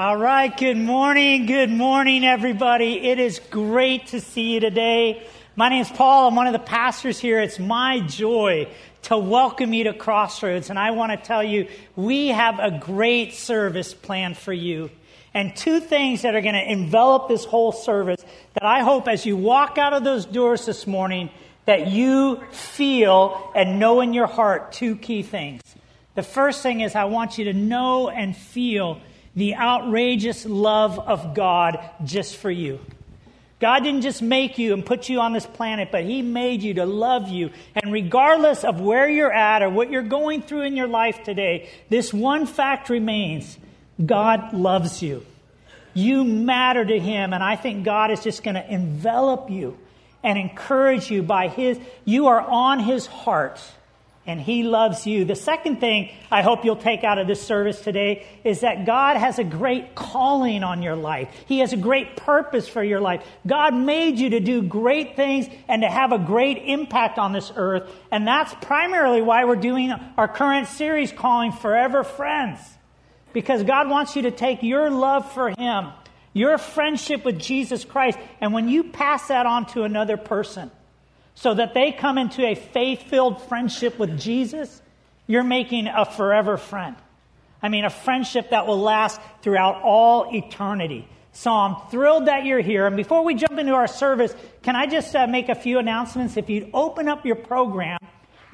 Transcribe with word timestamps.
All 0.00 0.16
right, 0.16 0.56
good 0.56 0.78
morning, 0.78 1.44
good 1.44 1.68
morning, 1.68 2.24
everybody. 2.24 3.10
It 3.10 3.18
is 3.18 3.38
great 3.50 4.06
to 4.06 4.22
see 4.22 4.54
you 4.54 4.58
today. 4.58 5.26
My 5.56 5.68
name 5.68 5.82
is 5.82 5.90
Paul. 5.90 6.28
I'm 6.28 6.34
one 6.34 6.46
of 6.46 6.54
the 6.54 6.58
pastors 6.58 7.18
here. 7.18 7.38
It's 7.38 7.58
my 7.58 8.00
joy 8.00 8.68
to 9.02 9.18
welcome 9.18 9.74
you 9.74 9.84
to 9.84 9.92
Crossroads. 9.92 10.70
And 10.70 10.78
I 10.78 10.92
want 10.92 11.12
to 11.12 11.18
tell 11.18 11.44
you, 11.44 11.68
we 11.96 12.28
have 12.28 12.58
a 12.58 12.70
great 12.70 13.34
service 13.34 13.92
planned 13.92 14.38
for 14.38 14.54
you. 14.54 14.90
And 15.34 15.54
two 15.54 15.80
things 15.80 16.22
that 16.22 16.34
are 16.34 16.40
going 16.40 16.54
to 16.54 16.72
envelop 16.72 17.28
this 17.28 17.44
whole 17.44 17.70
service 17.70 18.24
that 18.54 18.64
I 18.64 18.80
hope 18.80 19.06
as 19.06 19.26
you 19.26 19.36
walk 19.36 19.76
out 19.76 19.92
of 19.92 20.02
those 20.02 20.24
doors 20.24 20.64
this 20.64 20.86
morning, 20.86 21.28
that 21.66 21.88
you 21.88 22.40
feel 22.52 23.52
and 23.54 23.78
know 23.78 24.00
in 24.00 24.14
your 24.14 24.28
heart 24.28 24.72
two 24.72 24.96
key 24.96 25.22
things. 25.22 25.60
The 26.14 26.22
first 26.22 26.62
thing 26.62 26.80
is 26.80 26.94
I 26.94 27.04
want 27.04 27.36
you 27.36 27.44
to 27.44 27.52
know 27.52 28.08
and 28.08 28.34
feel 28.34 28.98
the 29.34 29.54
outrageous 29.54 30.44
love 30.44 30.98
of 30.98 31.34
God 31.34 31.78
just 32.04 32.36
for 32.36 32.50
you. 32.50 32.80
God 33.60 33.80
didn't 33.80 34.00
just 34.00 34.22
make 34.22 34.56
you 34.56 34.72
and 34.72 34.84
put 34.84 35.10
you 35.10 35.20
on 35.20 35.34
this 35.34 35.44
planet, 35.44 35.90
but 35.92 36.04
He 36.04 36.22
made 36.22 36.62
you 36.62 36.74
to 36.74 36.86
love 36.86 37.28
you. 37.28 37.50
And 37.74 37.92
regardless 37.92 38.64
of 38.64 38.80
where 38.80 39.08
you're 39.08 39.32
at 39.32 39.62
or 39.62 39.68
what 39.68 39.90
you're 39.90 40.02
going 40.02 40.40
through 40.40 40.62
in 40.62 40.76
your 40.76 40.88
life 40.88 41.22
today, 41.24 41.68
this 41.90 42.12
one 42.12 42.46
fact 42.46 42.88
remains 42.88 43.58
God 44.04 44.54
loves 44.54 45.02
you. 45.02 45.26
You 45.92 46.24
matter 46.24 46.84
to 46.84 46.98
Him, 46.98 47.34
and 47.34 47.42
I 47.42 47.56
think 47.56 47.84
God 47.84 48.10
is 48.10 48.22
just 48.22 48.42
going 48.42 48.54
to 48.54 48.72
envelop 48.72 49.50
you 49.50 49.76
and 50.22 50.38
encourage 50.38 51.10
you 51.10 51.22
by 51.22 51.48
His, 51.48 51.78
you 52.06 52.28
are 52.28 52.40
on 52.40 52.80
His 52.80 53.06
heart 53.06 53.60
and 54.30 54.40
He 54.40 54.62
loves 54.62 55.06
you. 55.06 55.24
The 55.24 55.34
second 55.34 55.80
thing 55.80 56.10
I 56.30 56.42
hope 56.42 56.64
you'll 56.64 56.76
take 56.76 57.04
out 57.04 57.18
of 57.18 57.26
this 57.26 57.42
service 57.42 57.80
today 57.80 58.26
is 58.44 58.60
that 58.60 58.86
God 58.86 59.16
has 59.16 59.38
a 59.38 59.44
great 59.44 59.94
calling 59.94 60.62
on 60.62 60.82
your 60.82 60.96
life. 60.96 61.28
He 61.46 61.58
has 61.58 61.72
a 61.72 61.76
great 61.76 62.16
purpose 62.16 62.68
for 62.68 62.82
your 62.82 63.00
life. 63.00 63.26
God 63.46 63.74
made 63.74 64.18
you 64.18 64.30
to 64.30 64.40
do 64.40 64.62
great 64.62 65.16
things 65.16 65.46
and 65.68 65.82
to 65.82 65.88
have 65.88 66.12
a 66.12 66.18
great 66.18 66.58
impact 66.58 67.18
on 67.18 67.32
this 67.32 67.52
earth. 67.56 67.90
And 68.10 68.26
that's 68.26 68.54
primarily 68.62 69.20
why 69.20 69.44
we're 69.44 69.56
doing 69.56 69.92
our 70.16 70.28
current 70.28 70.68
series 70.68 71.12
calling 71.12 71.52
Forever 71.52 72.04
Friends. 72.04 72.60
Because 73.32 73.62
God 73.64 73.88
wants 73.88 74.16
you 74.16 74.22
to 74.22 74.30
take 74.30 74.62
your 74.62 74.90
love 74.90 75.30
for 75.32 75.50
Him, 75.50 75.88
your 76.32 76.58
friendship 76.58 77.24
with 77.24 77.38
Jesus 77.38 77.84
Christ, 77.84 78.18
and 78.40 78.52
when 78.52 78.68
you 78.68 78.84
pass 78.84 79.28
that 79.28 79.46
on 79.46 79.66
to 79.66 79.82
another 79.82 80.16
person, 80.16 80.70
so 81.40 81.54
that 81.54 81.72
they 81.72 81.90
come 81.90 82.18
into 82.18 82.44
a 82.44 82.54
faith 82.54 83.04
filled 83.04 83.40
friendship 83.40 83.98
with 83.98 84.20
Jesus, 84.20 84.82
you're 85.26 85.42
making 85.42 85.86
a 85.86 86.04
forever 86.04 86.58
friend. 86.58 86.96
I 87.62 87.70
mean, 87.70 87.86
a 87.86 87.90
friendship 87.90 88.50
that 88.50 88.66
will 88.66 88.78
last 88.78 89.18
throughout 89.40 89.80
all 89.82 90.34
eternity. 90.34 91.08
So 91.32 91.50
I'm 91.50 91.76
thrilled 91.90 92.26
that 92.26 92.44
you're 92.44 92.60
here. 92.60 92.86
And 92.86 92.94
before 92.94 93.24
we 93.24 93.34
jump 93.34 93.58
into 93.58 93.72
our 93.72 93.86
service, 93.86 94.34
can 94.62 94.76
I 94.76 94.84
just 94.86 95.16
uh, 95.16 95.26
make 95.28 95.48
a 95.48 95.54
few 95.54 95.78
announcements? 95.78 96.36
If 96.36 96.50
you'd 96.50 96.68
open 96.74 97.08
up 97.08 97.24
your 97.24 97.36
program, 97.36 97.98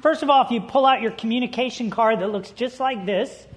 first 0.01 0.23
of 0.23 0.29
all, 0.29 0.45
if 0.45 0.51
you 0.51 0.61
pull 0.61 0.85
out 0.85 1.01
your 1.01 1.11
communication 1.11 1.89
card 1.89 2.19
that 2.21 2.29
looks 2.29 2.51
just 2.51 2.79
like 2.79 3.05
this, 3.05 3.47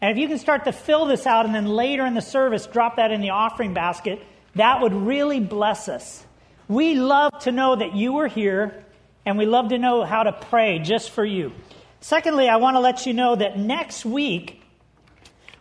and 0.00 0.12
if 0.12 0.18
you 0.18 0.28
can 0.28 0.38
start 0.38 0.66
to 0.66 0.72
fill 0.72 1.06
this 1.06 1.26
out 1.26 1.46
and 1.46 1.54
then 1.54 1.66
later 1.66 2.06
in 2.06 2.14
the 2.14 2.22
service 2.22 2.66
drop 2.66 2.94
that 2.96 3.10
in 3.10 3.22
the 3.22 3.30
offering 3.30 3.74
basket, 3.74 4.22
that 4.54 4.82
would 4.82 4.92
really 4.92 5.40
bless 5.40 5.88
us. 5.88 6.24
We 6.72 6.94
love 6.94 7.40
to 7.40 7.52
know 7.52 7.76
that 7.76 7.94
you 7.94 8.16
are 8.20 8.28
here, 8.28 8.82
and 9.26 9.36
we 9.36 9.44
love 9.44 9.68
to 9.68 9.78
know 9.78 10.04
how 10.04 10.22
to 10.22 10.32
pray 10.32 10.78
just 10.78 11.10
for 11.10 11.22
you. 11.22 11.52
Secondly, 12.00 12.48
I 12.48 12.56
want 12.56 12.76
to 12.76 12.80
let 12.80 13.04
you 13.04 13.12
know 13.12 13.36
that 13.36 13.58
next 13.58 14.06
week, 14.06 14.62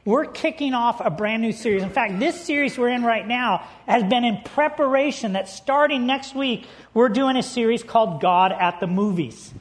we're 0.05 0.23
kicking 0.23 0.73
off 0.73 1.01
a 1.01 1.09
brand 1.09 1.41
new 1.41 1.51
series. 1.51 1.83
In 1.83 1.89
fact, 1.89 2.17
this 2.21 2.39
series 2.39 2.77
we're 2.77 2.87
in 2.87 3.03
right 3.03 3.27
now 3.27 3.67
has 3.87 4.05
been 4.05 4.23
in 4.23 4.37
preparation 4.45 5.33
that 5.33 5.49
starting 5.49 6.07
next 6.07 6.33
week, 6.33 6.65
we're 6.93 7.09
doing 7.09 7.35
a 7.35 7.43
series 7.43 7.83
called 7.83 8.21
God 8.21 8.53
at 8.53 8.79
the 8.79 8.87
Movies. 8.87 9.53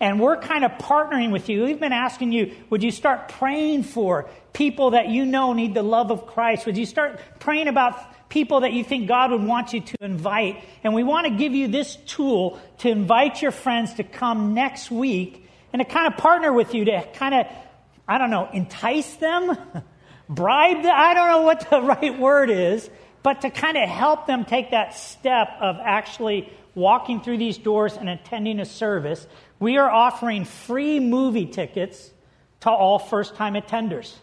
And 0.00 0.18
we're 0.18 0.36
kind 0.36 0.64
of 0.64 0.72
partnering 0.72 1.30
with 1.30 1.48
you. 1.48 1.62
We've 1.62 1.78
been 1.78 1.92
asking 1.92 2.32
you, 2.32 2.56
would 2.70 2.82
you 2.82 2.90
start 2.90 3.28
praying 3.28 3.84
for 3.84 4.28
people 4.52 4.90
that 4.90 5.08
you 5.08 5.26
know 5.26 5.52
need 5.52 5.74
the 5.74 5.84
love 5.84 6.10
of 6.10 6.26
Christ? 6.26 6.66
Would 6.66 6.76
you 6.76 6.86
start 6.86 7.20
praying 7.38 7.68
about 7.68 8.11
people 8.32 8.60
that 8.60 8.72
you 8.72 8.82
think 8.82 9.06
God 9.06 9.30
would 9.30 9.44
want 9.44 9.74
you 9.74 9.82
to 9.82 9.96
invite. 10.00 10.64
And 10.82 10.94
we 10.94 11.04
want 11.04 11.26
to 11.26 11.34
give 11.34 11.52
you 11.52 11.68
this 11.68 11.96
tool 12.06 12.58
to 12.78 12.88
invite 12.88 13.42
your 13.42 13.50
friends 13.50 13.92
to 13.94 14.04
come 14.04 14.54
next 14.54 14.90
week 14.90 15.46
and 15.70 15.80
to 15.80 15.84
kind 15.84 16.06
of 16.06 16.18
partner 16.18 16.50
with 16.50 16.72
you 16.72 16.86
to 16.86 17.06
kind 17.12 17.34
of, 17.34 17.46
I 18.08 18.16
don't 18.16 18.30
know, 18.30 18.48
entice 18.50 19.16
them, 19.16 19.54
bribe 20.30 20.82
them. 20.82 20.94
I 20.96 21.12
don't 21.12 21.28
know 21.28 21.42
what 21.42 21.68
the 21.68 21.82
right 21.82 22.18
word 22.18 22.48
is, 22.48 22.88
but 23.22 23.42
to 23.42 23.50
kind 23.50 23.76
of 23.76 23.86
help 23.86 24.26
them 24.26 24.46
take 24.46 24.70
that 24.70 24.94
step 24.94 25.48
of 25.60 25.76
actually 25.82 26.50
walking 26.74 27.20
through 27.20 27.36
these 27.36 27.58
doors 27.58 27.98
and 27.98 28.08
attending 28.08 28.60
a 28.60 28.64
service. 28.64 29.26
We 29.60 29.76
are 29.76 29.90
offering 29.90 30.46
free 30.46 31.00
movie 31.00 31.46
tickets 31.46 32.10
to 32.60 32.70
all 32.70 32.98
first 32.98 33.36
time 33.36 33.54
attenders. 33.54 34.14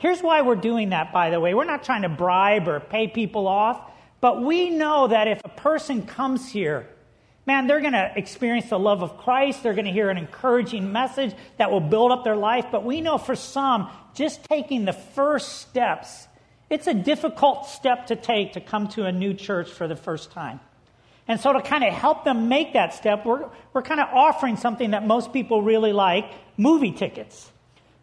Here's 0.00 0.22
why 0.22 0.40
we're 0.40 0.56
doing 0.56 0.88
that, 0.90 1.12
by 1.12 1.28
the 1.28 1.38
way. 1.38 1.52
We're 1.52 1.64
not 1.66 1.84
trying 1.84 2.02
to 2.02 2.08
bribe 2.08 2.68
or 2.68 2.80
pay 2.80 3.06
people 3.06 3.46
off, 3.46 3.78
but 4.22 4.42
we 4.42 4.70
know 4.70 5.08
that 5.08 5.28
if 5.28 5.42
a 5.44 5.50
person 5.50 6.06
comes 6.06 6.50
here, 6.50 6.88
man, 7.46 7.66
they're 7.66 7.82
going 7.82 7.92
to 7.92 8.10
experience 8.16 8.70
the 8.70 8.78
love 8.78 9.02
of 9.02 9.18
Christ. 9.18 9.62
They're 9.62 9.74
going 9.74 9.84
to 9.84 9.92
hear 9.92 10.08
an 10.08 10.16
encouraging 10.16 10.90
message 10.90 11.34
that 11.58 11.70
will 11.70 11.82
build 11.82 12.12
up 12.12 12.24
their 12.24 12.34
life. 12.34 12.64
But 12.72 12.82
we 12.82 13.02
know 13.02 13.18
for 13.18 13.36
some, 13.36 13.90
just 14.14 14.42
taking 14.44 14.86
the 14.86 14.94
first 14.94 15.58
steps, 15.58 16.26
it's 16.70 16.86
a 16.86 16.94
difficult 16.94 17.66
step 17.66 18.06
to 18.06 18.16
take 18.16 18.54
to 18.54 18.60
come 18.62 18.88
to 18.88 19.04
a 19.04 19.12
new 19.12 19.34
church 19.34 19.68
for 19.68 19.86
the 19.86 19.96
first 19.96 20.32
time. 20.32 20.60
And 21.28 21.38
so, 21.38 21.52
to 21.52 21.60
kind 21.60 21.84
of 21.84 21.92
help 21.92 22.24
them 22.24 22.48
make 22.48 22.72
that 22.72 22.94
step, 22.94 23.26
we're, 23.26 23.50
we're 23.74 23.82
kind 23.82 24.00
of 24.00 24.08
offering 24.14 24.56
something 24.56 24.92
that 24.92 25.06
most 25.06 25.34
people 25.34 25.60
really 25.60 25.92
like 25.92 26.24
movie 26.56 26.90
tickets. 26.90 27.52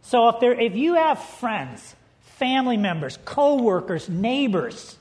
So 0.07 0.29
if, 0.29 0.40
there, 0.40 0.57
if 0.57 0.73
you 0.78 0.94
have 0.94 1.22
friends, 1.22 1.94
family 2.22 2.78
members, 2.78 3.19
co-workers, 3.25 4.07
neighbors, 4.07 4.95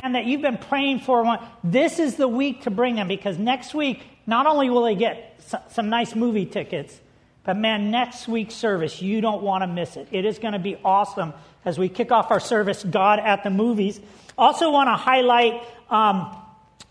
man, 0.00 0.12
that 0.12 0.26
you've 0.26 0.42
been 0.42 0.58
praying 0.58 1.00
for, 1.00 1.40
this 1.64 1.98
is 1.98 2.14
the 2.14 2.28
week 2.28 2.62
to 2.62 2.70
bring 2.70 2.94
them 2.94 3.08
because 3.08 3.36
next 3.36 3.74
week, 3.74 4.00
not 4.28 4.46
only 4.46 4.70
will 4.70 4.84
they 4.84 4.94
get 4.94 5.40
some 5.70 5.88
nice 5.88 6.14
movie 6.14 6.46
tickets, 6.46 7.00
but 7.42 7.56
man, 7.56 7.90
next 7.90 8.28
week's 8.28 8.54
service, 8.54 9.02
you 9.02 9.20
don't 9.20 9.42
want 9.42 9.62
to 9.62 9.66
miss 9.66 9.96
it. 9.96 10.06
It 10.12 10.24
is 10.24 10.38
going 10.38 10.52
to 10.52 10.60
be 10.60 10.78
awesome 10.84 11.34
as 11.64 11.76
we 11.76 11.88
kick 11.88 12.12
off 12.12 12.30
our 12.30 12.38
service, 12.38 12.84
God 12.84 13.18
at 13.18 13.42
the 13.42 13.50
Movies. 13.50 14.00
Also 14.36 14.70
want 14.70 14.86
to 14.86 14.94
highlight 14.94 15.64
um, 15.90 16.36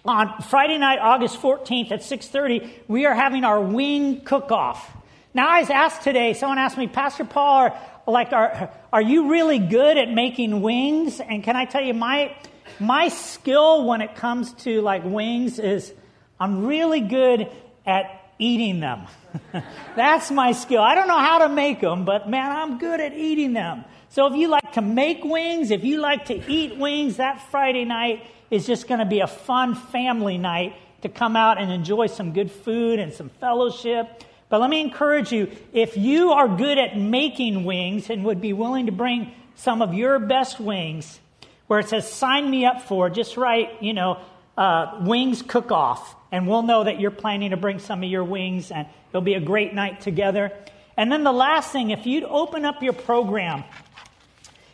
on 0.03 0.41
Friday 0.41 0.77
night, 0.77 0.99
August 0.99 1.41
14th 1.41 1.91
at 1.93 2.01
6.30, 2.01 2.69
we 2.89 3.05
are 3.05 3.15
having 3.15 3.45
our 3.45 3.61
wing 3.61 4.19
cook-off. 4.19 4.96
Now, 5.37 5.49
I 5.49 5.59
was 5.59 5.69
asked 5.69 6.01
today, 6.01 6.33
someone 6.33 6.57
asked 6.57 6.79
me, 6.79 6.87
Pastor 6.87 7.23
Paul, 7.23 7.67
are, 7.67 7.79
like, 8.07 8.33
are, 8.33 8.71
are 8.91 9.01
you 9.03 9.29
really 9.29 9.59
good 9.59 9.95
at 9.95 10.09
making 10.11 10.63
wings? 10.63 11.19
And 11.19 11.43
can 11.43 11.55
I 11.55 11.65
tell 11.65 11.83
you, 11.83 11.93
my, 11.93 12.35
my 12.79 13.09
skill 13.09 13.85
when 13.85 14.01
it 14.01 14.15
comes 14.15 14.51
to 14.63 14.81
like 14.81 15.03
wings 15.05 15.59
is 15.59 15.93
I'm 16.39 16.65
really 16.65 17.01
good 17.01 17.51
at 17.85 18.31
eating 18.39 18.79
them. 18.79 19.05
That's 19.95 20.31
my 20.31 20.53
skill. 20.53 20.81
I 20.81 20.95
don't 20.95 21.07
know 21.07 21.19
how 21.19 21.37
to 21.37 21.49
make 21.49 21.81
them, 21.81 22.03
but 22.03 22.27
man, 22.27 22.51
I'm 22.51 22.79
good 22.79 22.99
at 22.99 23.13
eating 23.13 23.53
them. 23.53 23.85
So 24.09 24.25
if 24.25 24.33
you 24.33 24.47
like 24.47 24.73
to 24.73 24.81
make 24.81 25.23
wings, 25.23 25.69
if 25.69 25.83
you 25.83 25.99
like 25.99 26.25
to 26.25 26.51
eat 26.51 26.77
wings, 26.77 27.17
that 27.17 27.47
Friday 27.51 27.85
night 27.85 28.25
is 28.49 28.65
just 28.65 28.87
going 28.87 29.01
to 29.01 29.05
be 29.05 29.19
a 29.19 29.27
fun 29.27 29.75
family 29.75 30.39
night 30.39 30.73
to 31.03 31.09
come 31.09 31.35
out 31.35 31.61
and 31.61 31.71
enjoy 31.71 32.07
some 32.07 32.33
good 32.33 32.51
food 32.51 32.97
and 32.97 33.13
some 33.13 33.29
fellowship. 33.29 34.23
But 34.49 34.61
let 34.61 34.69
me 34.69 34.81
encourage 34.81 35.31
you 35.31 35.51
if 35.73 35.97
you 35.97 36.31
are 36.31 36.47
good 36.47 36.77
at 36.77 36.97
making 36.97 37.65
wings 37.65 38.09
and 38.09 38.23
would 38.23 38.41
be 38.41 38.53
willing 38.53 38.85
to 38.85 38.91
bring 38.91 39.31
some 39.55 39.81
of 39.81 39.93
your 39.93 40.19
best 40.19 40.59
wings, 40.59 41.19
where 41.67 41.79
it 41.79 41.89
says, 41.89 42.09
sign 42.09 42.49
me 42.49 42.65
up 42.65 42.83
for, 42.83 43.09
just 43.09 43.35
write, 43.35 43.81
you 43.81 43.93
know, 43.93 44.19
uh, 44.57 44.99
wings 45.01 45.41
cook 45.41 45.71
off. 45.71 46.15
And 46.31 46.47
we'll 46.47 46.63
know 46.63 46.83
that 46.83 46.99
you're 46.99 47.11
planning 47.11 47.51
to 47.51 47.57
bring 47.57 47.79
some 47.79 48.03
of 48.03 48.09
your 48.09 48.23
wings, 48.23 48.71
and 48.71 48.87
it'll 49.09 49.21
be 49.21 49.33
a 49.33 49.39
great 49.39 49.73
night 49.73 50.01
together. 50.01 50.51
And 50.95 51.11
then 51.11 51.23
the 51.23 51.31
last 51.31 51.71
thing, 51.71 51.91
if 51.91 52.05
you'd 52.05 52.23
open 52.23 52.65
up 52.65 52.81
your 52.81 52.93
program 52.93 53.63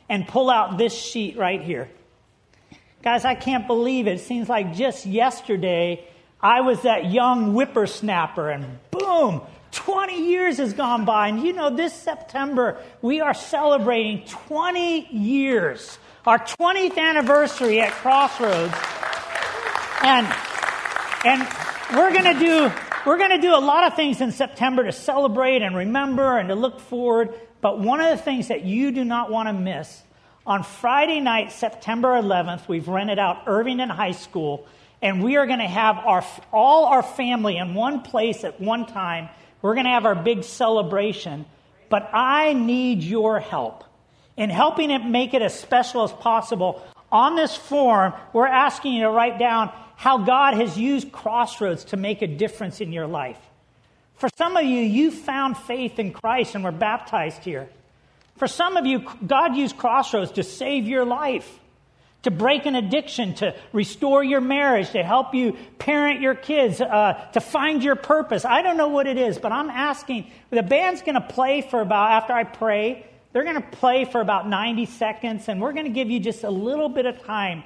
and 0.10 0.28
pull 0.28 0.50
out 0.50 0.78
this 0.78 0.94
sheet 0.94 1.38
right 1.38 1.62
here. 1.62 1.90
Guys, 3.02 3.26
I 3.26 3.36
can't 3.36 3.68
believe 3.68 4.08
it. 4.08 4.14
It 4.14 4.20
seems 4.22 4.48
like 4.48 4.76
just 4.76 5.06
yesterday 5.06 6.06
I 6.42 6.62
was 6.62 6.82
that 6.84 7.12
young 7.12 7.54
whippersnapper, 7.54 8.50
and 8.50 8.80
boom, 8.92 9.42
20 9.74 10.30
years 10.30 10.58
has 10.58 10.74
gone 10.74 11.06
by. 11.06 11.28
And 11.28 11.42
you 11.42 11.54
know, 11.54 11.76
this 11.76 11.94
September, 11.94 12.78
we 13.02 13.22
are 13.22 13.34
celebrating 13.34 14.26
20 14.28 15.08
years, 15.10 15.98
our 16.26 16.40
20th 16.40 16.98
anniversary 16.98 17.82
at 17.82 17.92
Crossroads. 17.92 18.74
And, 20.04 20.28
and 21.26 21.48
we're 21.98 22.12
going 22.12 22.34
to 22.34 22.40
do, 22.40 22.72
we're 23.06 23.18
going 23.18 23.32
to 23.32 23.42
do 23.42 23.56
a 23.56 23.60
lot 23.60 23.86
of 23.86 23.96
things 23.96 24.22
in 24.22 24.32
September 24.32 24.84
to 24.84 24.92
celebrate 24.92 25.62
and 25.62 25.76
remember 25.76 26.38
and 26.38 26.50
to 26.50 26.56
look 26.56 26.80
forward. 26.80 27.34
But 27.62 27.80
one 27.80 28.02
of 28.02 28.10
the 28.10 28.22
things 28.22 28.50
that 28.50 28.64
you 28.64 28.92
do 28.92 29.04
not 29.04 29.32
want 29.32 29.48
to 29.48 29.54
miss 29.54 30.04
On 30.46 30.64
Friday 30.64 31.22
night, 31.22 31.54
September 31.54 32.10
11th, 32.10 32.68
we've 32.68 32.90
rented 32.90 33.18
out 33.18 33.44
Irvington 33.48 33.90
High 33.90 34.12
School, 34.12 34.68
and 35.02 35.24
we 35.24 35.38
are 35.38 35.46
going 35.48 35.60
to 35.60 35.68
have 35.68 35.98
our, 35.98 36.26
all 36.52 36.86
our 36.86 37.02
family 37.02 37.58
in 37.58 37.74
one 37.74 38.02
place 38.02 38.44
at 38.44 38.60
one 38.60 38.86
time. 38.86 39.30
We're 39.64 39.74
going 39.74 39.86
to 39.86 39.92
have 39.92 40.06
our 40.06 40.14
big 40.14 40.44
celebration. 40.44 41.46
But 41.90 42.10
I 42.14 42.54
need 42.54 43.02
your 43.02 43.40
help 43.40 43.84
in 44.38 44.50
helping 44.50 44.92
it 44.92 45.06
make 45.06 45.34
it 45.34 45.42
as 45.42 45.58
special 45.58 46.04
as 46.04 46.12
possible. 46.12 46.84
On 47.12 47.36
this 47.36 47.56
form, 47.56 48.14
we're 48.34 48.48
asking 48.48 48.94
you 48.94 49.04
to 49.04 49.10
write 49.10 49.40
down 49.40 49.72
how 49.96 50.20
God 50.20 50.56
has 50.56 50.78
used 50.78 51.12
Crossroads 51.12 51.86
to 51.86 51.98
make 51.98 52.22
a 52.22 52.28
difference 52.28 52.82
in 52.82 52.92
your 52.92 53.08
life. 53.08 53.38
For 54.16 54.30
some 54.38 54.58
of 54.58 54.66
you, 54.66 54.82
you 54.82 55.12
found 55.12 55.58
faith 55.58 56.00
in 56.00 56.12
Christ 56.12 56.56
and 56.56 56.64
were 56.64 56.72
baptized 56.72 57.44
here. 57.44 57.70
For 58.38 58.48
some 58.48 58.76
of 58.76 58.86
you, 58.86 59.06
God 59.26 59.56
used 59.56 59.78
Crossroads 59.78 60.32
to 60.32 60.44
save 60.44 60.88
your 60.88 61.06
life, 61.06 61.60
to 62.24 62.32
break 62.32 62.66
an 62.66 62.76
addiction, 62.76 63.36
to 63.36 63.54
restore 63.74 64.24
your 64.24 64.42
marriage, 64.42 64.92
to 64.92 65.04
help 65.04 65.36
you 65.36 65.58
parent 65.78 66.22
your 66.22 66.36
kids, 66.36 66.80
uh, 66.80 67.14
to 67.34 67.42
find 67.42 67.84
your 67.84 67.96
purpose. 67.96 68.46
I 68.46 68.62
don't 68.62 68.78
know 68.78 68.88
what 68.88 69.08
it 69.08 69.18
is, 69.18 69.38
but 69.38 69.52
I'm 69.52 69.70
asking. 69.70 70.32
The 70.50 70.64
band's 70.64 71.02
going 71.02 71.16
to 71.16 71.22
play 71.22 71.62
for 71.62 71.82
about, 71.82 72.12
after 72.12 72.34
I 72.34 72.46
pray, 72.46 73.06
they're 73.34 73.44
going 73.44 73.62
to 73.62 73.68
play 73.78 74.06
for 74.06 74.22
about 74.22 74.48
90 74.48 74.86
seconds, 74.86 75.50
and 75.50 75.62
we're 75.62 75.74
going 75.74 75.86
to 75.86 75.92
give 75.92 76.10
you 76.10 76.20
just 76.20 76.44
a 76.44 76.50
little 76.50 76.88
bit 76.88 77.06
of 77.06 77.22
time. 77.24 77.64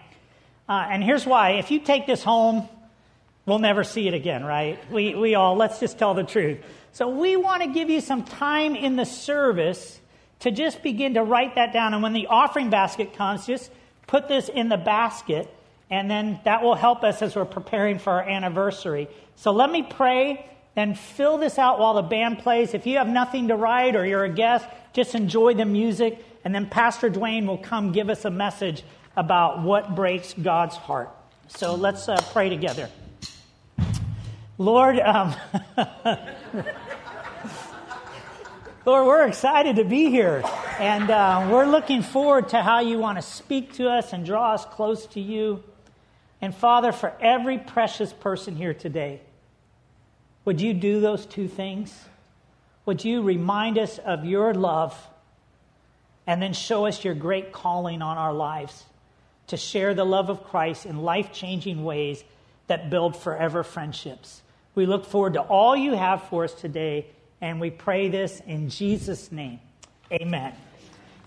Uh, 0.67 0.87
and 0.89 1.03
here's 1.03 1.25
why. 1.25 1.51
If 1.51 1.69
you 1.69 1.79
take 1.79 2.07
this 2.07 2.23
home, 2.23 2.67
we'll 3.45 3.59
never 3.59 3.83
see 3.83 4.07
it 4.07 4.15
again, 4.15 4.43
right? 4.43 4.79
We, 4.91 5.13
we 5.13 5.35
all, 5.35 5.55
let's 5.55 5.79
just 5.79 5.99
tell 5.99 6.15
the 6.15 6.23
truth. 6.23 6.59
So 6.93 7.09
we 7.09 7.35
want 7.35 7.61
to 7.61 7.69
give 7.69 7.91
you 7.91 8.01
some 8.01 8.23
time 8.23 8.75
in 8.75 8.95
the 8.95 9.05
service 9.05 9.99
to 10.39 10.51
just 10.51 10.81
begin 10.81 11.13
to 11.13 11.23
write 11.23 11.55
that 11.55 11.73
down. 11.73 11.93
And 11.93 12.01
when 12.01 12.13
the 12.13 12.27
offering 12.27 12.69
basket 12.71 13.13
comes, 13.13 13.45
just 13.45 13.71
put 14.07 14.27
this 14.27 14.49
in 14.49 14.69
the 14.69 14.77
basket, 14.77 15.53
and 15.89 16.09
then 16.09 16.39
that 16.45 16.63
will 16.63 16.75
help 16.75 17.03
us 17.03 17.21
as 17.21 17.35
we're 17.35 17.45
preparing 17.45 17.99
for 17.99 18.13
our 18.13 18.23
anniversary. 18.23 19.07
So 19.35 19.51
let 19.51 19.69
me 19.69 19.83
pray, 19.83 20.49
then 20.75 20.95
fill 20.95 21.37
this 21.37 21.59
out 21.59 21.79
while 21.79 21.93
the 21.93 22.01
band 22.01 22.39
plays. 22.39 22.73
If 22.73 22.87
you 22.87 22.97
have 22.97 23.07
nothing 23.07 23.49
to 23.49 23.55
write 23.55 23.95
or 23.95 24.05
you're 24.05 24.23
a 24.23 24.29
guest, 24.29 24.65
just 24.93 25.13
enjoy 25.13 25.53
the 25.53 25.65
music, 25.65 26.23
and 26.43 26.55
then 26.55 26.67
Pastor 26.67 27.09
Dwayne 27.09 27.45
will 27.45 27.57
come 27.57 27.91
give 27.91 28.09
us 28.09 28.25
a 28.25 28.31
message 28.31 28.83
about 29.15 29.61
what 29.61 29.95
breaks 29.95 30.33
God's 30.33 30.75
heart. 30.75 31.09
So 31.49 31.75
let's 31.75 32.09
uh, 32.09 32.21
pray 32.31 32.49
together. 32.49 32.89
Lord, 34.57 34.99
um, 34.99 35.35
Lord, 38.85 39.05
we're 39.05 39.27
excited 39.27 39.75
to 39.75 39.83
be 39.83 40.09
here. 40.09 40.43
And 40.79 41.09
uh, 41.09 41.47
we're 41.51 41.65
looking 41.65 42.03
forward 42.03 42.49
to 42.49 42.61
how 42.61 42.81
you 42.81 42.99
want 42.99 43.17
to 43.17 43.23
speak 43.23 43.73
to 43.73 43.89
us 43.89 44.13
and 44.13 44.23
draw 44.23 44.53
us 44.53 44.63
close 44.63 45.07
to 45.07 45.19
you. 45.19 45.63
And 46.39 46.53
Father, 46.53 46.91
for 46.91 47.13
every 47.19 47.57
precious 47.57 48.13
person 48.13 48.55
here 48.55 48.75
today, 48.75 49.21
would 50.45 50.61
you 50.61 50.75
do 50.75 51.01
those 51.01 51.25
two 51.25 51.47
things? 51.47 51.91
Would 52.85 53.03
you 53.03 53.23
remind 53.23 53.79
us 53.79 53.97
of 53.97 54.23
your 54.23 54.53
love 54.53 54.95
and 56.27 56.39
then 56.39 56.53
show 56.53 56.85
us 56.85 57.03
your 57.03 57.15
great 57.15 57.51
calling 57.51 58.03
on 58.03 58.19
our 58.19 58.33
lives 58.33 58.85
to 59.47 59.57
share 59.57 59.95
the 59.95 60.05
love 60.05 60.29
of 60.29 60.43
Christ 60.43 60.85
in 60.85 61.01
life 61.01 61.33
changing 61.33 61.83
ways 61.83 62.23
that 62.67 62.91
build 62.91 63.17
forever 63.17 63.63
friendships? 63.63 64.43
We 64.75 64.85
look 64.85 65.05
forward 65.05 65.33
to 65.33 65.41
all 65.41 65.75
you 65.75 65.93
have 65.93 66.21
for 66.25 66.43
us 66.43 66.53
today. 66.53 67.07
And 67.41 67.59
we 67.59 67.71
pray 67.71 68.09
this 68.09 68.41
in 68.45 68.69
Jesus' 68.69 69.31
name. 69.31 69.59
Amen. 70.11 70.53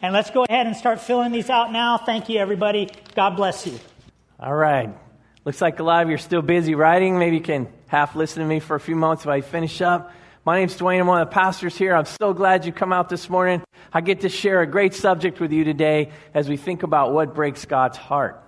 And 0.03 0.15
let's 0.15 0.31
go 0.31 0.45
ahead 0.49 0.67
and 0.67 0.75
start 0.75 0.99
filling 1.03 1.31
these 1.31 1.51
out 1.51 1.73
now. 1.73 1.99
Thank 1.99 2.31
you, 2.31 2.39
everybody. 2.39 2.89
God 3.15 3.37
bless 3.37 3.67
you. 3.67 3.79
All 4.39 4.55
right. 4.55 4.89
Looks 5.45 5.61
like 5.61 5.79
a 5.79 5.83
lot 5.83 6.03
of 6.03 6.09
you 6.09 6.15
are 6.15 6.19
still 6.19 6.41
busy 6.41 6.75
writing. 6.75 7.19
Maybe 7.19 7.37
you 7.37 7.43
can 7.43 7.69
half 7.87 8.17
listen 8.17 8.43
to 8.43 8.49
me 8.49 8.61
for 8.61 8.77
a 8.77 8.81
few 8.81 8.97
moments 8.97 9.25
if 9.25 9.29
I 9.29 9.43
finish 9.43 9.83
up. 9.83 10.11
My 10.47 10.59
name's 10.59 10.75
Dwayne. 10.79 11.01
I'm 11.01 11.07
one 11.07 11.21
of 11.21 11.29
the 11.29 11.35
pastors 11.35 11.77
here. 11.77 11.95
I'm 11.95 12.07
so 12.07 12.33
glad 12.33 12.65
you 12.65 12.73
come 12.73 12.95
out 12.95 13.11
this 13.11 13.29
morning. 13.29 13.63
I 13.93 14.01
get 14.01 14.23
to 14.23 14.31
share 14.31 14.63
a 14.63 14.67
great 14.67 14.95
subject 14.95 15.39
with 15.39 15.53
you 15.53 15.65
today 15.65 16.13
as 16.33 16.49
we 16.49 16.57
think 16.57 16.83
about 16.83 17.13
what 17.13 17.35
breaks 17.35 17.67
God's 17.67 17.99
heart. 17.99 18.43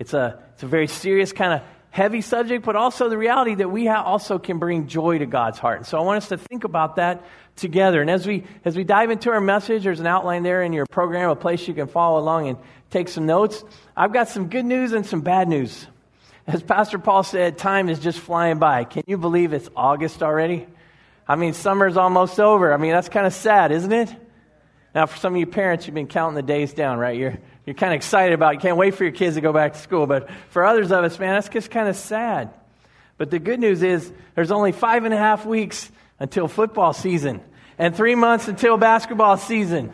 It's 0.00 0.14
a, 0.14 0.42
it's 0.54 0.64
a 0.64 0.66
very 0.66 0.88
serious 0.88 1.32
kind 1.32 1.52
of 1.52 1.62
heavy 1.90 2.20
subject, 2.20 2.64
but 2.64 2.76
also 2.76 3.08
the 3.08 3.18
reality 3.18 3.54
that 3.56 3.70
we 3.70 3.88
also 3.88 4.38
can 4.38 4.58
bring 4.58 4.86
joy 4.86 5.18
to 5.18 5.26
God's 5.26 5.58
heart. 5.58 5.86
So 5.86 5.98
I 5.98 6.02
want 6.02 6.18
us 6.18 6.28
to 6.28 6.38
think 6.38 6.64
about 6.64 6.96
that 6.96 7.24
together. 7.56 8.00
And 8.00 8.10
as 8.10 8.26
we 8.26 8.44
as 8.64 8.76
we 8.76 8.84
dive 8.84 9.10
into 9.10 9.30
our 9.30 9.40
message, 9.40 9.84
there's 9.84 10.00
an 10.00 10.06
outline 10.06 10.42
there 10.42 10.62
in 10.62 10.72
your 10.72 10.86
program, 10.86 11.30
a 11.30 11.36
place 11.36 11.66
you 11.66 11.74
can 11.74 11.88
follow 11.88 12.20
along 12.20 12.48
and 12.48 12.58
take 12.90 13.08
some 13.08 13.26
notes. 13.26 13.64
I've 13.96 14.12
got 14.12 14.28
some 14.28 14.48
good 14.48 14.64
news 14.64 14.92
and 14.92 15.04
some 15.04 15.20
bad 15.20 15.48
news. 15.48 15.86
As 16.46 16.62
Pastor 16.62 16.98
Paul 16.98 17.24
said, 17.24 17.58
time 17.58 17.90
is 17.90 17.98
just 17.98 18.18
flying 18.18 18.58
by. 18.58 18.84
Can 18.84 19.02
you 19.06 19.18
believe 19.18 19.52
it's 19.52 19.68
August 19.76 20.22
already? 20.22 20.66
I 21.26 21.36
mean, 21.36 21.52
summer's 21.52 21.98
almost 21.98 22.40
over. 22.40 22.72
I 22.72 22.78
mean, 22.78 22.92
that's 22.92 23.10
kind 23.10 23.26
of 23.26 23.34
sad, 23.34 23.70
isn't 23.70 23.92
it? 23.92 24.14
Now, 24.94 25.04
for 25.04 25.18
some 25.18 25.34
of 25.34 25.38
you 25.38 25.46
parents, 25.46 25.86
you've 25.86 25.94
been 25.94 26.06
counting 26.06 26.36
the 26.36 26.42
days 26.42 26.72
down, 26.72 26.98
right? 26.98 27.18
You're 27.18 27.38
you're 27.68 27.74
kind 27.74 27.92
of 27.92 27.96
excited 27.96 28.32
about. 28.32 28.54
You 28.54 28.60
can't 28.60 28.78
wait 28.78 28.94
for 28.94 29.04
your 29.04 29.12
kids 29.12 29.36
to 29.36 29.42
go 29.42 29.52
back 29.52 29.74
to 29.74 29.78
school. 29.78 30.06
But 30.06 30.30
for 30.48 30.64
others 30.64 30.90
of 30.90 31.04
us, 31.04 31.18
man, 31.18 31.34
that's 31.34 31.50
just 31.50 31.70
kind 31.70 31.86
of 31.86 31.96
sad. 31.96 32.48
But 33.18 33.30
the 33.30 33.38
good 33.38 33.60
news 33.60 33.82
is 33.82 34.10
there's 34.34 34.50
only 34.50 34.72
five 34.72 35.04
and 35.04 35.12
a 35.12 35.18
half 35.18 35.44
weeks 35.44 35.90
until 36.18 36.48
football 36.48 36.94
season 36.94 37.42
and 37.76 37.94
three 37.94 38.14
months 38.14 38.48
until 38.48 38.78
basketball 38.78 39.36
season. 39.36 39.92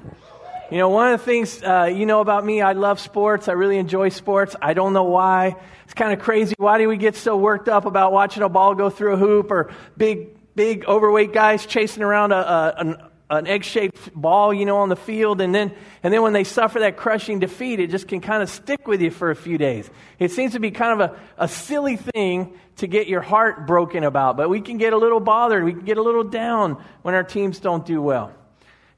You 0.70 0.78
know, 0.78 0.88
one 0.88 1.14
of 1.14 1.18
the 1.18 1.24
things 1.24 1.60
uh, 1.64 1.90
you 1.92 2.06
know 2.06 2.20
about 2.20 2.46
me, 2.46 2.62
I 2.62 2.74
love 2.74 3.00
sports. 3.00 3.48
I 3.48 3.54
really 3.54 3.78
enjoy 3.78 4.10
sports. 4.10 4.54
I 4.62 4.74
don't 4.74 4.92
know 4.92 5.02
why. 5.02 5.56
It's 5.82 5.94
kind 5.94 6.12
of 6.12 6.20
crazy. 6.20 6.54
Why 6.56 6.78
do 6.78 6.88
we 6.88 6.96
get 6.96 7.16
so 7.16 7.36
worked 7.36 7.68
up 7.68 7.86
about 7.86 8.12
watching 8.12 8.44
a 8.44 8.48
ball 8.48 8.76
go 8.76 8.88
through 8.88 9.14
a 9.14 9.16
hoop 9.16 9.50
or 9.50 9.74
big, 9.96 10.28
big 10.54 10.84
overweight 10.84 11.32
guys 11.32 11.66
chasing 11.66 12.04
around 12.04 12.30
a, 12.30 12.36
a, 12.36 13.10
an 13.30 13.38
an 13.38 13.46
egg-shaped 13.46 14.14
ball, 14.14 14.52
you 14.52 14.64
know, 14.64 14.78
on 14.78 14.88
the 14.88 14.96
field, 14.96 15.40
and 15.40 15.54
then 15.54 15.74
and 16.02 16.12
then 16.12 16.22
when 16.22 16.32
they 16.32 16.44
suffer 16.44 16.80
that 16.80 16.96
crushing 16.96 17.38
defeat, 17.38 17.80
it 17.80 17.90
just 17.90 18.08
can 18.08 18.20
kind 18.20 18.42
of 18.42 18.50
stick 18.50 18.86
with 18.86 19.00
you 19.00 19.10
for 19.10 19.30
a 19.30 19.36
few 19.36 19.58
days. 19.58 19.88
It 20.18 20.30
seems 20.30 20.52
to 20.52 20.60
be 20.60 20.70
kind 20.70 21.00
of 21.00 21.10
a, 21.10 21.44
a 21.44 21.48
silly 21.48 21.96
thing 21.96 22.58
to 22.76 22.86
get 22.86 23.06
your 23.06 23.20
heart 23.20 23.66
broken 23.66 24.04
about, 24.04 24.36
but 24.36 24.48
we 24.50 24.60
can 24.60 24.78
get 24.78 24.92
a 24.92 24.96
little 24.96 25.20
bothered, 25.20 25.64
we 25.64 25.72
can 25.72 25.84
get 25.84 25.98
a 25.98 26.02
little 26.02 26.24
down 26.24 26.82
when 27.02 27.14
our 27.14 27.24
teams 27.24 27.60
don't 27.60 27.86
do 27.86 28.02
well. 28.02 28.32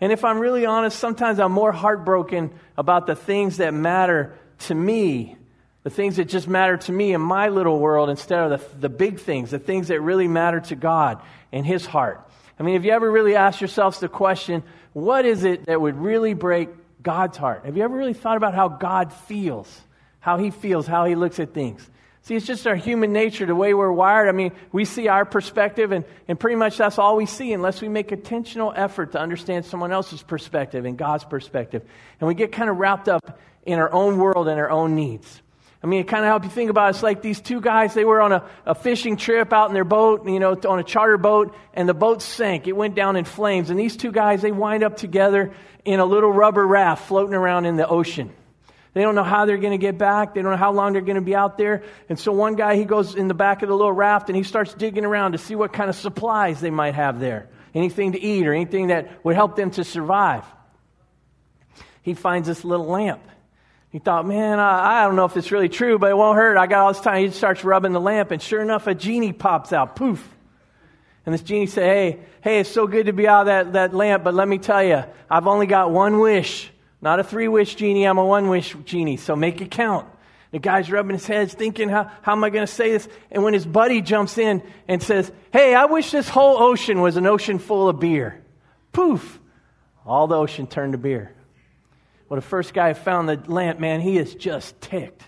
And 0.00 0.12
if 0.12 0.24
I'm 0.24 0.38
really 0.38 0.66
honest, 0.66 0.98
sometimes 0.98 1.38
I'm 1.38 1.52
more 1.52 1.72
heartbroken 1.72 2.50
about 2.76 3.06
the 3.06 3.16
things 3.16 3.58
that 3.58 3.72
matter 3.72 4.34
to 4.60 4.74
me, 4.74 5.36
the 5.84 5.90
things 5.90 6.16
that 6.16 6.26
just 6.26 6.48
matter 6.48 6.76
to 6.76 6.92
me 6.92 7.12
in 7.14 7.20
my 7.20 7.48
little 7.48 7.78
world 7.78 8.10
instead 8.10 8.40
of 8.40 8.60
the, 8.60 8.78
the 8.78 8.88
big 8.88 9.20
things, 9.20 9.50
the 9.50 9.58
things 9.58 9.88
that 9.88 10.00
really 10.00 10.28
matter 10.28 10.60
to 10.60 10.76
God 10.76 11.22
and 11.52 11.64
His 11.64 11.86
heart. 11.86 12.25
I 12.58 12.62
mean, 12.62 12.74
have 12.74 12.84
you 12.84 12.92
ever 12.92 13.10
really 13.10 13.36
asked 13.36 13.60
yourselves 13.60 14.00
the 14.00 14.08
question, 14.08 14.62
what 14.92 15.26
is 15.26 15.44
it 15.44 15.66
that 15.66 15.80
would 15.80 15.96
really 15.96 16.34
break 16.34 16.70
God's 17.02 17.36
heart? 17.36 17.64
Have 17.64 17.76
you 17.76 17.82
ever 17.82 17.94
really 17.94 18.14
thought 18.14 18.36
about 18.36 18.54
how 18.54 18.68
God 18.68 19.12
feels? 19.12 19.82
How 20.20 20.38
he 20.38 20.50
feels, 20.50 20.86
how 20.86 21.04
he 21.04 21.14
looks 21.14 21.38
at 21.38 21.52
things? 21.52 21.88
See, 22.22 22.34
it's 22.34 22.46
just 22.46 22.66
our 22.66 22.74
human 22.74 23.12
nature, 23.12 23.46
the 23.46 23.54
way 23.54 23.72
we're 23.72 23.92
wired. 23.92 24.28
I 24.28 24.32
mean, 24.32 24.50
we 24.72 24.84
see 24.84 25.06
our 25.06 25.24
perspective, 25.24 25.92
and, 25.92 26.04
and 26.26 26.40
pretty 26.40 26.56
much 26.56 26.76
that's 26.76 26.98
all 26.98 27.16
we 27.16 27.26
see 27.26 27.52
unless 27.52 27.80
we 27.80 27.88
make 27.88 28.10
intentional 28.10 28.72
effort 28.74 29.12
to 29.12 29.20
understand 29.20 29.64
someone 29.64 29.92
else's 29.92 30.24
perspective 30.24 30.84
and 30.84 30.98
God's 30.98 31.22
perspective. 31.22 31.82
And 32.20 32.26
we 32.26 32.34
get 32.34 32.50
kind 32.50 32.68
of 32.68 32.78
wrapped 32.78 33.08
up 33.08 33.38
in 33.64 33.78
our 33.78 33.92
own 33.92 34.18
world 34.18 34.48
and 34.48 34.58
our 34.58 34.70
own 34.70 34.96
needs. 34.96 35.40
I 35.82 35.86
mean, 35.86 36.00
it 36.00 36.08
kind 36.08 36.24
of 36.24 36.28
help 36.28 36.44
you 36.44 36.50
think 36.50 36.70
about 36.70 36.86
it. 36.86 36.90
It's 36.90 37.02
like 37.02 37.22
these 37.22 37.40
two 37.40 37.60
guys, 37.60 37.94
they 37.94 38.04
were 38.04 38.20
on 38.20 38.32
a, 38.32 38.44
a 38.64 38.74
fishing 38.74 39.16
trip 39.16 39.52
out 39.52 39.68
in 39.68 39.74
their 39.74 39.84
boat, 39.84 40.26
you 40.26 40.40
know, 40.40 40.58
on 40.68 40.78
a 40.78 40.84
charter 40.84 41.18
boat, 41.18 41.54
and 41.74 41.88
the 41.88 41.94
boat 41.94 42.22
sank. 42.22 42.66
It 42.66 42.72
went 42.72 42.94
down 42.94 43.16
in 43.16 43.24
flames. 43.24 43.70
And 43.70 43.78
these 43.78 43.96
two 43.96 44.10
guys, 44.10 44.42
they 44.42 44.52
wind 44.52 44.82
up 44.82 44.96
together 44.96 45.52
in 45.84 46.00
a 46.00 46.04
little 46.04 46.32
rubber 46.32 46.66
raft 46.66 47.06
floating 47.06 47.34
around 47.34 47.66
in 47.66 47.76
the 47.76 47.86
ocean. 47.86 48.32
They 48.94 49.02
don't 49.02 49.14
know 49.14 49.22
how 49.22 49.44
they're 49.44 49.58
going 49.58 49.78
to 49.78 49.78
get 49.78 49.98
back. 49.98 50.34
They 50.34 50.40
don't 50.40 50.52
know 50.52 50.56
how 50.56 50.72
long 50.72 50.94
they're 50.94 51.02
going 51.02 51.16
to 51.16 51.20
be 51.20 51.34
out 51.34 51.58
there. 51.58 51.82
And 52.08 52.18
so 52.18 52.32
one 52.32 52.56
guy, 52.56 52.76
he 52.76 52.86
goes 52.86 53.14
in 53.14 53.28
the 53.28 53.34
back 53.34 53.62
of 53.62 53.68
the 53.68 53.76
little 53.76 53.92
raft 53.92 54.30
and 54.30 54.36
he 54.36 54.42
starts 54.42 54.72
digging 54.72 55.04
around 55.04 55.32
to 55.32 55.38
see 55.38 55.54
what 55.54 55.74
kind 55.74 55.90
of 55.90 55.96
supplies 55.96 56.62
they 56.62 56.70
might 56.70 56.94
have 56.94 57.20
there. 57.20 57.50
Anything 57.74 58.12
to 58.12 58.20
eat 58.20 58.46
or 58.46 58.54
anything 58.54 58.86
that 58.86 59.22
would 59.22 59.34
help 59.34 59.54
them 59.54 59.70
to 59.72 59.84
survive. 59.84 60.46
He 62.00 62.14
finds 62.14 62.48
this 62.48 62.64
little 62.64 62.86
lamp. 62.86 63.20
He 63.90 63.98
thought, 63.98 64.26
man, 64.26 64.58
I, 64.58 65.00
I, 65.00 65.04
don't 65.04 65.16
know 65.16 65.24
if 65.24 65.36
it's 65.36 65.50
really 65.50 65.68
true, 65.68 65.98
but 65.98 66.10
it 66.10 66.16
won't 66.16 66.36
hurt. 66.36 66.56
I 66.56 66.66
got 66.66 66.80
all 66.80 66.92
this 66.92 67.00
time. 67.00 67.24
He 67.24 67.30
starts 67.30 67.64
rubbing 67.64 67.92
the 67.92 68.00
lamp, 68.00 68.30
and 68.30 68.42
sure 68.42 68.60
enough, 68.60 68.86
a 68.86 68.94
genie 68.94 69.32
pops 69.32 69.72
out. 69.72 69.96
Poof. 69.96 70.36
And 71.24 71.32
this 71.32 71.42
genie 71.42 71.66
said, 71.66 71.84
hey, 71.84 72.20
hey, 72.42 72.60
it's 72.60 72.70
so 72.70 72.86
good 72.86 73.06
to 73.06 73.12
be 73.12 73.26
out 73.26 73.42
of 73.42 73.46
that, 73.46 73.72
that 73.72 73.94
lamp, 73.94 74.22
but 74.22 74.34
let 74.34 74.46
me 74.46 74.58
tell 74.58 74.82
you, 74.82 75.02
I've 75.30 75.46
only 75.46 75.66
got 75.66 75.90
one 75.90 76.18
wish. 76.18 76.70
Not 77.00 77.20
a 77.20 77.24
three 77.24 77.48
wish 77.48 77.74
genie, 77.74 78.04
I'm 78.04 78.18
a 78.18 78.24
one 78.24 78.48
wish 78.48 78.76
genie, 78.84 79.16
so 79.16 79.34
make 79.34 79.60
it 79.60 79.70
count. 79.70 80.06
The 80.52 80.60
guy's 80.60 80.90
rubbing 80.90 81.16
his 81.16 81.26
head, 81.26 81.50
thinking, 81.50 81.88
how, 81.88 82.10
how 82.22 82.32
am 82.32 82.42
I 82.42 82.50
going 82.50 82.66
to 82.66 82.72
say 82.72 82.92
this? 82.92 83.08
And 83.30 83.42
when 83.42 83.52
his 83.52 83.66
buddy 83.66 84.00
jumps 84.00 84.38
in 84.38 84.62
and 84.88 85.02
says, 85.02 85.30
Hey, 85.52 85.74
I 85.74 85.84
wish 85.84 86.10
this 86.10 86.28
whole 86.28 86.62
ocean 86.62 87.00
was 87.02 87.16
an 87.16 87.26
ocean 87.26 87.58
full 87.58 87.88
of 87.88 88.00
beer. 88.00 88.42
Poof! 88.92 89.38
All 90.06 90.28
the 90.28 90.36
ocean 90.36 90.66
turned 90.66 90.92
to 90.92 90.98
beer. 90.98 91.35
Well, 92.28 92.40
the 92.40 92.46
first 92.46 92.74
guy 92.74 92.92
found 92.92 93.28
the 93.28 93.40
lamp, 93.46 93.78
man, 93.78 94.00
he 94.00 94.18
is 94.18 94.34
just 94.34 94.80
ticked. 94.80 95.22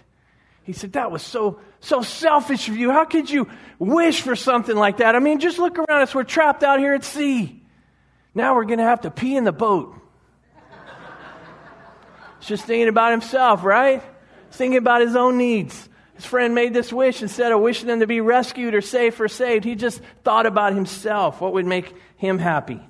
He 0.65 0.73
said, 0.73 0.95
That 0.95 1.11
was 1.11 1.23
so, 1.23 1.61
so 1.81 2.03
selfish 2.03 2.69
of 2.69 2.77
you. 2.77 2.91
How 2.91 3.05
could 3.05 3.31
you 3.31 3.49
wish 3.79 4.21
for 4.21 4.37
something 4.37 4.77
like 4.77 4.99
that? 4.99 5.15
I 5.15 5.19
mean, 5.19 5.41
just 5.41 5.59
look 5.59 5.79
around 5.79 6.03
us. 6.03 6.15
We're 6.15 6.25
trapped 6.25 6.63
out 6.63 6.79
here 6.79 6.95
at 6.95 7.05
sea. 7.05 7.63
Now 8.35 8.55
we're 8.55 8.65
going 8.65 8.79
to 8.79 8.85
have 8.85 9.03
to 9.03 9.11
pee 9.11 9.37
in 9.37 9.45
the 9.45 9.53
boat. 9.53 9.95
He's 12.39 12.49
just 12.49 12.65
thinking 12.65 12.89
about 12.89 13.13
himself, 13.13 13.65
right? 13.65 14.03
thinking 14.51 14.79
about 14.79 15.01
his 15.01 15.17
own 15.17 15.39
needs. 15.39 15.89
His 16.15 16.25
friend 16.25 16.55
made 16.55 16.75
this 16.75 16.93
wish 16.93 17.23
instead 17.23 17.53
of 17.53 17.61
wishing 17.61 17.87
them 17.87 18.01
to 18.01 18.07
be 18.07 18.21
rescued 18.21 18.75
or 18.75 18.81
safe 18.81 19.19
or 19.21 19.29
saved. 19.29 19.65
He 19.65 19.75
just 19.75 20.01
thought 20.25 20.47
about 20.47 20.75
himself, 20.75 21.41
what 21.41 21.53
would 21.53 21.67
make 21.67 21.95
him 22.17 22.39
happy. 22.39 22.81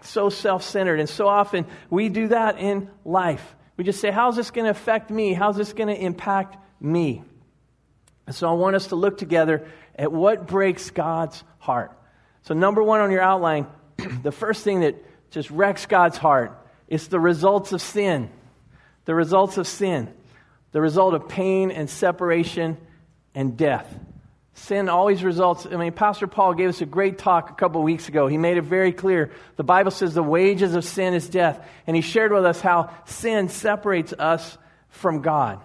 So 0.00 0.30
self 0.30 0.62
centered. 0.62 1.00
And 1.00 1.08
so 1.08 1.28
often 1.28 1.66
we 1.90 2.08
do 2.08 2.28
that 2.28 2.58
in 2.58 2.88
life. 3.04 3.54
We 3.78 3.84
just 3.84 4.00
say, 4.00 4.10
How's 4.10 4.36
this 4.36 4.50
going 4.50 4.66
to 4.66 4.70
affect 4.70 5.10
me? 5.10 5.32
How's 5.32 5.56
this 5.56 5.72
going 5.72 5.88
to 5.88 5.98
impact 5.98 6.58
me? 6.78 7.22
And 8.26 8.36
so 8.36 8.46
I 8.50 8.52
want 8.52 8.76
us 8.76 8.88
to 8.88 8.96
look 8.96 9.16
together 9.16 9.66
at 9.94 10.12
what 10.12 10.46
breaks 10.46 10.90
God's 10.90 11.42
heart. 11.58 11.96
So, 12.42 12.52
number 12.52 12.82
one 12.82 13.00
on 13.00 13.10
your 13.10 13.22
outline, 13.22 13.66
the 14.22 14.32
first 14.32 14.62
thing 14.62 14.80
that 14.80 15.02
just 15.30 15.50
wrecks 15.50 15.86
God's 15.86 16.18
heart 16.18 16.52
is 16.86 17.08
the 17.08 17.18
results 17.18 17.72
of 17.72 17.80
sin. 17.80 18.28
The 19.06 19.14
results 19.14 19.56
of 19.56 19.66
sin 19.66 20.12
the 20.72 20.80
result 20.80 21.14
of 21.14 21.28
pain 21.28 21.70
and 21.70 21.88
separation 21.88 22.76
and 23.34 23.56
death. 23.56 23.98
Sin 24.58 24.88
always 24.88 25.22
results. 25.22 25.66
I 25.70 25.76
mean, 25.76 25.92
Pastor 25.92 26.26
Paul 26.26 26.52
gave 26.54 26.68
us 26.68 26.80
a 26.80 26.86
great 26.86 27.16
talk 27.16 27.50
a 27.50 27.54
couple 27.54 27.80
weeks 27.82 28.08
ago. 28.08 28.26
He 28.26 28.38
made 28.38 28.56
it 28.56 28.62
very 28.62 28.92
clear. 28.92 29.30
The 29.54 29.62
Bible 29.62 29.92
says 29.92 30.14
the 30.14 30.22
wages 30.22 30.74
of 30.74 30.84
sin 30.84 31.14
is 31.14 31.28
death. 31.28 31.64
And 31.86 31.94
he 31.94 32.02
shared 32.02 32.32
with 32.32 32.44
us 32.44 32.60
how 32.60 32.90
sin 33.04 33.48
separates 33.48 34.12
us 34.12 34.58
from 34.88 35.22
God. 35.22 35.60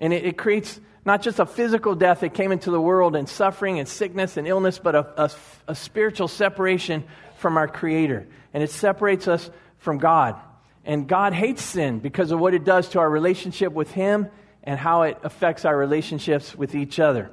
And 0.00 0.12
it, 0.12 0.24
it 0.24 0.36
creates 0.36 0.80
not 1.04 1.22
just 1.22 1.38
a 1.38 1.46
physical 1.46 1.94
death 1.94 2.20
that 2.20 2.34
came 2.34 2.50
into 2.50 2.72
the 2.72 2.80
world 2.80 3.14
and 3.14 3.28
suffering 3.28 3.78
and 3.78 3.88
sickness 3.88 4.36
and 4.36 4.48
illness, 4.48 4.80
but 4.80 4.96
a, 4.96 5.22
a, 5.22 5.30
a 5.68 5.74
spiritual 5.76 6.26
separation 6.26 7.04
from 7.36 7.56
our 7.56 7.68
Creator. 7.68 8.26
And 8.52 8.64
it 8.64 8.70
separates 8.70 9.28
us 9.28 9.48
from 9.78 9.98
God. 9.98 10.34
And 10.84 11.06
God 11.06 11.34
hates 11.34 11.62
sin 11.62 12.00
because 12.00 12.32
of 12.32 12.40
what 12.40 12.52
it 12.52 12.64
does 12.64 12.88
to 12.90 12.98
our 12.98 13.08
relationship 13.08 13.72
with 13.72 13.92
Him 13.92 14.26
and 14.64 14.78
how 14.78 15.02
it 15.02 15.18
affects 15.22 15.64
our 15.64 15.76
relationships 15.76 16.52
with 16.54 16.74
each 16.74 16.98
other. 16.98 17.30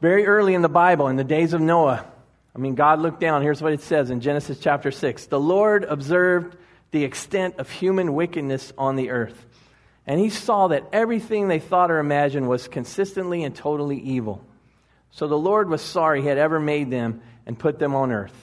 Very 0.00 0.26
early 0.26 0.54
in 0.54 0.62
the 0.62 0.68
Bible, 0.68 1.08
in 1.08 1.16
the 1.16 1.24
days 1.24 1.52
of 1.52 1.60
Noah, 1.60 2.06
I 2.54 2.58
mean, 2.58 2.74
God 2.74 3.00
looked 3.00 3.20
down. 3.20 3.42
Here's 3.42 3.62
what 3.62 3.72
it 3.72 3.82
says 3.82 4.10
in 4.10 4.20
Genesis 4.20 4.58
chapter 4.58 4.90
6 4.90 5.26
The 5.26 5.40
Lord 5.40 5.84
observed 5.84 6.56
the 6.90 7.04
extent 7.04 7.56
of 7.58 7.70
human 7.70 8.14
wickedness 8.14 8.72
on 8.78 8.96
the 8.96 9.10
earth. 9.10 9.46
And 10.06 10.18
he 10.18 10.30
saw 10.30 10.68
that 10.68 10.88
everything 10.92 11.48
they 11.48 11.58
thought 11.58 11.90
or 11.90 11.98
imagined 11.98 12.48
was 12.48 12.66
consistently 12.66 13.44
and 13.44 13.54
totally 13.54 13.98
evil. 13.98 14.42
So 15.10 15.28
the 15.28 15.38
Lord 15.38 15.68
was 15.68 15.82
sorry 15.82 16.22
he 16.22 16.28
had 16.28 16.38
ever 16.38 16.58
made 16.58 16.90
them 16.90 17.20
and 17.46 17.58
put 17.58 17.78
them 17.78 17.94
on 17.94 18.10
earth. 18.10 18.34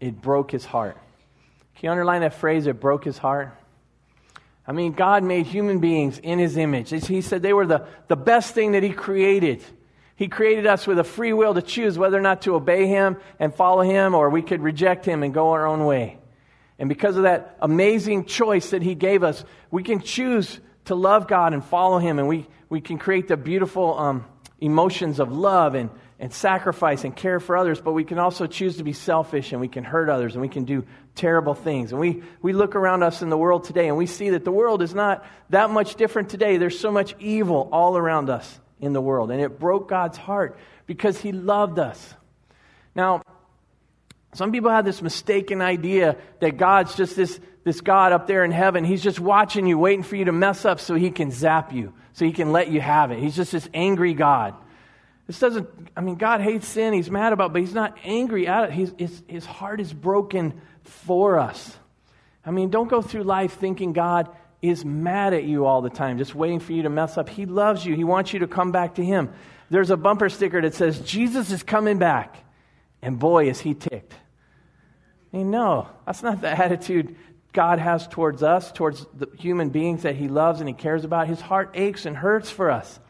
It 0.00 0.20
broke 0.20 0.50
his 0.50 0.64
heart. 0.64 0.96
Can 1.76 1.86
you 1.86 1.90
underline 1.92 2.22
that 2.22 2.34
phrase, 2.34 2.66
it 2.66 2.80
broke 2.80 3.04
his 3.04 3.18
heart? 3.18 3.56
I 4.66 4.72
mean, 4.72 4.92
God 4.92 5.22
made 5.22 5.46
human 5.46 5.78
beings 5.78 6.18
in 6.18 6.38
his 6.38 6.56
image. 6.56 6.90
He 7.06 7.20
said 7.20 7.42
they 7.42 7.52
were 7.52 7.66
the, 7.66 7.86
the 8.08 8.16
best 8.16 8.54
thing 8.54 8.72
that 8.72 8.82
he 8.82 8.90
created. 8.90 9.62
He 10.20 10.28
created 10.28 10.66
us 10.66 10.86
with 10.86 10.98
a 10.98 11.02
free 11.02 11.32
will 11.32 11.54
to 11.54 11.62
choose 11.62 11.96
whether 11.96 12.18
or 12.18 12.20
not 12.20 12.42
to 12.42 12.54
obey 12.54 12.86
him 12.86 13.16
and 13.38 13.54
follow 13.54 13.80
him, 13.80 14.14
or 14.14 14.28
we 14.28 14.42
could 14.42 14.60
reject 14.60 15.06
him 15.06 15.22
and 15.22 15.32
go 15.32 15.52
our 15.52 15.66
own 15.66 15.86
way. 15.86 16.18
And 16.78 16.90
because 16.90 17.16
of 17.16 17.22
that 17.22 17.56
amazing 17.62 18.26
choice 18.26 18.68
that 18.72 18.82
he 18.82 18.94
gave 18.94 19.22
us, 19.22 19.42
we 19.70 19.82
can 19.82 20.02
choose 20.02 20.60
to 20.84 20.94
love 20.94 21.26
God 21.26 21.54
and 21.54 21.64
follow 21.64 21.96
him, 21.96 22.18
and 22.18 22.28
we, 22.28 22.46
we 22.68 22.82
can 22.82 22.98
create 22.98 23.28
the 23.28 23.38
beautiful 23.38 23.98
um, 23.98 24.26
emotions 24.60 25.20
of 25.20 25.32
love 25.32 25.74
and, 25.74 25.88
and 26.18 26.30
sacrifice 26.34 27.04
and 27.04 27.16
care 27.16 27.40
for 27.40 27.56
others, 27.56 27.80
but 27.80 27.92
we 27.92 28.04
can 28.04 28.18
also 28.18 28.46
choose 28.46 28.76
to 28.76 28.84
be 28.84 28.92
selfish 28.92 29.52
and 29.52 29.60
we 29.62 29.68
can 29.68 29.84
hurt 29.84 30.10
others 30.10 30.34
and 30.34 30.42
we 30.42 30.50
can 30.50 30.64
do 30.64 30.84
terrible 31.14 31.54
things. 31.54 31.92
And 31.92 32.00
we, 32.00 32.22
we 32.42 32.52
look 32.52 32.76
around 32.76 33.02
us 33.02 33.22
in 33.22 33.30
the 33.30 33.38
world 33.38 33.64
today 33.64 33.88
and 33.88 33.96
we 33.96 34.04
see 34.04 34.28
that 34.28 34.44
the 34.44 34.52
world 34.52 34.82
is 34.82 34.94
not 34.94 35.24
that 35.48 35.70
much 35.70 35.94
different 35.94 36.28
today. 36.28 36.58
There's 36.58 36.78
so 36.78 36.92
much 36.92 37.14
evil 37.20 37.70
all 37.72 37.96
around 37.96 38.28
us 38.28 38.60
in 38.80 38.92
the 38.92 39.00
world. 39.00 39.30
And 39.30 39.40
it 39.40 39.58
broke 39.58 39.88
God's 39.88 40.16
heart 40.18 40.58
because 40.86 41.20
He 41.20 41.32
loved 41.32 41.78
us. 41.78 42.14
Now, 42.94 43.22
some 44.34 44.52
people 44.52 44.70
have 44.70 44.84
this 44.84 45.02
mistaken 45.02 45.60
idea 45.60 46.16
that 46.40 46.56
God's 46.56 46.94
just 46.94 47.16
this, 47.16 47.40
this 47.64 47.80
God 47.80 48.12
up 48.12 48.26
there 48.26 48.44
in 48.44 48.52
heaven. 48.52 48.84
He's 48.84 49.02
just 49.02 49.18
watching 49.20 49.66
you, 49.66 49.78
waiting 49.78 50.02
for 50.02 50.16
you 50.16 50.26
to 50.26 50.32
mess 50.32 50.64
up 50.64 50.80
so 50.80 50.94
He 50.94 51.10
can 51.10 51.30
zap 51.30 51.72
you, 51.72 51.92
so 52.12 52.24
He 52.24 52.32
can 52.32 52.52
let 52.52 52.68
you 52.68 52.80
have 52.80 53.10
it. 53.10 53.18
He's 53.18 53.36
just 53.36 53.52
this 53.52 53.68
angry 53.74 54.14
God. 54.14 54.54
This 55.26 55.38
doesn't, 55.38 55.68
I 55.96 56.00
mean, 56.00 56.16
God 56.16 56.40
hates 56.40 56.66
sin. 56.66 56.92
He's 56.92 57.10
mad 57.10 57.32
about 57.32 57.50
it, 57.50 57.52
but 57.52 57.60
He's 57.60 57.74
not 57.74 57.96
angry 58.04 58.46
at 58.46 58.64
it. 58.64 58.72
He's, 58.72 58.92
his, 58.98 59.22
his 59.28 59.46
heart 59.46 59.80
is 59.80 59.92
broken 59.92 60.60
for 60.82 61.38
us. 61.38 61.76
I 62.44 62.50
mean, 62.50 62.70
don't 62.70 62.88
go 62.88 63.02
through 63.02 63.24
life 63.24 63.52
thinking 63.54 63.92
God 63.92 64.28
is 64.62 64.84
mad 64.84 65.32
at 65.32 65.44
you 65.44 65.64
all 65.64 65.82
the 65.82 65.90
time, 65.90 66.18
just 66.18 66.34
waiting 66.34 66.60
for 66.60 66.72
you 66.72 66.82
to 66.82 66.90
mess 66.90 67.16
up. 67.16 67.28
He 67.28 67.46
loves 67.46 67.84
you, 67.84 67.94
He 67.94 68.04
wants 68.04 68.32
you 68.32 68.40
to 68.40 68.46
come 68.46 68.72
back 68.72 68.96
to 68.96 69.04
Him. 69.04 69.32
There's 69.70 69.90
a 69.90 69.96
bumper 69.96 70.28
sticker 70.28 70.60
that 70.60 70.74
says, 70.74 71.00
Jesus 71.00 71.50
is 71.50 71.62
coming 71.62 71.98
back. 71.98 72.36
And 73.02 73.18
boy, 73.18 73.48
is 73.48 73.60
He 73.60 73.74
ticked. 73.74 74.12
I 74.12 75.36
mean, 75.36 75.50
no, 75.50 75.88
that's 76.06 76.22
not 76.22 76.40
the 76.40 76.50
attitude 76.50 77.16
God 77.52 77.78
has 77.78 78.06
towards 78.06 78.42
us, 78.42 78.70
towards 78.72 79.06
the 79.14 79.28
human 79.38 79.70
beings 79.70 80.02
that 80.02 80.16
He 80.16 80.28
loves 80.28 80.60
and 80.60 80.68
He 80.68 80.74
cares 80.74 81.04
about. 81.04 81.28
His 81.28 81.40
heart 81.40 81.70
aches 81.74 82.04
and 82.04 82.16
hurts 82.16 82.50
for 82.50 82.70
us. 82.70 83.00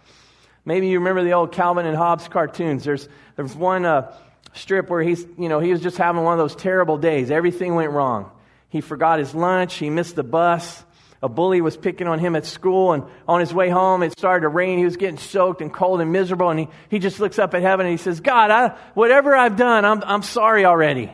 Maybe 0.65 0.89
you 0.89 0.99
remember 0.99 1.25
the 1.25 1.33
old 1.33 1.53
Calvin 1.53 1.87
and 1.87 1.97
Hobbes 1.97 2.29
cartoons. 2.29 2.85
There's, 2.85 3.09
there's 3.37 3.55
one 3.57 3.87
uh, 3.87 4.15
strip 4.53 4.91
where 4.91 5.03
he's, 5.03 5.27
you 5.39 5.49
know, 5.49 5.61
he 5.61 5.71
was 5.71 5.81
just 5.81 5.97
having 5.97 6.23
one 6.23 6.35
of 6.35 6.39
those 6.39 6.55
terrible 6.55 6.99
days. 6.99 7.31
Everything 7.31 7.75
went 7.75 7.91
wrong. 7.91 8.31
He 8.69 8.81
forgot 8.81 9.19
his 9.19 9.35
lunch. 9.35 9.75
He 9.75 9.91
missed 9.91 10.17
the 10.17 10.23
bus. 10.23 10.85
A 11.23 11.29
bully 11.29 11.61
was 11.61 11.77
picking 11.77 12.07
on 12.07 12.19
him 12.19 12.35
at 12.35 12.47
school, 12.47 12.93
and 12.93 13.05
on 13.29 13.41
his 13.41 13.53
way 13.53 13.69
home, 13.69 14.03
it 14.03 14.13
started 14.13 14.43
to 14.43 14.49
rain. 14.49 14.79
He 14.79 14.85
was 14.85 14.97
getting 14.97 15.19
soaked 15.19 15.61
and 15.61 15.73
cold 15.73 16.01
and 16.01 16.13
miserable, 16.13 16.49
and 16.49 16.61
he, 16.61 16.69
he 16.89 16.99
just 16.99 17.21
looks 17.21 17.39
up 17.39 17.53
at 17.55 17.61
heaven 17.61 17.85
and 17.85 17.93
he 17.93 18.03
says, 18.03 18.21
God, 18.21 18.51
I, 18.51 18.69
whatever 18.95 19.37
I've 19.37 19.57
done, 19.57 19.85
I'm, 19.85 20.03
I'm 20.05 20.23
sorry 20.23 20.65
already. 20.65 21.13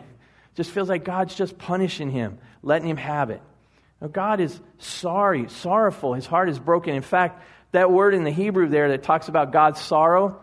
Just 0.54 0.70
feels 0.70 0.88
like 0.88 1.04
God's 1.04 1.34
just 1.34 1.58
punishing 1.58 2.10
him, 2.10 2.38
letting 2.62 2.88
him 2.88 2.96
have 2.96 3.30
it. 3.30 3.42
Now, 4.00 4.06
God 4.08 4.40
is 4.40 4.58
sorry, 4.78 5.48
sorrowful. 5.48 6.14
His 6.14 6.26
heart 6.26 6.48
is 6.48 6.58
broken. 6.58 6.94
In 6.94 7.02
fact, 7.02 7.42
that 7.72 7.90
word 7.90 8.14
in 8.14 8.24
the 8.24 8.30
Hebrew 8.30 8.68
there 8.68 8.90
that 8.90 9.02
talks 9.02 9.28
about 9.28 9.52
God's 9.52 9.80
sorrow, 9.80 10.40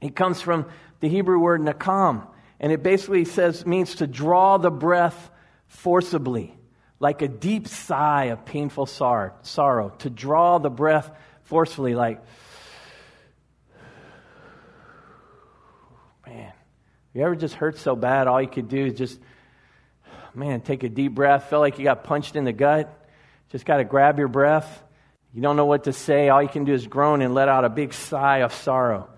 it 0.00 0.16
comes 0.16 0.40
from 0.40 0.66
the 1.00 1.08
Hebrew 1.08 1.38
word 1.38 1.60
nacham. 1.60 2.26
And 2.58 2.72
it 2.72 2.82
basically 2.82 3.26
says, 3.26 3.64
means 3.66 3.96
to 3.96 4.06
draw 4.06 4.56
the 4.58 4.70
breath 4.70 5.30
forcibly, 5.66 6.55
like 6.98 7.22
a 7.22 7.28
deep 7.28 7.68
sigh 7.68 8.24
of 8.26 8.44
painful 8.44 8.86
sorrow, 8.86 9.32
sorrow. 9.42 9.90
To 9.98 10.10
draw 10.10 10.58
the 10.58 10.70
breath 10.70 11.10
forcefully, 11.44 11.94
like, 11.94 12.22
man, 16.26 16.52
you 17.14 17.22
ever 17.22 17.36
just 17.36 17.54
hurt 17.54 17.78
so 17.78 17.96
bad, 17.96 18.26
all 18.26 18.40
you 18.40 18.48
could 18.48 18.68
do 18.68 18.86
is 18.86 18.94
just, 18.94 19.20
man, 20.34 20.60
take 20.60 20.82
a 20.82 20.88
deep 20.88 21.14
breath, 21.14 21.50
feel 21.50 21.60
like 21.60 21.78
you 21.78 21.84
got 21.84 22.04
punched 22.04 22.36
in 22.36 22.44
the 22.44 22.52
gut, 22.52 23.08
just 23.50 23.64
got 23.64 23.76
to 23.76 23.84
grab 23.84 24.18
your 24.18 24.28
breath 24.28 24.82
you 25.36 25.42
don't 25.42 25.56
know 25.56 25.66
what 25.66 25.84
to 25.84 25.92
say. 25.92 26.30
All 26.30 26.42
you 26.42 26.48
can 26.48 26.64
do 26.64 26.72
is 26.72 26.86
groan 26.86 27.20
and 27.20 27.34
let 27.34 27.50
out 27.50 27.66
a 27.66 27.68
big 27.68 27.92
sigh 27.92 28.38
of 28.38 28.54
sorrow. 28.54 29.10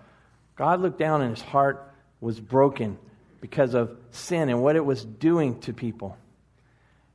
God 0.57 0.81
looked 0.81 0.99
down 0.99 1.21
and 1.21 1.29
his 1.33 1.41
heart 1.41 1.93
was 2.19 2.37
broken 2.37 2.97
because 3.39 3.73
of 3.73 3.97
sin 4.11 4.49
and 4.49 4.61
what 4.61 4.75
it 4.75 4.83
was 4.83 5.05
doing 5.05 5.61
to 5.61 5.71
people. 5.71 6.17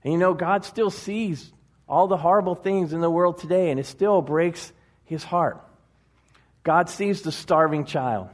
And 0.04 0.12
you 0.12 0.18
know, 0.18 0.34
God 0.34 0.64
still 0.64 0.90
sees 0.90 1.50
all 1.88 2.06
the 2.06 2.16
horrible 2.16 2.54
things 2.54 2.92
in 2.92 3.00
the 3.00 3.10
world 3.10 3.38
today, 3.38 3.70
and 3.70 3.80
it 3.80 3.86
still 3.86 4.22
breaks 4.22 4.72
his 5.04 5.24
heart. 5.24 5.60
God 6.62 6.88
sees 6.88 7.22
the 7.22 7.32
starving 7.32 7.84
child. 7.84 8.28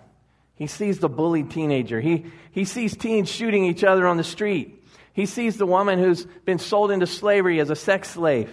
He 0.54 0.66
sees 0.66 0.98
the 0.98 1.08
bullied 1.08 1.50
teenager. 1.50 2.00
He, 2.00 2.26
he 2.52 2.64
sees 2.64 2.96
teens 2.96 3.30
shooting 3.30 3.64
each 3.64 3.82
other 3.82 4.06
on 4.06 4.18
the 4.18 4.24
street. 4.24 4.84
He 5.12 5.26
sees 5.26 5.56
the 5.56 5.66
woman 5.66 5.98
who's 5.98 6.26
been 6.44 6.58
sold 6.58 6.90
into 6.90 7.06
slavery 7.06 7.60
as 7.60 7.70
a 7.70 7.76
sex 7.76 8.10
slave. 8.10 8.52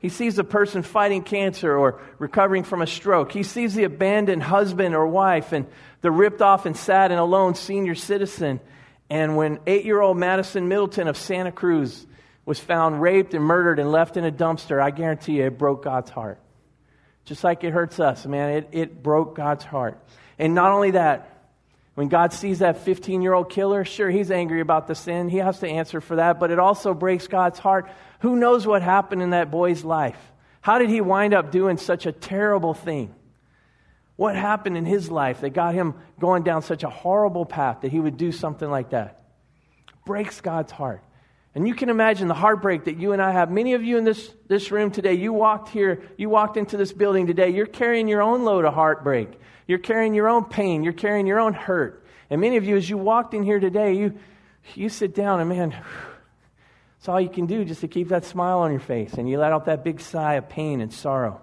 He 0.00 0.08
sees 0.10 0.38
a 0.38 0.44
person 0.44 0.82
fighting 0.82 1.22
cancer 1.22 1.76
or 1.76 2.00
recovering 2.18 2.64
from 2.64 2.82
a 2.82 2.86
stroke. 2.86 3.32
He 3.32 3.42
sees 3.42 3.74
the 3.74 3.84
abandoned 3.84 4.42
husband 4.42 4.94
or 4.94 5.06
wife 5.06 5.52
and 5.52 5.66
the 6.02 6.10
ripped 6.10 6.42
off 6.42 6.66
and 6.66 6.76
sad 6.76 7.10
and 7.10 7.18
alone 7.18 7.54
senior 7.54 7.94
citizen. 7.94 8.60
And 9.10 9.36
when 9.36 9.58
eight 9.66 9.84
year 9.84 10.00
old 10.00 10.16
Madison 10.16 10.68
Middleton 10.68 11.08
of 11.08 11.16
Santa 11.16 11.50
Cruz 11.50 12.06
was 12.48 12.58
found 12.58 13.02
raped 13.02 13.34
and 13.34 13.44
murdered 13.44 13.78
and 13.78 13.92
left 13.92 14.16
in 14.16 14.24
a 14.24 14.32
dumpster, 14.32 14.82
I 14.82 14.90
guarantee 14.90 15.32
you 15.34 15.44
it 15.44 15.58
broke 15.58 15.84
God's 15.84 16.08
heart. 16.08 16.40
Just 17.26 17.44
like 17.44 17.62
it 17.62 17.74
hurts 17.74 18.00
us, 18.00 18.24
man, 18.24 18.54
it, 18.54 18.68
it 18.72 19.02
broke 19.02 19.36
God's 19.36 19.64
heart. 19.64 20.02
And 20.38 20.54
not 20.54 20.72
only 20.72 20.92
that, 20.92 21.44
when 21.94 22.08
God 22.08 22.32
sees 22.32 22.60
that 22.60 22.78
15 22.78 23.20
year 23.20 23.34
old 23.34 23.50
killer, 23.50 23.84
sure, 23.84 24.08
he's 24.08 24.30
angry 24.30 24.62
about 24.62 24.86
the 24.86 24.94
sin. 24.94 25.28
He 25.28 25.36
has 25.36 25.58
to 25.58 25.68
answer 25.68 26.00
for 26.00 26.16
that. 26.16 26.40
But 26.40 26.50
it 26.50 26.58
also 26.58 26.94
breaks 26.94 27.26
God's 27.26 27.58
heart 27.58 27.90
Who 28.20 28.34
knows 28.34 28.66
what 28.66 28.80
happened 28.80 29.20
in 29.20 29.30
that 29.30 29.50
boy's 29.50 29.84
life? 29.84 30.18
How 30.62 30.78
did 30.78 30.88
he 30.88 31.02
wind 31.02 31.34
up 31.34 31.52
doing 31.52 31.76
such 31.76 32.06
a 32.06 32.12
terrible 32.12 32.72
thing? 32.72 33.14
What 34.16 34.36
happened 34.36 34.78
in 34.78 34.86
his 34.86 35.10
life 35.10 35.42
that 35.42 35.50
got 35.50 35.74
him 35.74 35.96
going 36.18 36.44
down 36.44 36.62
such 36.62 36.82
a 36.82 36.88
horrible 36.88 37.44
path 37.44 37.82
that 37.82 37.92
he 37.92 38.00
would 38.00 38.16
do 38.16 38.32
something 38.32 38.70
like 38.70 38.90
that? 38.90 39.22
Breaks 40.06 40.40
God's 40.40 40.72
heart. 40.72 41.02
And 41.54 41.66
you 41.66 41.74
can 41.74 41.88
imagine 41.88 42.28
the 42.28 42.34
heartbreak 42.34 42.84
that 42.84 42.98
you 42.98 43.12
and 43.12 43.22
I 43.22 43.32
have. 43.32 43.50
Many 43.50 43.74
of 43.74 43.82
you 43.82 43.96
in 43.98 44.04
this, 44.04 44.32
this 44.46 44.70
room 44.70 44.90
today, 44.90 45.14
you 45.14 45.32
walked 45.32 45.70
here, 45.70 46.02
you 46.16 46.28
walked 46.28 46.56
into 46.56 46.76
this 46.76 46.92
building 46.92 47.26
today, 47.26 47.50
you're 47.50 47.66
carrying 47.66 48.06
your 48.06 48.22
own 48.22 48.44
load 48.44 48.64
of 48.64 48.74
heartbreak. 48.74 49.28
You're 49.66 49.78
carrying 49.78 50.14
your 50.14 50.28
own 50.28 50.44
pain. 50.44 50.82
You're 50.82 50.92
carrying 50.92 51.26
your 51.26 51.40
own 51.40 51.52
hurt. 51.52 52.04
And 52.30 52.40
many 52.40 52.56
of 52.56 52.64
you, 52.64 52.76
as 52.76 52.88
you 52.88 52.96
walked 52.98 53.34
in 53.34 53.42
here 53.42 53.60
today, 53.60 53.94
you, 53.94 54.18
you 54.74 54.88
sit 54.88 55.14
down 55.14 55.40
and 55.40 55.48
man, 55.48 55.74
it's 56.98 57.08
all 57.08 57.20
you 57.20 57.28
can 57.28 57.46
do 57.46 57.64
just 57.64 57.82
to 57.82 57.88
keep 57.88 58.08
that 58.08 58.24
smile 58.24 58.60
on 58.60 58.70
your 58.70 58.80
face. 58.80 59.14
And 59.14 59.28
you 59.28 59.38
let 59.38 59.52
out 59.52 59.66
that 59.66 59.84
big 59.84 60.00
sigh 60.00 60.34
of 60.34 60.48
pain 60.48 60.80
and 60.80 60.92
sorrow. 60.92 61.40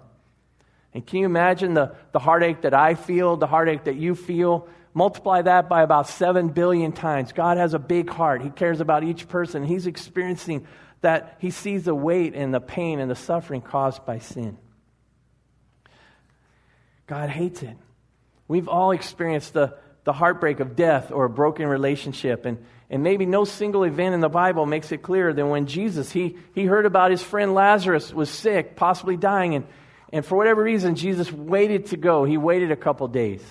And 0.92 1.06
can 1.06 1.20
you 1.20 1.26
imagine 1.26 1.74
the, 1.74 1.94
the 2.12 2.18
heartache 2.18 2.62
that 2.62 2.74
I 2.74 2.94
feel, 2.94 3.36
the 3.36 3.46
heartache 3.46 3.84
that 3.84 3.96
you 3.96 4.14
feel? 4.14 4.68
Multiply 4.96 5.42
that 5.42 5.68
by 5.68 5.82
about 5.82 6.08
7 6.08 6.48
billion 6.48 6.90
times. 6.90 7.32
God 7.32 7.58
has 7.58 7.74
a 7.74 7.78
big 7.78 8.08
heart. 8.08 8.40
He 8.40 8.48
cares 8.48 8.80
about 8.80 9.04
each 9.04 9.28
person. 9.28 9.62
He's 9.62 9.86
experiencing 9.86 10.66
that. 11.02 11.36
He 11.38 11.50
sees 11.50 11.84
the 11.84 11.94
weight 11.94 12.34
and 12.34 12.54
the 12.54 12.62
pain 12.62 12.98
and 12.98 13.10
the 13.10 13.14
suffering 13.14 13.60
caused 13.60 14.06
by 14.06 14.20
sin. 14.20 14.56
God 17.06 17.28
hates 17.28 17.62
it. 17.62 17.76
We've 18.48 18.68
all 18.68 18.92
experienced 18.92 19.52
the, 19.52 19.76
the 20.04 20.14
heartbreak 20.14 20.60
of 20.60 20.76
death 20.76 21.12
or 21.12 21.26
a 21.26 21.30
broken 21.30 21.66
relationship. 21.66 22.46
And, 22.46 22.64
and 22.88 23.02
maybe 23.02 23.26
no 23.26 23.44
single 23.44 23.84
event 23.84 24.14
in 24.14 24.22
the 24.22 24.30
Bible 24.30 24.64
makes 24.64 24.92
it 24.92 25.02
clearer 25.02 25.34
than 25.34 25.50
when 25.50 25.66
Jesus, 25.66 26.10
he, 26.10 26.38
he 26.54 26.64
heard 26.64 26.86
about 26.86 27.10
his 27.10 27.22
friend 27.22 27.52
Lazarus 27.52 28.14
was 28.14 28.30
sick, 28.30 28.76
possibly 28.76 29.18
dying. 29.18 29.56
And, 29.56 29.66
and 30.10 30.24
for 30.24 30.36
whatever 30.36 30.62
reason, 30.62 30.94
Jesus 30.94 31.30
waited 31.30 31.88
to 31.88 31.98
go. 31.98 32.24
He 32.24 32.38
waited 32.38 32.70
a 32.70 32.76
couple 32.76 33.06
days. 33.08 33.42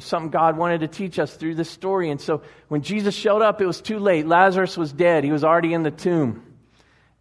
Something 0.00 0.30
God 0.30 0.56
wanted 0.56 0.80
to 0.80 0.88
teach 0.88 1.18
us 1.18 1.34
through 1.34 1.54
this 1.54 1.70
story. 1.70 2.10
And 2.10 2.20
so 2.20 2.42
when 2.68 2.82
Jesus 2.82 3.14
showed 3.14 3.42
up, 3.42 3.60
it 3.60 3.66
was 3.66 3.80
too 3.80 3.98
late. 3.98 4.26
Lazarus 4.26 4.76
was 4.76 4.92
dead, 4.92 5.24
he 5.24 5.32
was 5.32 5.44
already 5.44 5.74
in 5.74 5.82
the 5.82 5.90
tomb. 5.90 6.44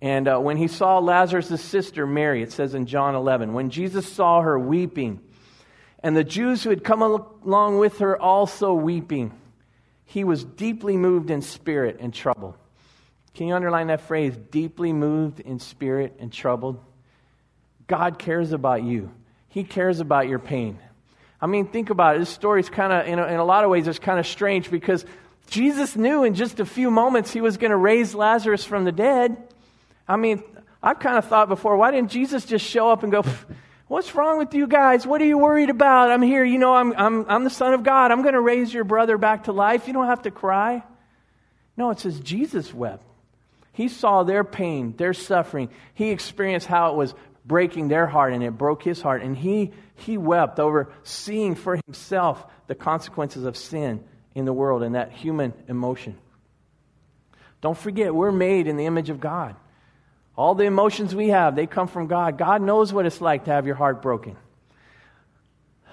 And 0.01 0.27
uh, 0.27 0.38
when 0.38 0.57
he 0.57 0.67
saw 0.67 1.00
Lazarus' 1.00 1.62
sister, 1.62 2.05
Mary, 2.05 2.43
it 2.43 2.51
says 2.51 2.75
in 2.75 2.86
John 2.86 3.15
11, 3.15 3.53
when 3.53 3.72
Jesus 3.72 4.07
saw 4.07 4.41
her 4.41 4.60
weeping, 4.60 5.22
and 6.03 6.15
the 6.15 6.24
Jews 6.24 6.63
who 6.63 6.69
had 6.69 6.84
come 6.84 7.01
along 7.01 7.79
with 7.79 8.00
her 8.00 8.22
also 8.22 8.74
weeping, 8.74 9.34
he 10.05 10.24
was 10.24 10.43
deeply 10.43 10.96
moved 10.98 11.31
in 11.31 11.41
spirit 11.41 11.98
and 12.00 12.13
troubled. 12.13 12.55
Can 13.34 13.48
you 13.48 13.55
underline 13.55 13.88
that 13.88 14.01
phrase, 14.01 14.38
deeply 14.38 14.93
moved 14.93 15.39
in 15.39 15.60
spirit 15.60 16.15
and 16.19 16.31
troubled? 16.31 16.79
God 17.88 18.19
cares 18.19 18.51
about 18.51 18.84
you. 18.84 19.12
He 19.50 19.63
cares 19.63 20.00
about 20.00 20.27
your 20.27 20.39
pain. 20.39 20.79
I 21.39 21.48
mean, 21.48 21.67
think 21.67 21.89
about 21.89 22.15
it. 22.15 22.20
This 22.20 22.29
story 22.29 22.62
is 22.62 22.70
kind 22.70 22.91
of, 22.91 23.06
in, 23.08 23.20
in 23.20 23.39
a 23.39 23.46
lot 23.46 23.63
of 23.63 23.70
ways, 23.70 23.88
it's 23.88 24.00
kind 24.00 24.20
of 24.20 24.25
strange 24.25 24.72
because 24.72 25.06
Jesus 25.50 25.96
knew 25.96 26.24
in 26.24 26.34
just 26.34 26.60
a 26.60 26.65
few 26.65 26.89
moments 26.91 27.32
he 27.32 27.41
was 27.41 27.58
going 27.58 27.72
to 27.72 27.77
raise 27.77 28.15
Lazarus 28.15 28.63
from 28.63 28.86
the 28.86 28.91
dead. 28.91 29.38
I 30.08 30.15
mean, 30.15 30.44
I've 30.82 31.00
kind 31.00 31.17
of 31.17 31.25
thought 31.25 31.48
before, 31.48 31.77
why 31.77 31.91
didn't 31.91 32.12
Jesus 32.12 32.46
just 32.46 32.65
show 32.65 32.89
up 32.89 33.03
and 33.03 33.12
go, 33.12 33.24
What's 33.88 34.13
wrong 34.15 34.38
with 34.38 34.53
you 34.53 34.67
guys? 34.67 35.08
What 35.08 35.22
are 35.22 35.25
you 35.25 35.38
worried 35.38 35.70
about? 35.70 36.12
I'm 36.12 36.22
here. 36.22 36.44
You 36.44 36.58
know, 36.58 36.75
I'm, 36.75 36.94
I'm, 36.98 37.25
I'm 37.29 37.44
the 37.46 37.50
Son 37.50 37.74
of 37.74 37.84
God. 37.84 38.12
I'm 38.12 38.22
going 38.22 38.34
to 38.34 38.41
raise 38.41 38.74
your 38.74 38.84
brother 38.84 39.17
back 39.17 39.46
to 39.46 39.53
life. 39.53 39.88
You 39.88 39.94
don't 39.94 40.08
have 40.08 40.24
to 40.24 40.32
cry. 40.32 40.84
No, 41.77 41.91
it 41.91 42.00
says 42.01 42.20
Jesus 42.20 42.74
wept. 42.74 43.03
He 43.72 43.88
saw 43.88 44.24
their 44.24 44.44
pain, 44.44 44.94
their 44.98 45.13
suffering. 45.13 45.70
He 45.94 46.10
experienced 46.10 46.67
how 46.67 46.91
it 46.91 46.98
was 46.98 47.13
breaking 47.46 47.88
their 47.88 48.08
heart 48.08 48.34
and 48.34 48.44
it 48.44 48.58
broke 48.58 48.84
his 48.84 49.01
heart. 49.01 49.22
And 49.22 49.38
he, 49.38 49.72
he 49.97 50.17
wept 50.17 50.59
over 50.59 50.91
seeing 51.03 51.55
for 51.55 51.79
himself 51.86 52.45
the 52.67 52.75
consequences 52.75 53.43
of 53.43 53.57
sin 53.57 54.03
in 54.36 54.45
the 54.45 54.53
world 54.53 54.83
and 54.83 54.95
that 54.95 55.12
human 55.12 55.53
emotion. 55.67 56.17
Don't 57.62 57.77
forget, 57.77 58.13
we're 58.13 58.31
made 58.31 58.67
in 58.67 58.77
the 58.77 58.86
image 58.86 59.10
of 59.10 59.19
God. 59.19 59.55
All 60.36 60.53
the 60.53 60.65
emotions 60.65 61.15
we 61.15 61.29
have, 61.29 61.55
they 61.55 61.65
come 61.65 61.88
from 61.88 62.05
God. 62.05 62.38
God 62.38 62.62
knows 62.62 62.93
what 62.93 63.07
it's 63.07 63.21
like 63.21 63.45
to 63.45 63.51
have 63.51 63.65
your 63.65 63.75
heart 63.75 64.03
broken. 64.03 64.38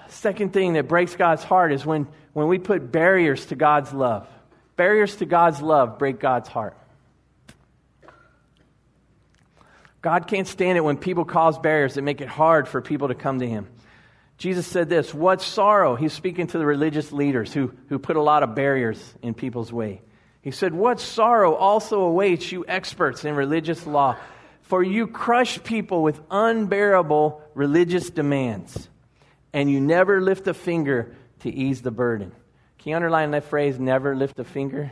Second 0.09 0.53
thing 0.53 0.73
that 0.73 0.87
breaks 0.87 1.15
God's 1.15 1.43
heart 1.43 1.73
is 1.73 1.83
when, 1.83 2.07
when 2.33 2.47
we 2.47 2.59
put 2.59 2.91
barriers 2.91 3.47
to 3.47 3.55
God's 3.55 3.91
love. 3.91 4.27
Barriers 4.75 5.15
to 5.17 5.25
God's 5.25 5.61
love 5.61 5.97
break 5.97 6.19
God's 6.19 6.47
heart. 6.47 6.77
God 10.03 10.27
can't 10.27 10.47
stand 10.47 10.77
it 10.77 10.81
when 10.81 10.97
people 10.97 11.25
cause 11.25 11.57
barriers 11.57 11.95
that 11.95 12.03
make 12.03 12.21
it 12.21 12.27
hard 12.27 12.67
for 12.67 12.79
people 12.79 13.07
to 13.07 13.15
come 13.15 13.39
to 13.39 13.47
Him. 13.47 13.67
Jesus 14.37 14.67
said 14.67 14.89
this 14.89 15.13
What 15.13 15.41
sorrow? 15.41 15.95
He's 15.95 16.13
speaking 16.13 16.47
to 16.47 16.57
the 16.57 16.65
religious 16.65 17.11
leaders 17.11 17.53
who, 17.53 17.73
who 17.89 17.99
put 17.99 18.15
a 18.15 18.21
lot 18.21 18.43
of 18.43 18.55
barriers 18.55 19.13
in 19.21 19.33
people's 19.33 19.71
way. 19.71 20.01
He 20.41 20.51
said, 20.51 20.73
What 20.73 20.99
sorrow 20.99 21.55
also 21.55 22.01
awaits 22.01 22.51
you 22.51 22.65
experts 22.67 23.25
in 23.25 23.35
religious 23.35 23.87
law, 23.87 24.17
for 24.61 24.83
you 24.83 25.07
crush 25.07 25.63
people 25.63 26.03
with 26.03 26.19
unbearable 26.29 27.41
religious 27.53 28.09
demands, 28.09 28.89
and 29.53 29.71
you 29.71 29.79
never 29.79 30.21
lift 30.21 30.47
a 30.47 30.53
finger 30.53 31.15
to 31.39 31.49
ease 31.49 31.81
the 31.81 31.91
burden. 31.91 32.31
Can 32.79 32.89
you 32.91 32.95
underline 32.95 33.31
that 33.31 33.45
phrase, 33.45 33.79
never 33.79 34.15
lift 34.15 34.37
a 34.39 34.43
finger? 34.43 34.91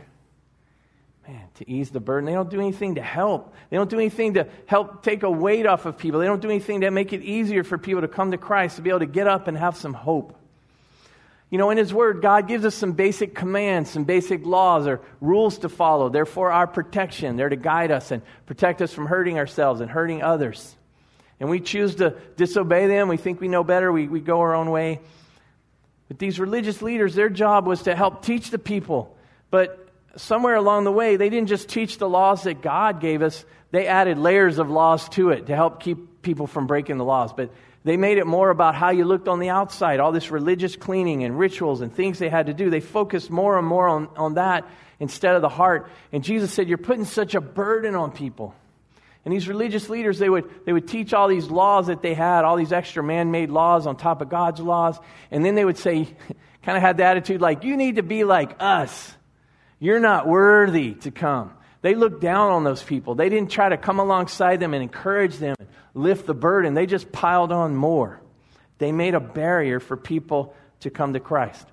Man, 1.26 1.42
to 1.54 1.70
ease 1.70 1.90
the 1.90 2.00
burden. 2.00 2.26
They 2.26 2.32
don't 2.32 2.50
do 2.50 2.60
anything 2.60 2.96
to 2.96 3.02
help. 3.02 3.54
They 3.70 3.76
don't 3.76 3.88
do 3.88 3.98
anything 3.98 4.34
to 4.34 4.46
help 4.66 5.02
take 5.02 5.22
a 5.22 5.30
weight 5.30 5.66
off 5.66 5.86
of 5.86 5.96
people. 5.96 6.20
They 6.20 6.26
don't 6.26 6.42
do 6.42 6.50
anything 6.50 6.82
to 6.82 6.90
make 6.90 7.12
it 7.12 7.22
easier 7.22 7.64
for 7.64 7.78
people 7.78 8.02
to 8.02 8.08
come 8.08 8.32
to 8.32 8.38
Christ, 8.38 8.76
to 8.76 8.82
be 8.82 8.90
able 8.90 9.00
to 9.00 9.06
get 9.06 9.26
up 9.26 9.48
and 9.48 9.56
have 9.56 9.76
some 9.76 9.94
hope. 9.94 10.38
You 11.50 11.58
know, 11.58 11.70
in 11.70 11.78
His 11.78 11.94
Word, 11.94 12.20
God 12.20 12.48
gives 12.48 12.64
us 12.64 12.74
some 12.74 12.92
basic 12.92 13.34
commands, 13.34 13.90
some 13.90 14.04
basic 14.04 14.44
laws 14.44 14.86
or 14.86 15.00
rules 15.20 15.58
to 15.58 15.68
follow. 15.68 16.08
They're 16.08 16.26
for 16.26 16.50
our 16.50 16.66
protection. 16.66 17.36
They're 17.36 17.48
to 17.48 17.56
guide 17.56 17.90
us 17.90 18.10
and 18.10 18.22
protect 18.46 18.82
us 18.82 18.92
from 18.92 19.06
hurting 19.06 19.38
ourselves 19.38 19.80
and 19.80 19.90
hurting 19.90 20.22
others. 20.22 20.76
And 21.40 21.48
we 21.48 21.60
choose 21.60 21.96
to 21.96 22.16
disobey 22.36 22.86
them. 22.86 23.08
We 23.08 23.16
think 23.16 23.40
we 23.40 23.48
know 23.48 23.64
better. 23.64 23.92
We, 23.92 24.08
we 24.08 24.20
go 24.20 24.40
our 24.40 24.54
own 24.54 24.70
way. 24.70 25.00
But 26.08 26.18
these 26.18 26.38
religious 26.38 26.82
leaders, 26.82 27.14
their 27.14 27.30
job 27.30 27.66
was 27.66 27.82
to 27.82 27.94
help 27.94 28.24
teach 28.24 28.50
the 28.50 28.58
people. 28.58 29.16
But 29.50 29.83
somewhere 30.16 30.56
along 30.56 30.84
the 30.84 30.92
way, 30.92 31.16
they 31.16 31.30
didn't 31.30 31.48
just 31.48 31.68
teach 31.68 31.98
the 31.98 32.08
laws 32.08 32.44
that 32.44 32.62
God 32.62 33.00
gave 33.00 33.22
us, 33.22 33.44
they 33.70 33.86
added 33.86 34.18
layers 34.18 34.58
of 34.58 34.70
laws 34.70 35.08
to 35.10 35.30
it 35.30 35.46
to 35.46 35.56
help 35.56 35.80
keep 35.80 36.22
people 36.22 36.46
from 36.46 36.66
breaking 36.66 36.98
the 36.98 37.04
laws. 37.04 37.32
But 37.32 37.50
they 37.84 37.96
made 37.96 38.18
it 38.18 38.26
more 38.26 38.50
about 38.50 38.74
how 38.74 38.90
you 38.90 39.04
looked 39.04 39.28
on 39.28 39.40
the 39.40 39.50
outside, 39.50 40.00
all 40.00 40.12
this 40.12 40.30
religious 40.30 40.74
cleaning 40.74 41.22
and 41.22 41.38
rituals 41.38 41.82
and 41.82 41.92
things 41.92 42.18
they 42.18 42.30
had 42.30 42.46
to 42.46 42.54
do. 42.54 42.70
They 42.70 42.80
focused 42.80 43.30
more 43.30 43.58
and 43.58 43.66
more 43.66 43.86
on, 43.86 44.08
on 44.16 44.34
that 44.34 44.66
instead 44.98 45.36
of 45.36 45.42
the 45.42 45.48
heart. 45.50 45.90
And 46.10 46.24
Jesus 46.24 46.52
said, 46.52 46.68
You're 46.68 46.78
putting 46.78 47.04
such 47.04 47.34
a 47.34 47.40
burden 47.40 47.94
on 47.94 48.10
people. 48.10 48.54
And 49.24 49.32
these 49.32 49.48
religious 49.48 49.88
leaders, 49.88 50.18
they 50.18 50.28
would, 50.28 50.50
they 50.66 50.72
would 50.72 50.86
teach 50.86 51.14
all 51.14 51.28
these 51.28 51.48
laws 51.48 51.86
that 51.86 52.02
they 52.02 52.14
had, 52.14 52.44
all 52.44 52.56
these 52.56 52.72
extra 52.72 53.02
man 53.02 53.30
made 53.30 53.50
laws 53.50 53.86
on 53.86 53.96
top 53.96 54.20
of 54.20 54.28
God's 54.28 54.60
laws. 54.60 54.98
And 55.30 55.44
then 55.44 55.54
they 55.54 55.64
would 55.64 55.78
say, 55.78 56.08
kind 56.62 56.76
of 56.76 56.82
had 56.82 56.96
the 56.96 57.04
attitude 57.04 57.40
like, 57.40 57.64
You 57.64 57.76
need 57.76 57.96
to 57.96 58.02
be 58.02 58.24
like 58.24 58.56
us. 58.60 59.14
You're 59.84 60.00
not 60.00 60.26
worthy 60.26 60.94
to 60.94 61.10
come. 61.10 61.52
They 61.82 61.94
looked 61.94 62.22
down 62.22 62.52
on 62.52 62.64
those 62.64 62.82
people. 62.82 63.16
They 63.16 63.28
didn't 63.28 63.50
try 63.50 63.68
to 63.68 63.76
come 63.76 64.00
alongside 64.00 64.58
them 64.58 64.72
and 64.72 64.82
encourage 64.82 65.36
them 65.36 65.56
and 65.58 65.68
lift 65.92 66.24
the 66.24 66.32
burden. 66.32 66.72
They 66.72 66.86
just 66.86 67.12
piled 67.12 67.52
on 67.52 67.76
more. 67.76 68.22
They 68.78 68.92
made 68.92 69.14
a 69.14 69.20
barrier 69.20 69.80
for 69.80 69.98
people 69.98 70.54
to 70.80 70.88
come 70.88 71.12
to 71.12 71.20
Christ. 71.20 71.66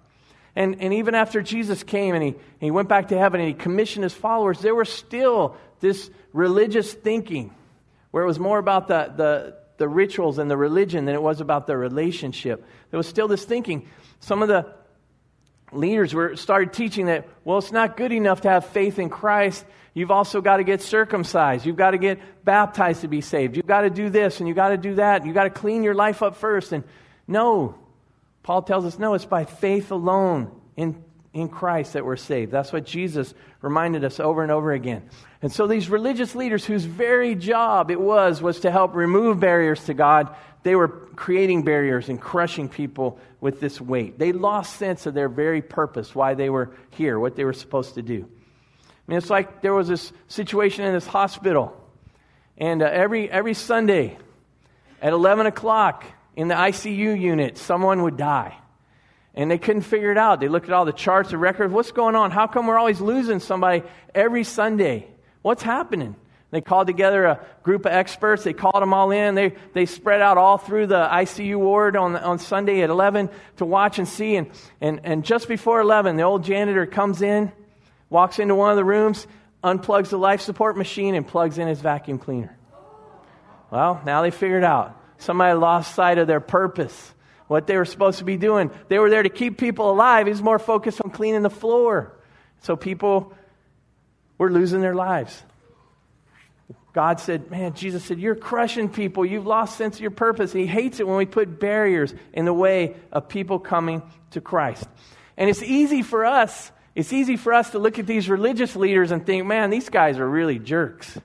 And, 0.57 0.81
and 0.81 0.93
even 0.95 1.15
after 1.15 1.41
Jesus 1.41 1.83
came 1.83 2.13
and 2.13 2.21
he, 2.21 2.35
he 2.59 2.69
went 2.69 2.89
back 2.89 3.07
to 3.07 3.17
heaven 3.17 3.39
and 3.39 3.47
he 3.47 3.53
commissioned 3.53 4.03
his 4.03 4.13
followers, 4.13 4.59
there 4.59 4.75
was 4.75 4.89
still 4.89 5.55
this 5.79 6.09
religious 6.33 6.93
thinking 6.93 7.55
where 8.11 8.25
it 8.25 8.27
was 8.27 8.39
more 8.39 8.59
about 8.59 8.89
the, 8.89 9.13
the, 9.15 9.57
the 9.77 9.87
rituals 9.87 10.37
and 10.37 10.51
the 10.51 10.57
religion 10.57 11.05
than 11.05 11.15
it 11.15 11.23
was 11.23 11.39
about 11.39 11.65
the 11.65 11.77
relationship. 11.77 12.65
There 12.89 12.97
was 12.97 13.07
still 13.07 13.29
this 13.29 13.45
thinking. 13.45 13.87
Some 14.19 14.41
of 14.41 14.49
the 14.49 14.73
leaders 15.71 16.13
were 16.13 16.35
started 16.35 16.73
teaching 16.73 17.07
that 17.07 17.27
well 17.43 17.57
it's 17.57 17.71
not 17.71 17.97
good 17.97 18.11
enough 18.11 18.41
to 18.41 18.49
have 18.49 18.65
faith 18.67 18.99
in 18.99 19.09
christ. 19.09 19.65
You've 19.93 20.11
also 20.11 20.39
got 20.39 20.57
to 20.57 20.63
get 20.63 20.81
circumcised. 20.81 21.65
You've 21.65 21.75
got 21.75 21.91
to 21.91 21.97
get 21.97 22.45
baptized 22.45 23.01
to 23.01 23.09
be 23.09 23.19
saved. 23.19 23.57
You've 23.57 23.67
got 23.67 23.81
to 23.81 23.89
do 23.89 24.09
this 24.09 24.39
and 24.39 24.47
you've 24.47 24.55
got 24.55 24.69
to 24.69 24.77
do 24.77 24.95
that. 24.95 25.25
You've 25.25 25.35
got 25.35 25.43
to 25.43 25.49
clean 25.49 25.83
your 25.83 25.93
life 25.93 26.23
up 26.23 26.37
first. 26.37 26.71
And 26.71 26.85
no 27.27 27.75
paul 28.43 28.61
tells 28.61 28.85
us 28.85 28.97
no 28.97 29.13
it's 29.13 29.25
by 29.25 29.45
faith 29.45 29.91
alone 29.91 30.51
in, 30.75 31.03
in 31.33 31.49
christ 31.49 31.93
that 31.93 32.05
we're 32.05 32.15
saved. 32.15 32.51
That's 32.51 32.73
what 32.73 32.85
jesus 32.85 33.33
reminded 33.61 34.03
us 34.03 34.19
over 34.19 34.41
and 34.43 34.51
over 34.51 34.71
again. 34.71 35.03
And 35.41 35.51
so 35.51 35.67
these 35.67 35.89
religious 35.89 36.35
leaders 36.35 36.65
whose 36.65 36.85
very 36.85 37.35
job 37.35 37.91
it 37.91 37.99
was 37.99 38.41
was 38.41 38.61
to 38.61 38.71
help 38.71 38.95
remove 38.95 39.39
barriers 39.39 39.83
to 39.85 39.93
god 39.93 40.35
they 40.63 40.75
were 40.75 40.87
creating 40.87 41.63
barriers 41.63 42.09
and 42.09 42.21
crushing 42.21 42.69
people 42.69 43.19
with 43.39 43.59
this 43.59 43.81
weight. 43.81 44.19
They 44.19 44.31
lost 44.31 44.75
sense 44.75 45.05
of 45.05 45.13
their 45.13 45.29
very 45.29 45.61
purpose, 45.61 46.13
why 46.13 46.35
they 46.35 46.49
were 46.49 46.71
here, 46.91 47.19
what 47.19 47.35
they 47.35 47.43
were 47.43 47.53
supposed 47.53 47.95
to 47.95 48.01
do. 48.01 48.27
I 48.27 48.87
mean, 49.07 49.17
it's 49.17 49.29
like 49.29 49.61
there 49.61 49.73
was 49.73 49.87
this 49.87 50.13
situation 50.27 50.85
in 50.85 50.93
this 50.93 51.07
hospital, 51.07 51.75
And 52.57 52.81
uh, 52.83 52.85
every, 52.85 53.29
every 53.29 53.55
Sunday 53.55 54.17
at 55.01 55.13
11 55.13 55.47
o'clock 55.47 56.05
in 56.35 56.47
the 56.47 56.55
ICU 56.55 57.19
unit, 57.19 57.57
someone 57.57 58.03
would 58.03 58.17
die. 58.17 58.55
And 59.33 59.49
they 59.49 59.57
couldn't 59.57 59.83
figure 59.83 60.11
it 60.11 60.17
out. 60.17 60.39
They 60.39 60.49
looked 60.49 60.67
at 60.67 60.73
all 60.73 60.85
the 60.85 60.93
charts, 60.93 61.31
the 61.31 61.37
records. 61.37 61.73
What's 61.73 61.91
going 61.91 62.15
on? 62.15 62.31
How 62.31 62.47
come 62.47 62.67
we're 62.67 62.77
always 62.77 63.01
losing 63.01 63.39
somebody 63.39 63.83
every 64.13 64.43
Sunday? 64.43 65.07
What's 65.41 65.63
happening? 65.63 66.15
They 66.51 66.59
called 66.59 66.87
together 66.87 67.25
a 67.25 67.39
group 67.63 67.85
of 67.85 67.93
experts. 67.93 68.43
They 68.43 68.51
called 68.51 68.81
them 68.81 68.93
all 68.93 69.11
in. 69.11 69.35
They, 69.35 69.55
they 69.73 69.85
spread 69.85 70.21
out 70.21 70.37
all 70.37 70.57
through 70.57 70.87
the 70.87 71.07
ICU 71.09 71.57
ward 71.57 71.95
on, 71.95 72.17
on 72.17 72.39
Sunday 72.39 72.81
at 72.81 72.89
11 72.89 73.29
to 73.57 73.65
watch 73.65 73.99
and 73.99 74.07
see. 74.07 74.35
And, 74.35 74.51
and, 74.81 74.99
and 75.05 75.25
just 75.25 75.47
before 75.47 75.79
11, 75.79 76.17
the 76.17 76.23
old 76.23 76.43
janitor 76.43 76.85
comes 76.85 77.21
in, 77.21 77.53
walks 78.09 78.37
into 78.37 78.53
one 78.53 78.69
of 78.69 78.75
the 78.75 78.83
rooms, 78.83 79.25
unplugs 79.63 80.09
the 80.09 80.17
life 80.17 80.41
support 80.41 80.75
machine, 80.75 81.15
and 81.15 81.25
plugs 81.25 81.57
in 81.57 81.69
his 81.69 81.79
vacuum 81.79 82.19
cleaner. 82.19 82.57
Well, 83.71 84.01
now 84.05 84.21
they 84.21 84.31
figured 84.31 84.65
out. 84.65 84.97
Somebody 85.19 85.57
lost 85.57 85.95
sight 85.95 86.17
of 86.17 86.27
their 86.27 86.41
purpose, 86.41 87.13
what 87.47 87.65
they 87.65 87.77
were 87.77 87.85
supposed 87.85 88.19
to 88.19 88.25
be 88.25 88.35
doing. 88.35 88.71
They 88.89 88.99
were 88.99 89.09
there 89.09 89.23
to 89.23 89.29
keep 89.29 89.57
people 89.57 89.89
alive. 89.89 90.27
He's 90.27 90.41
more 90.41 90.59
focused 90.59 91.01
on 91.01 91.11
cleaning 91.11 91.43
the 91.43 91.49
floor. 91.49 92.11
So 92.63 92.75
people 92.75 93.33
were 94.37 94.51
losing 94.51 94.81
their 94.81 94.95
lives. 94.95 95.43
God 96.93 97.19
said, 97.19 97.49
Man, 97.49 97.73
Jesus 97.73 98.03
said, 98.03 98.19
You're 98.19 98.35
crushing 98.35 98.89
people. 98.89 99.25
You've 99.25 99.47
lost 99.47 99.77
sense 99.77 99.95
of 99.95 100.01
your 100.01 100.11
purpose. 100.11 100.51
He 100.51 100.65
hates 100.65 100.99
it 100.99 101.07
when 101.07 101.17
we 101.17 101.25
put 101.25 101.59
barriers 101.59 102.13
in 102.33 102.45
the 102.45 102.53
way 102.53 102.95
of 103.11 103.29
people 103.29 103.59
coming 103.59 104.01
to 104.31 104.41
Christ. 104.41 104.85
And 105.37 105.49
it's 105.49 105.63
easy 105.63 106.01
for 106.01 106.25
us, 106.25 106.71
it's 106.95 107.13
easy 107.13 107.37
for 107.37 107.53
us 107.53 107.71
to 107.71 107.79
look 107.79 107.99
at 107.99 108.07
these 108.07 108.29
religious 108.29 108.75
leaders 108.75 109.11
and 109.11 109.25
think, 109.25 109.45
man, 109.45 109.69
these 109.69 109.89
guys 109.89 110.19
are 110.19 110.29
really 110.29 110.59
jerks. 110.59 111.17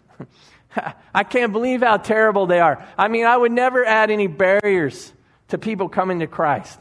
I 1.14 1.24
can't 1.24 1.52
believe 1.52 1.83
how 1.83 1.96
terrible 1.96 2.46
they 2.46 2.61
are. 2.61 2.87
I 2.96 3.09
mean, 3.09 3.24
I 3.24 3.37
would 3.37 3.52
never 3.52 3.85
add 3.85 4.11
any 4.11 4.26
barriers 4.26 5.12
to 5.48 5.59
people 5.59 5.88
coming 5.88 6.20
to 6.20 6.26
Christ. 6.26 6.79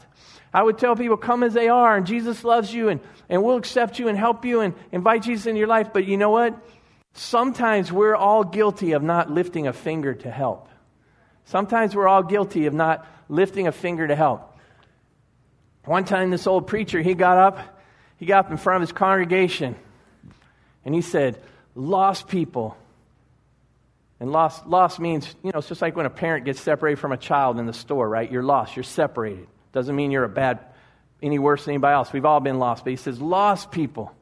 I 0.52 0.62
would 0.62 0.78
tell 0.78 0.96
people, 0.96 1.16
come 1.16 1.42
as 1.42 1.52
they 1.52 1.68
are, 1.68 1.96
and 1.96 2.06
Jesus 2.06 2.44
loves 2.44 2.72
you, 2.72 2.88
and, 2.88 3.00
and 3.28 3.42
we'll 3.42 3.56
accept 3.56 3.98
you 3.98 4.08
and 4.08 4.16
help 4.16 4.44
you 4.44 4.60
and 4.60 4.74
invite 4.92 5.22
Jesus 5.22 5.46
into 5.46 5.58
your 5.58 5.68
life. 5.68 5.92
But 5.92 6.06
you 6.06 6.16
know 6.16 6.30
what? 6.30 6.56
Sometimes 7.16 7.90
we're 7.90 8.14
all 8.14 8.44
guilty 8.44 8.92
of 8.92 9.02
not 9.02 9.30
lifting 9.30 9.66
a 9.66 9.72
finger 9.72 10.14
to 10.14 10.30
help. 10.30 10.68
Sometimes 11.46 11.96
we're 11.96 12.06
all 12.06 12.22
guilty 12.22 12.66
of 12.66 12.74
not 12.74 13.06
lifting 13.30 13.66
a 13.66 13.72
finger 13.72 14.06
to 14.06 14.14
help. 14.14 14.54
One 15.84 16.04
time, 16.04 16.30
this 16.30 16.46
old 16.46 16.66
preacher, 16.66 17.00
he 17.00 17.14
got 17.14 17.38
up, 17.38 17.80
he 18.18 18.26
got 18.26 18.46
up 18.46 18.50
in 18.50 18.58
front 18.58 18.82
of 18.82 18.88
his 18.88 18.92
congregation, 18.92 19.76
and 20.84 20.94
he 20.94 21.00
said, 21.00 21.40
Lost 21.74 22.28
people. 22.28 22.76
And 24.20 24.32
lost, 24.32 24.66
lost 24.66 24.98
means, 24.98 25.34
you 25.42 25.52
know, 25.52 25.58
it's 25.58 25.68
just 25.68 25.82
like 25.82 25.94
when 25.94 26.06
a 26.06 26.10
parent 26.10 26.46
gets 26.46 26.60
separated 26.60 26.98
from 26.98 27.12
a 27.12 27.18
child 27.18 27.58
in 27.58 27.66
the 27.66 27.74
store, 27.74 28.08
right? 28.08 28.30
You're 28.30 28.42
lost, 28.42 28.76
you're 28.76 28.82
separated. 28.82 29.46
Doesn't 29.72 29.94
mean 29.94 30.10
you're 30.10 30.24
a 30.24 30.28
bad, 30.28 30.60
any 31.22 31.38
worse 31.38 31.64
than 31.64 31.74
anybody 31.74 31.94
else. 31.94 32.12
We've 32.12 32.24
all 32.24 32.40
been 32.40 32.58
lost. 32.58 32.84
But 32.84 32.90
he 32.90 32.96
says, 32.96 33.20
Lost 33.20 33.70
people 33.70 34.14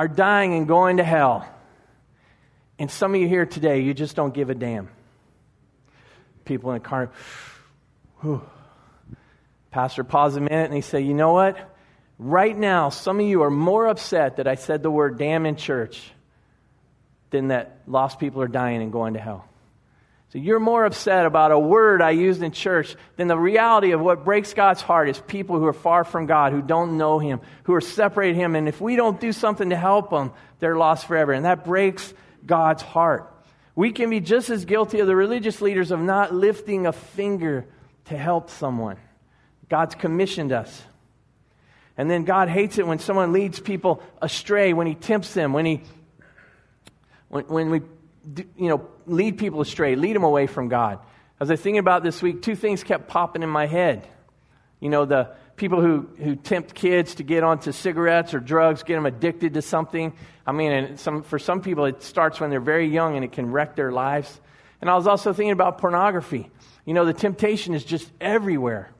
are 0.00 0.08
dying 0.08 0.54
and 0.54 0.66
going 0.66 0.96
to 0.96 1.04
hell. 1.04 1.46
And 2.78 2.90
some 2.90 3.14
of 3.14 3.20
you 3.20 3.28
here 3.28 3.44
today, 3.44 3.80
you 3.80 3.92
just 3.92 4.16
don't 4.16 4.32
give 4.32 4.48
a 4.48 4.54
damn. 4.54 4.88
People 6.46 6.70
in 6.70 6.82
the 6.82 6.88
car, 6.88 7.10
whew. 8.22 8.40
Pastor 9.70 10.02
pause 10.02 10.36
a 10.36 10.40
minute 10.40 10.64
and 10.64 10.74
he 10.74 10.80
say, 10.80 11.02
You 11.02 11.12
know 11.12 11.34
what? 11.34 11.76
Right 12.18 12.56
now, 12.56 12.88
some 12.88 13.20
of 13.20 13.26
you 13.26 13.42
are 13.42 13.50
more 13.50 13.88
upset 13.88 14.38
that 14.38 14.48
I 14.48 14.54
said 14.54 14.82
the 14.82 14.90
word 14.90 15.18
damn 15.18 15.44
in 15.44 15.56
church 15.56 16.10
than 17.28 17.48
that 17.48 17.82
lost 17.86 18.18
people 18.18 18.40
are 18.40 18.48
dying 18.48 18.80
and 18.80 18.90
going 18.90 19.12
to 19.14 19.20
hell. 19.20 19.49
So 20.32 20.38
you're 20.38 20.60
more 20.60 20.84
upset 20.84 21.26
about 21.26 21.50
a 21.50 21.58
word 21.58 22.00
I 22.00 22.10
used 22.10 22.40
in 22.40 22.52
church 22.52 22.94
than 23.16 23.26
the 23.26 23.36
reality 23.36 23.90
of 23.90 24.00
what 24.00 24.24
breaks 24.24 24.54
God's 24.54 24.80
heart 24.80 25.08
is 25.08 25.18
people 25.18 25.58
who 25.58 25.66
are 25.66 25.72
far 25.72 26.04
from 26.04 26.26
God, 26.26 26.52
who 26.52 26.62
don't 26.62 26.96
know 26.96 27.18
Him, 27.18 27.40
who 27.64 27.74
are 27.74 27.80
separated 27.80 28.36
Him. 28.36 28.54
And 28.54 28.68
if 28.68 28.80
we 28.80 28.94
don't 28.94 29.20
do 29.20 29.32
something 29.32 29.70
to 29.70 29.76
help 29.76 30.10
them, 30.10 30.30
they're 30.60 30.76
lost 30.76 31.08
forever. 31.08 31.32
And 31.32 31.46
that 31.46 31.64
breaks 31.64 32.14
God's 32.46 32.82
heart. 32.82 33.32
We 33.74 33.90
can 33.90 34.08
be 34.08 34.20
just 34.20 34.50
as 34.50 34.64
guilty 34.64 35.00
of 35.00 35.08
the 35.08 35.16
religious 35.16 35.60
leaders 35.60 35.90
of 35.90 35.98
not 35.98 36.32
lifting 36.32 36.86
a 36.86 36.92
finger 36.92 37.66
to 38.04 38.16
help 38.16 38.50
someone. 38.50 38.98
God's 39.68 39.96
commissioned 39.96 40.52
us. 40.52 40.82
And 41.96 42.08
then 42.08 42.22
God 42.22 42.48
hates 42.48 42.78
it 42.78 42.86
when 42.86 43.00
someone 43.00 43.32
leads 43.32 43.58
people 43.58 44.00
astray, 44.22 44.74
when 44.74 44.86
He 44.86 44.94
tempts 44.94 45.34
them, 45.34 45.52
when 45.52 45.66
He, 45.66 45.82
when, 47.28 47.44
when 47.46 47.70
we 47.70 47.80
you 48.56 48.68
know, 48.68 48.86
lead 49.06 49.38
people 49.38 49.60
astray, 49.60 49.96
lead 49.96 50.16
them 50.16 50.24
away 50.24 50.46
from 50.46 50.68
God. 50.68 50.98
As 51.40 51.50
I 51.50 51.54
was 51.54 51.60
thinking 51.60 51.78
about 51.78 52.02
this 52.02 52.20
week, 52.22 52.42
two 52.42 52.54
things 52.54 52.84
kept 52.84 53.08
popping 53.08 53.42
in 53.42 53.48
my 53.48 53.66
head. 53.66 54.06
You 54.78 54.90
know, 54.90 55.04
the 55.04 55.34
people 55.56 55.80
who, 55.80 56.08
who 56.18 56.36
tempt 56.36 56.74
kids 56.74 57.16
to 57.16 57.22
get 57.22 57.44
onto 57.44 57.72
cigarettes 57.72 58.34
or 58.34 58.40
drugs, 58.40 58.82
get 58.82 58.94
them 58.94 59.06
addicted 59.06 59.54
to 59.54 59.62
something. 59.62 60.12
I 60.46 60.52
mean, 60.52 60.72
and 60.72 61.00
some, 61.00 61.22
for 61.22 61.38
some 61.38 61.60
people, 61.60 61.84
it 61.84 62.02
starts 62.02 62.40
when 62.40 62.50
they're 62.50 62.60
very 62.60 62.88
young 62.88 63.16
and 63.16 63.24
it 63.24 63.32
can 63.32 63.52
wreck 63.52 63.76
their 63.76 63.92
lives. 63.92 64.40
And 64.80 64.88
I 64.88 64.96
was 64.96 65.06
also 65.06 65.32
thinking 65.32 65.52
about 65.52 65.78
pornography. 65.78 66.50
You 66.84 66.94
know, 66.94 67.04
the 67.04 67.12
temptation 67.12 67.74
is 67.74 67.84
just 67.84 68.10
everywhere. 68.20 68.90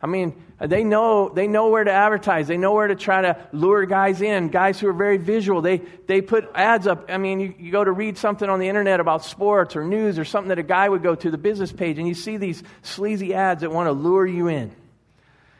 I 0.00 0.06
mean, 0.06 0.40
they 0.60 0.84
know, 0.84 1.28
they 1.28 1.48
know 1.48 1.70
where 1.70 1.82
to 1.82 1.90
advertise. 1.90 2.46
They 2.46 2.56
know 2.56 2.72
where 2.72 2.86
to 2.86 2.94
try 2.94 3.22
to 3.22 3.36
lure 3.52 3.84
guys 3.84 4.22
in, 4.22 4.48
guys 4.48 4.78
who 4.78 4.88
are 4.88 4.92
very 4.92 5.16
visual. 5.16 5.60
They, 5.60 5.78
they 6.06 6.20
put 6.20 6.48
ads 6.54 6.86
up. 6.86 7.06
I 7.08 7.18
mean, 7.18 7.40
you, 7.40 7.54
you 7.58 7.72
go 7.72 7.82
to 7.82 7.90
read 7.90 8.16
something 8.16 8.48
on 8.48 8.60
the 8.60 8.68
internet 8.68 9.00
about 9.00 9.24
sports 9.24 9.74
or 9.74 9.84
news 9.84 10.18
or 10.18 10.24
something 10.24 10.50
that 10.50 10.58
a 10.58 10.64
guy 10.64 10.88
would 10.88 11.02
go 11.02 11.16
to 11.16 11.30
the 11.30 11.38
business 11.38 11.72
page, 11.72 11.98
and 11.98 12.06
you 12.06 12.14
see 12.14 12.36
these 12.36 12.62
sleazy 12.82 13.34
ads 13.34 13.62
that 13.62 13.72
want 13.72 13.88
to 13.88 13.92
lure 13.92 14.26
you 14.26 14.46
in 14.46 14.70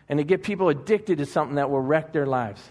and 0.08 0.18
to 0.18 0.24
get 0.24 0.44
people 0.44 0.68
addicted 0.68 1.18
to 1.18 1.26
something 1.26 1.56
that 1.56 1.68
will 1.68 1.80
wreck 1.80 2.12
their 2.12 2.26
lives. 2.26 2.62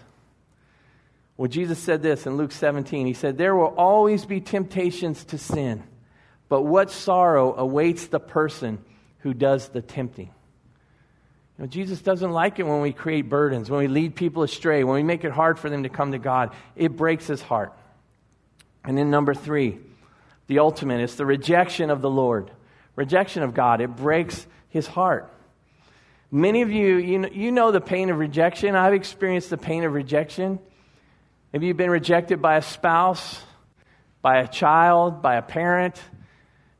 Well, 1.36 1.48
Jesus 1.48 1.78
said 1.78 2.02
this 2.02 2.26
in 2.26 2.36
Luke 2.36 2.50
17. 2.50 3.06
He 3.06 3.12
said, 3.12 3.36
There 3.36 3.54
will 3.54 3.74
always 3.76 4.24
be 4.24 4.40
temptations 4.40 5.22
to 5.26 5.38
sin, 5.38 5.84
but 6.48 6.62
what 6.62 6.90
sorrow 6.90 7.54
awaits 7.54 8.06
the 8.06 8.18
person 8.18 8.78
who 9.18 9.34
does 9.34 9.68
the 9.68 9.82
tempting? 9.82 10.30
You 11.58 11.64
know, 11.64 11.68
Jesus 11.68 12.00
doesn't 12.00 12.30
like 12.30 12.60
it 12.60 12.62
when 12.62 12.80
we 12.80 12.92
create 12.92 13.28
burdens, 13.28 13.68
when 13.68 13.80
we 13.80 13.88
lead 13.88 14.14
people 14.14 14.44
astray, 14.44 14.84
when 14.84 14.94
we 14.94 15.02
make 15.02 15.24
it 15.24 15.32
hard 15.32 15.58
for 15.58 15.68
them 15.68 15.82
to 15.82 15.88
come 15.88 16.12
to 16.12 16.18
God. 16.18 16.54
It 16.76 16.96
breaks 16.96 17.26
his 17.26 17.42
heart. 17.42 17.72
And 18.84 18.96
then, 18.96 19.10
number 19.10 19.34
three, 19.34 19.78
the 20.46 20.60
ultimate 20.60 21.00
is 21.00 21.16
the 21.16 21.26
rejection 21.26 21.90
of 21.90 22.00
the 22.00 22.10
Lord. 22.10 22.52
Rejection 22.94 23.42
of 23.42 23.54
God. 23.54 23.80
It 23.80 23.96
breaks 23.96 24.46
his 24.68 24.86
heart. 24.86 25.32
Many 26.30 26.62
of 26.62 26.70
you, 26.70 26.96
you 26.96 27.18
know, 27.18 27.28
you 27.28 27.50
know 27.50 27.72
the 27.72 27.80
pain 27.80 28.10
of 28.10 28.18
rejection. 28.18 28.76
I've 28.76 28.94
experienced 28.94 29.50
the 29.50 29.56
pain 29.56 29.82
of 29.82 29.92
rejection. 29.94 30.60
Maybe 31.52 31.66
you've 31.66 31.76
been 31.76 31.90
rejected 31.90 32.40
by 32.40 32.56
a 32.56 32.62
spouse, 32.62 33.40
by 34.22 34.38
a 34.38 34.46
child, 34.46 35.22
by 35.22 35.36
a 35.36 35.42
parent. 35.42 36.00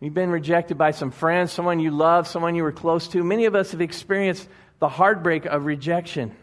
You've 0.01 0.15
been 0.15 0.31
rejected 0.31 0.79
by 0.79 0.93
some 0.93 1.11
friends, 1.11 1.51
someone 1.51 1.81
you 1.81 1.91
love, 1.91 2.29
someone 2.29 2.55
you 2.55 2.63
were 2.63 2.73
close 2.73 3.09
to. 3.09 3.25
Many 3.25 3.47
of 3.47 3.57
us 3.57 3.73
have 3.73 3.81
experienced 3.81 4.47
the 4.81 4.89
heartbreak 4.89 5.47
of 5.47 5.65
rejection. 5.67 6.35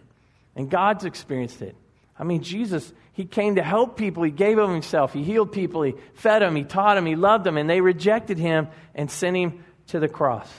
And 0.55 0.69
God's 0.69 1.05
experienced 1.05 1.61
it. 1.61 1.75
I 2.17 2.23
mean, 2.23 2.43
Jesus, 2.43 2.91
He 3.13 3.25
came 3.25 3.55
to 3.55 3.63
help 3.63 3.97
people. 3.97 4.23
He 4.23 4.31
gave 4.31 4.57
of 4.57 4.69
Himself. 4.69 5.13
He 5.13 5.23
healed 5.23 5.51
people. 5.51 5.83
He 5.83 5.95
fed 6.13 6.41
them. 6.41 6.55
He 6.55 6.63
taught 6.63 6.95
them. 6.95 7.05
He 7.05 7.15
loved 7.15 7.43
them. 7.43 7.57
And 7.57 7.69
they 7.69 7.81
rejected 7.81 8.37
Him 8.37 8.67
and 8.93 9.11
sent 9.11 9.35
Him 9.35 9.63
to 9.87 9.99
the 9.99 10.07
cross. 10.07 10.49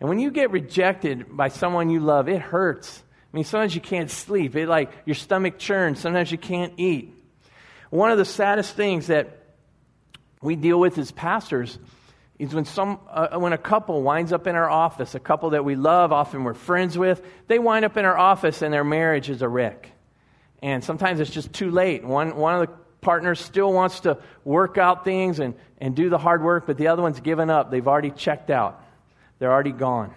And 0.00 0.08
when 0.08 0.18
you 0.18 0.30
get 0.30 0.50
rejected 0.50 1.36
by 1.36 1.48
someone 1.48 1.90
you 1.90 2.00
love, 2.00 2.28
it 2.28 2.40
hurts. 2.40 3.02
I 3.32 3.36
mean, 3.36 3.44
sometimes 3.44 3.74
you 3.74 3.80
can't 3.80 4.10
sleep. 4.10 4.56
It 4.56 4.68
like 4.68 4.90
your 5.04 5.14
stomach 5.14 5.58
churns. 5.58 6.00
Sometimes 6.00 6.32
you 6.32 6.38
can't 6.38 6.72
eat. 6.76 7.14
One 7.90 8.10
of 8.10 8.18
the 8.18 8.24
saddest 8.24 8.74
things 8.74 9.08
that 9.08 9.42
we 10.40 10.56
deal 10.56 10.78
with 10.78 10.98
as 10.98 11.10
pastors 11.10 11.78
is 12.38 12.54
when 12.54 12.64
some 12.64 13.00
uh, 13.10 13.38
when 13.38 13.52
a 13.52 13.58
couple 13.58 14.00
winds 14.02 14.32
up 14.32 14.46
in 14.46 14.54
our 14.54 14.70
office 14.70 15.14
a 15.14 15.20
couple 15.20 15.50
that 15.50 15.64
we 15.64 15.74
love 15.74 16.12
often 16.12 16.44
we're 16.44 16.54
friends 16.54 16.96
with 16.96 17.22
they 17.48 17.58
wind 17.58 17.84
up 17.84 17.96
in 17.96 18.04
our 18.04 18.16
office 18.16 18.62
and 18.62 18.72
their 18.72 18.84
marriage 18.84 19.28
is 19.30 19.42
a 19.42 19.48
wreck. 19.48 19.90
And 20.60 20.82
sometimes 20.82 21.20
it's 21.20 21.30
just 21.30 21.52
too 21.52 21.70
late. 21.70 22.04
One, 22.04 22.36
one 22.36 22.60
of 22.60 22.68
the 22.68 22.74
partners 23.00 23.38
still 23.38 23.72
wants 23.72 24.00
to 24.00 24.18
work 24.44 24.76
out 24.76 25.04
things 25.04 25.38
and, 25.38 25.54
and 25.80 25.94
do 25.94 26.10
the 26.10 26.18
hard 26.18 26.42
work 26.42 26.66
but 26.66 26.76
the 26.76 26.88
other 26.88 27.02
one's 27.02 27.20
given 27.20 27.50
up. 27.50 27.70
They've 27.70 27.86
already 27.86 28.10
checked 28.10 28.50
out. 28.50 28.82
They're 29.38 29.52
already 29.52 29.72
gone. 29.72 30.14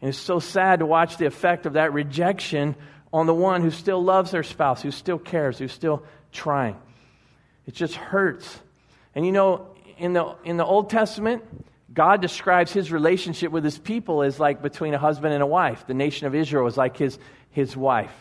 And 0.00 0.08
it's 0.08 0.18
so 0.18 0.40
sad 0.40 0.80
to 0.80 0.86
watch 0.86 1.16
the 1.16 1.26
effect 1.26 1.66
of 1.66 1.74
that 1.74 1.92
rejection 1.92 2.76
on 3.12 3.26
the 3.26 3.34
one 3.34 3.60
who 3.60 3.70
still 3.70 4.02
loves 4.02 4.30
their 4.30 4.42
spouse 4.42 4.80
who 4.80 4.90
still 4.90 5.18
cares 5.18 5.58
who's 5.58 5.72
still 5.72 6.02
trying. 6.32 6.76
It 7.66 7.74
just 7.74 7.94
hurts. 7.94 8.58
And 9.14 9.26
you 9.26 9.32
know 9.32 9.71
in 10.02 10.14
the, 10.14 10.34
in 10.42 10.56
the 10.56 10.64
Old 10.64 10.90
Testament, 10.90 11.44
God 11.94 12.20
describes 12.20 12.72
his 12.72 12.90
relationship 12.90 13.52
with 13.52 13.62
his 13.62 13.78
people 13.78 14.22
as 14.22 14.40
like 14.40 14.60
between 14.60 14.94
a 14.94 14.98
husband 14.98 15.32
and 15.32 15.40
a 15.40 15.46
wife. 15.46 15.86
The 15.86 15.94
nation 15.94 16.26
of 16.26 16.34
Israel 16.34 16.66
is 16.66 16.76
like 16.76 16.96
his, 16.96 17.20
his 17.50 17.76
wife, 17.76 18.12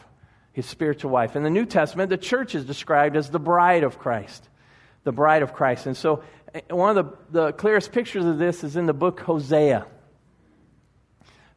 his 0.53 0.67
spiritual 0.67 1.09
wife. 1.09 1.35
In 1.35 1.41
the 1.41 1.49
New 1.49 1.65
Testament, 1.65 2.11
the 2.11 2.17
church 2.17 2.53
is 2.53 2.65
described 2.65 3.15
as 3.15 3.31
the 3.31 3.39
bride 3.39 3.83
of 3.83 3.97
Christ. 3.97 4.47
The 5.05 5.11
bride 5.11 5.41
of 5.41 5.53
Christ. 5.53 5.87
And 5.87 5.97
so 5.97 6.23
eh, 6.53 6.61
One 6.69 6.95
of 6.95 7.03
the, 7.31 7.45
the 7.45 7.51
clearest 7.53 7.91
pictures 7.91 8.25
of 8.25 8.37
this 8.37 8.63
is 8.63 8.75
in 8.75 8.85
the 8.85 8.93
book 8.93 9.19
Hosea. 9.21 9.87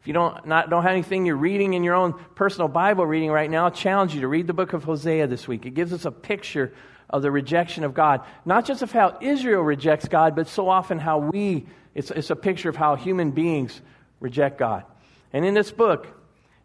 If 0.01 0.07
you 0.07 0.15
don't, 0.15 0.47
not, 0.47 0.71
don't 0.71 0.85
have 0.85 0.93
anything 0.93 1.27
you're 1.27 1.37
reading 1.37 1.75
in 1.75 1.85
your 1.85 1.97
own 1.97 2.15
personal 2.35 2.69
Bible 2.69 3.05
reading 3.07 3.31
right 3.31 3.51
now, 3.51 3.67
I 3.67 3.71
challenge 3.71 4.15
you 4.15 4.23
to 4.23 4.29
read 4.29 4.47
the 4.47 4.55
book 4.55 4.73
of 4.73 4.85
Hosea 4.85 5.27
this 5.27 5.47
week. 5.47 5.67
It 5.67 5.75
gives 5.75 5.93
us 5.93 6.07
a 6.07 6.11
picture 6.11 6.73
of 7.11 7.23
the 7.23 7.31
rejection 7.31 7.85
of 7.85 7.95
God. 7.95 8.23
Not 8.45 8.65
just 8.65 8.83
of 8.83 8.93
how 8.93 9.19
Israel 9.21 9.63
rejects 9.63 10.09
God, 10.09 10.35
but 10.35 10.49
so 10.49 10.69
often 10.69 10.99
how 10.99 11.19
we, 11.19 11.67
it's, 11.95 12.11
it's 12.11 12.31
a 12.31 12.37
picture 12.37 12.69
of 12.69 12.77
how 12.77 12.97
human 12.97 13.31
beings 13.31 13.81
reject 14.21 14.59
God. 14.59 14.85
And 15.33 15.45
in 15.45 15.55
this 15.55 15.71
book, 15.71 16.07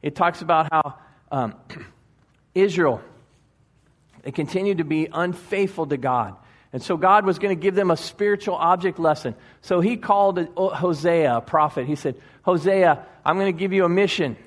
it 0.02 0.16
talks 0.16 0.42
about 0.42 0.72
how 0.72 0.96
um, 1.32 1.56
Israel, 2.56 3.02
they 4.24 4.32
continued 4.32 4.80
to 4.80 4.84
be 4.84 5.08
unfaithful 5.12 5.88
to 5.88 5.98
God. 5.98 6.36
And 6.72 6.82
so 6.82 6.98
God 6.98 7.26
was 7.26 7.40
going 7.40 7.56
to 7.56 7.62
give 7.62 7.74
them 7.74 7.90
a 7.90 7.98
spiritual 7.98 8.56
object 8.56 9.00
lesson. 9.00 9.36
So 9.62 9.82
he 9.82 9.98
called 9.98 10.40
Hosea, 10.56 11.38
a 11.38 11.42
prophet. 11.42 11.88
He 11.88 11.96
said, 11.96 12.16
Hosea, 12.44 13.06
I'm 13.26 13.38
going 13.38 13.54
to 13.54 13.60
give 13.60 13.74
you 13.74 13.86
a 13.86 13.90
mission. 13.90 14.38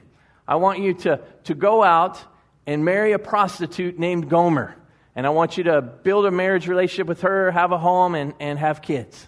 I 0.46 0.57
want 0.57 0.81
you 0.81 0.94
to, 0.94 1.20
to 1.44 1.55
go 1.55 1.83
out 1.83 2.22
and 2.66 2.85
marry 2.85 3.12
a 3.12 3.18
prostitute 3.18 3.98
named 3.98 4.28
Gomer. 4.28 4.76
And 5.14 5.27
I 5.27 5.31
want 5.31 5.59
you 5.59 5.64
to 5.64 5.83
build 5.83 6.25
a 6.25 6.31
marriage 6.31 6.66
relationship 6.68 7.07
with 7.07 7.22
her, 7.22 7.51
have 7.51 7.72
a 7.72 7.79
home, 7.79 8.14
and, 8.14 8.35
and 8.40 8.59
have 8.59 8.81
kids. 8.81 9.27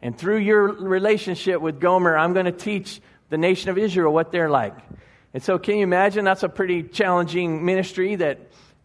And 0.00 0.16
through 0.16 0.38
your 0.38 0.72
relationship 0.72 1.60
with 1.60 1.80
Gomer, 1.80 2.16
I'm 2.16 2.32
going 2.32 2.46
to 2.46 2.52
teach 2.52 3.00
the 3.28 3.38
nation 3.38 3.70
of 3.70 3.78
Israel 3.78 4.12
what 4.12 4.30
they're 4.30 4.50
like. 4.50 4.76
And 5.34 5.42
so, 5.42 5.58
can 5.58 5.76
you 5.76 5.82
imagine? 5.82 6.24
That's 6.24 6.44
a 6.44 6.48
pretty 6.48 6.82
challenging 6.84 7.64
ministry 7.64 8.16
that 8.16 8.38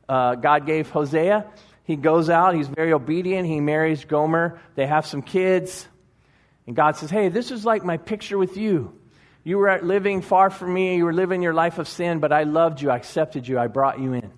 uh, 0.09 0.35
God 0.35 0.65
gave 0.65 0.89
Hosea. 0.89 1.45
He 1.83 1.95
goes 1.95 2.29
out, 2.29 2.55
he's 2.55 2.67
very 2.67 2.93
obedient, 2.93 3.47
he 3.47 3.59
marries 3.59 4.05
Gomer, 4.05 4.59
they 4.75 4.87
have 4.87 5.05
some 5.05 5.21
kids. 5.21 5.87
And 6.67 6.75
God 6.75 6.95
says, 6.95 7.09
Hey, 7.09 7.29
this 7.29 7.51
is 7.51 7.65
like 7.65 7.83
my 7.83 7.97
picture 7.97 8.37
with 8.37 8.57
you. 8.57 8.97
You 9.43 9.57
were 9.57 9.79
living 9.81 10.21
far 10.21 10.49
from 10.49 10.73
me, 10.73 10.95
you 10.97 11.05
were 11.05 11.13
living 11.13 11.41
your 11.41 11.53
life 11.53 11.79
of 11.79 11.87
sin, 11.87 12.19
but 12.19 12.31
I 12.31 12.43
loved 12.43 12.81
you, 12.81 12.89
I 12.89 12.97
accepted 12.97 13.47
you, 13.47 13.57
I 13.57 13.67
brought 13.67 13.99
you 13.99 14.13
in. 14.13 14.31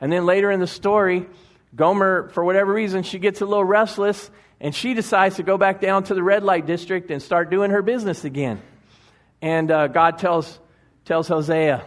And 0.00 0.12
then 0.12 0.26
later 0.26 0.50
in 0.50 0.60
the 0.60 0.66
story, 0.66 1.26
Gomer, 1.74 2.28
for 2.30 2.44
whatever 2.44 2.72
reason, 2.72 3.02
she 3.02 3.18
gets 3.18 3.40
a 3.40 3.46
little 3.46 3.64
restless 3.64 4.30
and 4.60 4.74
she 4.74 4.94
decides 4.94 5.36
to 5.36 5.42
go 5.42 5.58
back 5.58 5.80
down 5.80 6.04
to 6.04 6.14
the 6.14 6.22
red 6.22 6.42
light 6.42 6.66
district 6.66 7.10
and 7.10 7.22
start 7.22 7.50
doing 7.50 7.70
her 7.70 7.82
business 7.82 8.24
again. 8.24 8.60
And 9.42 9.70
uh, 9.70 9.88
God 9.88 10.18
tells, 10.18 10.58
tells 11.04 11.28
Hosea, 11.28 11.84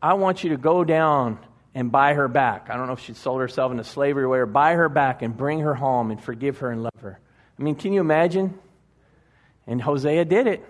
I 0.00 0.14
want 0.14 0.44
you 0.44 0.50
to 0.50 0.56
go 0.56 0.84
down 0.84 1.38
and 1.74 1.90
buy 1.90 2.14
her 2.14 2.28
back. 2.28 2.70
I 2.70 2.76
don't 2.76 2.86
know 2.86 2.92
if 2.92 3.00
she 3.00 3.14
sold 3.14 3.40
herself 3.40 3.72
into 3.72 3.84
slavery 3.84 4.24
or 4.24 4.28
whatever. 4.28 4.46
Buy 4.46 4.74
her 4.74 4.88
back 4.88 5.22
and 5.22 5.36
bring 5.36 5.60
her 5.60 5.74
home 5.74 6.10
and 6.10 6.22
forgive 6.22 6.58
her 6.58 6.70
and 6.70 6.82
love 6.82 7.00
her. 7.00 7.18
I 7.58 7.62
mean, 7.62 7.74
can 7.74 7.92
you 7.92 8.00
imagine? 8.00 8.58
And 9.66 9.82
Hosea 9.82 10.24
did 10.24 10.46
it. 10.46 10.64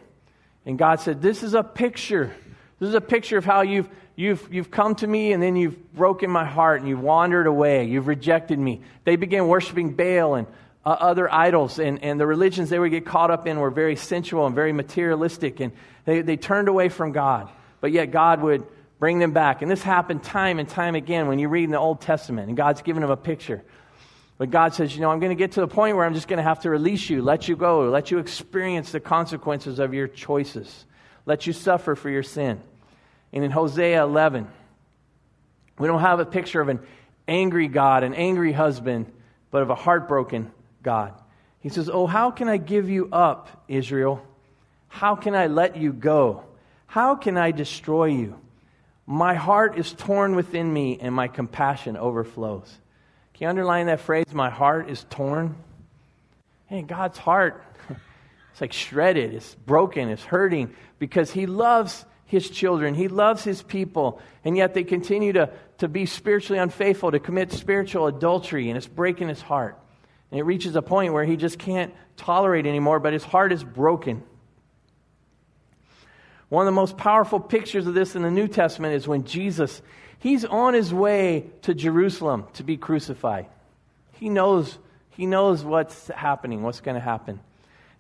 And 0.65 0.79
God 0.79 1.01
said, 1.01 1.21
This 1.23 1.43
is 1.43 1.55
a 1.55 1.63
picture. 1.63 2.35
This 2.79 2.89
is 2.89 2.95
a 2.95 3.01
picture 3.01 3.39
of 3.39 3.45
how 3.45 3.63
you've, 3.63 3.89
you've, 4.19 4.53
you've 4.53 4.71
come 4.71 4.97
to 4.97 5.07
me 5.07 5.33
and 5.33 5.41
then 5.41 5.55
you've 5.55 5.95
broken 5.95 6.29
my 6.29 6.45
heart 6.45 6.81
and 6.81 6.89
you've 6.89 7.01
wandered 7.01 7.47
away. 7.47 7.85
You've 7.85 8.09
rejected 8.09 8.59
me. 8.59 8.81
They 9.05 9.15
began 9.15 9.47
worshiping 9.47 9.95
Baal 9.95 10.35
and 10.35 10.49
uh, 10.85 10.91
other 10.91 11.33
idols, 11.33 11.79
and, 11.79 12.03
and 12.03 12.19
the 12.19 12.27
religions 12.27 12.71
they 12.71 12.79
would 12.79 12.91
get 12.91 13.05
caught 13.05 13.31
up 13.31 13.47
in 13.47 13.59
were 13.59 13.71
very 13.71 13.95
sensual 13.95 14.47
and 14.47 14.55
very 14.55 14.73
materialistic, 14.73 15.61
and 15.61 15.73
they, 16.05 16.23
they 16.23 16.37
turned 16.37 16.67
away 16.67 16.89
from 16.89 17.13
God. 17.13 17.51
But 17.81 17.93
yet, 17.93 18.11
God 18.11 18.41
would 18.41 18.67
bring 18.99 19.19
them 19.19 19.33
back. 19.33 19.61
And 19.61 19.71
this 19.71 19.83
happened 19.83 20.25
time 20.25 20.59
and 20.59 20.69
time 20.69 20.95
again 20.95 21.29
when 21.29 21.39
you 21.39 21.49
read 21.49 21.65
in 21.65 21.71
the 21.71 21.79
Old 21.79 22.01
Testament, 22.01 22.49
and 22.49 22.57
God's 22.57 22.81
given 22.83 23.03
them 23.03 23.11
a 23.11 23.17
picture. 23.17 23.63
But 24.39 24.51
God 24.51 24.73
says, 24.73 24.95
you 24.95 25.03
know, 25.03 25.11
I'm 25.11 25.21
going 25.21 25.31
to 25.31 25.37
get 25.37 25.53
to 25.53 25.61
the 25.61 25.69
point 25.69 25.97
where 25.97 26.07
I'm 26.07 26.15
just 26.15 26.27
going 26.27 26.39
to 26.39 26.43
have 26.45 26.61
to 26.61 26.71
release 26.71 27.11
you, 27.11 27.23
let 27.23 27.49
you 27.49 27.57
go, 27.57 27.91
let 27.91 28.11
you 28.11 28.19
experience 28.19 28.91
the 28.93 29.01
consequences 29.01 29.79
of 29.79 29.93
your 29.95 30.09
choices, 30.09 30.87
let 31.27 31.47
you 31.47 31.53
suffer 31.53 31.97
for 31.97 32.09
your 32.09 32.23
sin. 32.23 32.61
And 33.33 33.45
in 33.45 33.51
Hosea 33.51 34.03
11, 34.03 34.49
we 35.79 35.87
don't 35.87 36.01
have 36.01 36.21
a 36.21 36.27
picture 36.27 36.61
of 36.61 36.69
an 36.69 36.81
angry 37.27 37.69
God, 37.69 38.03
an 38.03 38.15
angry 38.15 38.53
husband, 38.53 39.13
but 39.51 39.63
of 39.63 39.71
a 39.71 39.75
heartbroken 39.75 40.51
God. 40.83 41.15
He 41.61 41.69
says, 41.69 41.89
Oh, 41.89 42.07
how 42.07 42.31
can 42.31 42.49
I 42.49 42.57
give 42.57 42.89
you 42.89 43.09
up, 43.13 43.65
Israel? 43.69 44.23
How 44.89 45.17
can 45.17 45.35
I 45.35 45.47
let 45.47 45.77
you 45.77 45.93
go? 45.93 46.45
How 46.87 47.15
can 47.15 47.37
I 47.37 47.51
destroy 47.51 48.07
you? 48.07 48.39
My 49.07 49.35
heart 49.35 49.79
is 49.79 49.93
torn 49.93 50.35
within 50.35 50.71
me, 50.73 50.99
and 51.01 51.15
my 51.15 51.29
compassion 51.29 51.97
overflows. 51.97 52.69
Can 53.35 53.45
you 53.45 53.49
underline 53.49 53.87
that 53.87 54.01
phrase? 54.01 54.27
My 54.33 54.51
heart 54.51 54.91
is 54.91 55.05
torn. 55.11 55.57
Hey, 56.67 56.83
God's 56.83 57.17
heart, 57.17 57.65
it's 58.53 58.61
like 58.61 58.73
shredded, 58.73 59.33
it's 59.33 59.55
broken, 59.55 60.09
it's 60.09 60.25
hurting 60.25 60.75
because 60.99 61.31
He 61.31 61.47
loves 61.47 62.05
His 62.29 62.49
children, 62.51 62.95
He 62.95 63.09
loves 63.09 63.43
His 63.43 63.63
people, 63.63 64.21
and 64.45 64.57
yet 64.57 64.75
they 64.75 64.85
continue 64.85 65.33
to, 65.33 65.51
to 65.79 65.89
be 65.89 66.07
spiritually 66.07 66.61
unfaithful, 66.61 67.11
to 67.11 67.19
commit 67.19 67.53
spiritual 67.53 68.07
adultery, 68.07 68.69
and 68.69 68.77
it's 68.77 68.87
breaking 68.87 69.29
His 69.29 69.41
heart. 69.41 69.79
And 70.31 70.39
it 70.39 70.45
reaches 70.45 70.77
a 70.77 70.83
point 70.83 71.15
where 71.15 71.25
He 71.25 71.37
just 71.37 71.59
can't 71.59 71.93
tolerate 72.19 72.67
anymore, 72.67 73.01
but 73.01 73.15
His 73.15 73.25
heart 73.25 73.51
is 73.51 73.65
broken. 73.65 74.23
One 76.51 76.67
of 76.67 76.73
the 76.73 76.77
most 76.77 76.99
powerful 76.99 77.41
pictures 77.41 77.87
of 77.87 77.95
this 77.95 78.15
in 78.15 78.23
the 78.23 78.31
New 78.31 78.47
Testament 78.47 78.95
is 78.95 79.09
when 79.09 79.25
Jesus, 79.25 79.81
he's 80.19 80.45
on 80.45 80.75
his 80.75 80.93
way 80.93 81.47
to 81.63 81.75
Jerusalem 81.75 82.47
to 82.55 82.63
be 82.63 82.77
crucified. 82.77 83.47
He 84.13 84.29
knows, 84.29 84.79
he 85.11 85.25
knows 85.25 85.65
what's 85.65 86.09
happening, 86.09 86.63
what's 86.63 86.81
going 86.81 86.95
to 86.95 87.01
happen. 87.01 87.41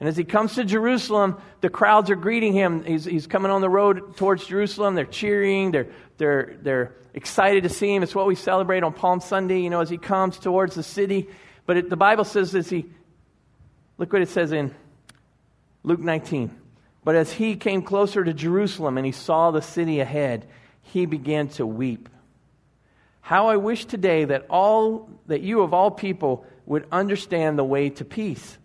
And 0.00 0.08
as 0.08 0.16
he 0.16 0.24
comes 0.24 0.54
to 0.54 0.64
Jerusalem, 0.64 1.40
the 1.60 1.68
crowds 1.68 2.08
are 2.10 2.16
greeting 2.16 2.52
him. 2.52 2.84
He's, 2.84 3.04
he's 3.04 3.26
coming 3.26 3.50
on 3.50 3.60
the 3.60 3.68
road 3.68 4.16
towards 4.16 4.46
Jerusalem. 4.46 4.94
They're 4.94 5.04
cheering. 5.04 5.72
They're, 5.72 5.88
they're, 6.18 6.56
they're 6.62 6.94
excited 7.14 7.64
to 7.64 7.68
see 7.68 7.94
him. 7.94 8.02
It's 8.02 8.14
what 8.14 8.26
we 8.26 8.36
celebrate 8.36 8.84
on 8.84 8.92
Palm 8.92 9.20
Sunday, 9.20 9.60
you 9.60 9.70
know, 9.70 9.80
as 9.80 9.90
he 9.90 9.98
comes 9.98 10.38
towards 10.38 10.76
the 10.76 10.84
city. 10.84 11.28
But 11.66 11.78
it, 11.78 11.90
the 11.90 11.96
Bible 11.96 12.24
says 12.24 12.54
as 12.54 12.70
he, 12.70 12.86
look 13.96 14.12
what 14.12 14.22
it 14.22 14.28
says 14.28 14.52
in 14.52 14.72
Luke 15.82 16.00
19. 16.00 16.56
But 17.04 17.16
as 17.16 17.32
he 17.32 17.56
came 17.56 17.82
closer 17.82 18.22
to 18.22 18.32
Jerusalem 18.32 18.98
and 18.98 19.06
he 19.06 19.12
saw 19.12 19.50
the 19.50 19.62
city 19.62 19.98
ahead, 19.98 20.46
he 20.82 21.06
began 21.06 21.48
to 21.48 21.66
weep. 21.66 22.08
How 23.20 23.48
I 23.48 23.56
wish 23.56 23.84
today 23.84 24.24
that 24.26 24.46
all 24.48 25.10
that 25.26 25.42
you 25.42 25.62
of 25.62 25.74
all 25.74 25.90
people 25.90 26.46
would 26.66 26.86
understand 26.92 27.58
the 27.58 27.64
way 27.64 27.90
to 27.90 28.04
peace. 28.04 28.58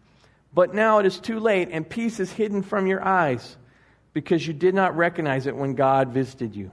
But 0.53 0.73
now 0.73 0.99
it 0.99 1.05
is 1.05 1.19
too 1.19 1.39
late 1.39 1.69
and 1.71 1.87
peace 1.87 2.19
is 2.19 2.31
hidden 2.31 2.61
from 2.61 2.87
your 2.87 3.03
eyes 3.03 3.57
because 4.13 4.45
you 4.45 4.53
did 4.53 4.75
not 4.75 4.95
recognize 4.95 5.47
it 5.47 5.55
when 5.55 5.73
God 5.73 6.09
visited 6.09 6.55
you. 6.55 6.71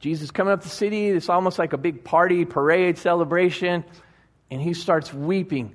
Jesus 0.00 0.30
coming 0.30 0.52
up 0.52 0.62
the 0.62 0.68
city, 0.68 1.08
it's 1.08 1.28
almost 1.28 1.58
like 1.58 1.72
a 1.72 1.78
big 1.78 2.04
party, 2.04 2.44
parade, 2.44 2.98
celebration, 2.98 3.84
and 4.50 4.60
he 4.60 4.74
starts 4.74 5.12
weeping 5.12 5.74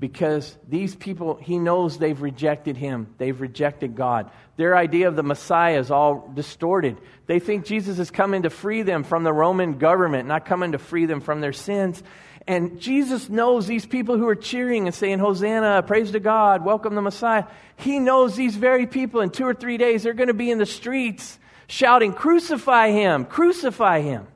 because 0.00 0.56
these 0.68 0.94
people, 0.94 1.36
he 1.36 1.58
knows 1.58 1.98
they've 1.98 2.20
rejected 2.20 2.76
him. 2.76 3.12
They've 3.18 3.40
rejected 3.40 3.96
God. 3.96 4.30
Their 4.56 4.76
idea 4.76 5.08
of 5.08 5.16
the 5.16 5.22
Messiah 5.24 5.78
is 5.78 5.90
all 5.90 6.30
distorted. 6.34 6.98
They 7.26 7.40
think 7.40 7.64
Jesus 7.64 7.98
is 7.98 8.10
coming 8.10 8.42
to 8.42 8.50
free 8.50 8.82
them 8.82 9.02
from 9.02 9.24
the 9.24 9.32
Roman 9.32 9.78
government, 9.78 10.28
not 10.28 10.44
coming 10.44 10.72
to 10.72 10.78
free 10.78 11.06
them 11.06 11.20
from 11.20 11.40
their 11.40 11.52
sins. 11.52 12.02
And 12.48 12.80
Jesus 12.80 13.28
knows 13.28 13.66
these 13.66 13.84
people 13.84 14.16
who 14.16 14.26
are 14.26 14.34
cheering 14.34 14.86
and 14.86 14.94
saying, 14.94 15.18
Hosanna, 15.18 15.82
praise 15.82 16.12
to 16.12 16.18
God, 16.18 16.64
welcome 16.64 16.94
the 16.94 17.02
Messiah. 17.02 17.44
He 17.76 17.98
knows 17.98 18.36
these 18.36 18.56
very 18.56 18.86
people 18.86 19.20
in 19.20 19.28
two 19.28 19.44
or 19.44 19.52
three 19.52 19.76
days, 19.76 20.02
they're 20.02 20.14
going 20.14 20.28
to 20.28 20.34
be 20.34 20.50
in 20.50 20.56
the 20.56 20.64
streets 20.64 21.38
shouting, 21.66 22.14
Crucify 22.14 22.90
him, 22.90 23.26
crucify 23.26 24.00
him. 24.00 24.26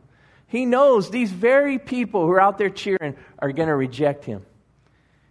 He 0.47 0.67
knows 0.67 1.09
these 1.09 1.33
very 1.33 1.79
people 1.79 2.27
who 2.27 2.33
are 2.33 2.41
out 2.41 2.59
there 2.59 2.69
cheering 2.69 3.17
are 3.39 3.51
going 3.51 3.69
to 3.69 3.75
reject 3.75 4.27
him. 4.27 4.45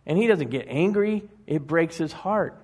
And 0.08 0.17
he 0.17 0.26
doesn't 0.26 0.50
get 0.50 0.65
angry, 0.67 1.22
it 1.46 1.67
breaks 1.67 1.98
his 1.98 2.12
heart. 2.12 2.60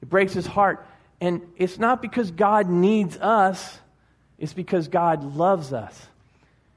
It 0.00 0.08
breaks 0.08 0.32
his 0.32 0.46
heart. 0.46 0.86
And 1.20 1.42
it's 1.56 1.80
not 1.80 2.00
because 2.00 2.30
God 2.30 2.68
needs 2.68 3.16
us, 3.16 3.80
it's 4.38 4.52
because 4.52 4.86
God 4.86 5.36
loves 5.36 5.72
us. 5.72 6.00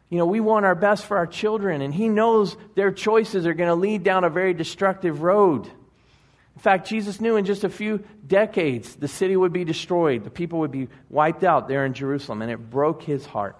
You 0.09 0.17
know, 0.19 0.25
we 0.25 0.39
want 0.39 0.65
our 0.65 0.75
best 0.75 1.05
for 1.05 1.17
our 1.17 1.27
children, 1.27 1.81
and 1.81 1.93
He 1.93 2.09
knows 2.09 2.55
their 2.75 2.91
choices 2.91 3.45
are 3.45 3.53
going 3.53 3.69
to 3.69 3.75
lead 3.75 4.03
down 4.03 4.23
a 4.23 4.29
very 4.29 4.53
destructive 4.53 5.21
road. 5.21 5.65
In 5.65 6.61
fact, 6.61 6.87
Jesus 6.87 7.19
knew 7.19 7.35
in 7.35 7.45
just 7.45 7.63
a 7.63 7.69
few 7.69 8.03
decades 8.25 8.95
the 8.95 9.07
city 9.07 9.35
would 9.35 9.51
be 9.51 9.65
destroyed, 9.65 10.23
the 10.23 10.29
people 10.29 10.59
would 10.59 10.71
be 10.71 10.87
wiped 11.09 11.43
out 11.43 11.67
there 11.67 11.85
in 11.85 11.93
Jerusalem, 11.93 12.41
and 12.41 12.51
it 12.51 12.69
broke 12.69 13.03
His 13.03 13.25
heart 13.25 13.57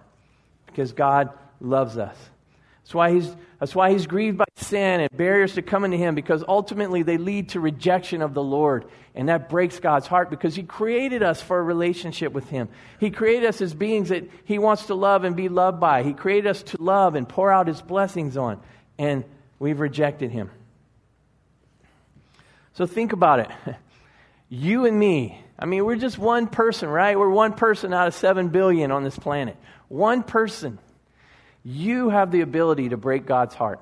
because 0.68 0.94
God 0.94 1.30
loves 1.60 1.98
us. 1.98 2.16
That's 2.86 2.94
why 2.94 3.14
he's, 3.14 3.36
that's 3.60 3.74
why 3.74 3.92
he's 3.92 4.06
grieved 4.06 4.38
by 4.38 4.46
sin 4.58 5.02
and 5.02 5.10
barriers 5.18 5.56
to 5.56 5.64
coming 5.64 5.90
to 5.90 5.98
him 5.98 6.14
because 6.14 6.44
ultimately 6.48 7.02
they 7.02 7.18
lead 7.18 7.50
to 7.50 7.60
rejection 7.60 8.22
of 8.22 8.36
the 8.36 8.44
Lord. 8.44 8.86
And 9.16 9.28
that 9.28 9.50
breaks 9.50 9.80
God's 9.80 10.06
heart 10.06 10.30
because 10.30 10.54
he 10.54 10.62
created 10.62 11.24
us 11.24 11.42
for 11.42 11.58
a 11.58 11.64
relationship 11.64 12.32
with 12.32 12.48
him. 12.48 12.70
He 13.00 13.10
created 13.10 13.48
us 13.50 13.60
as 13.60 13.74
beings 13.74 14.10
that 14.10 14.30
he 14.44 14.60
wants 14.60 14.86
to 14.86 14.94
love 14.94 15.24
and 15.24 15.36
be 15.36 15.50
loved 15.50 15.80
by. 15.80 16.04
He 16.04 16.14
created 16.14 16.48
us 16.48 16.62
to 16.62 16.78
love 16.80 17.16
and 17.16 17.28
pour 17.28 17.52
out 17.52 17.66
his 17.66 17.82
blessings 17.82 18.38
on. 18.38 18.62
And 19.00 19.24
we've 19.58 19.80
rejected 19.80 20.30
him. 20.30 20.52
So 22.74 22.86
think 22.86 23.14
about 23.14 23.40
it. 23.40 23.50
You 24.48 24.86
and 24.86 24.98
me, 24.98 25.44
I 25.58 25.66
mean, 25.66 25.84
we're 25.86 25.96
just 25.96 26.20
one 26.20 26.46
person, 26.46 26.88
right? 26.88 27.18
We're 27.18 27.32
one 27.32 27.54
person 27.54 27.94
out 27.96 28.08
of 28.08 28.14
seven 28.14 28.50
billion 28.50 28.92
on 28.92 29.04
this 29.04 29.18
planet. 29.18 29.58
One 29.88 30.22
person. 30.22 30.78
You 31.66 32.10
have 32.10 32.30
the 32.32 32.42
ability 32.42 32.90
to 32.90 32.98
break 32.98 33.26
God's 33.26 33.56
heart. 33.56 33.82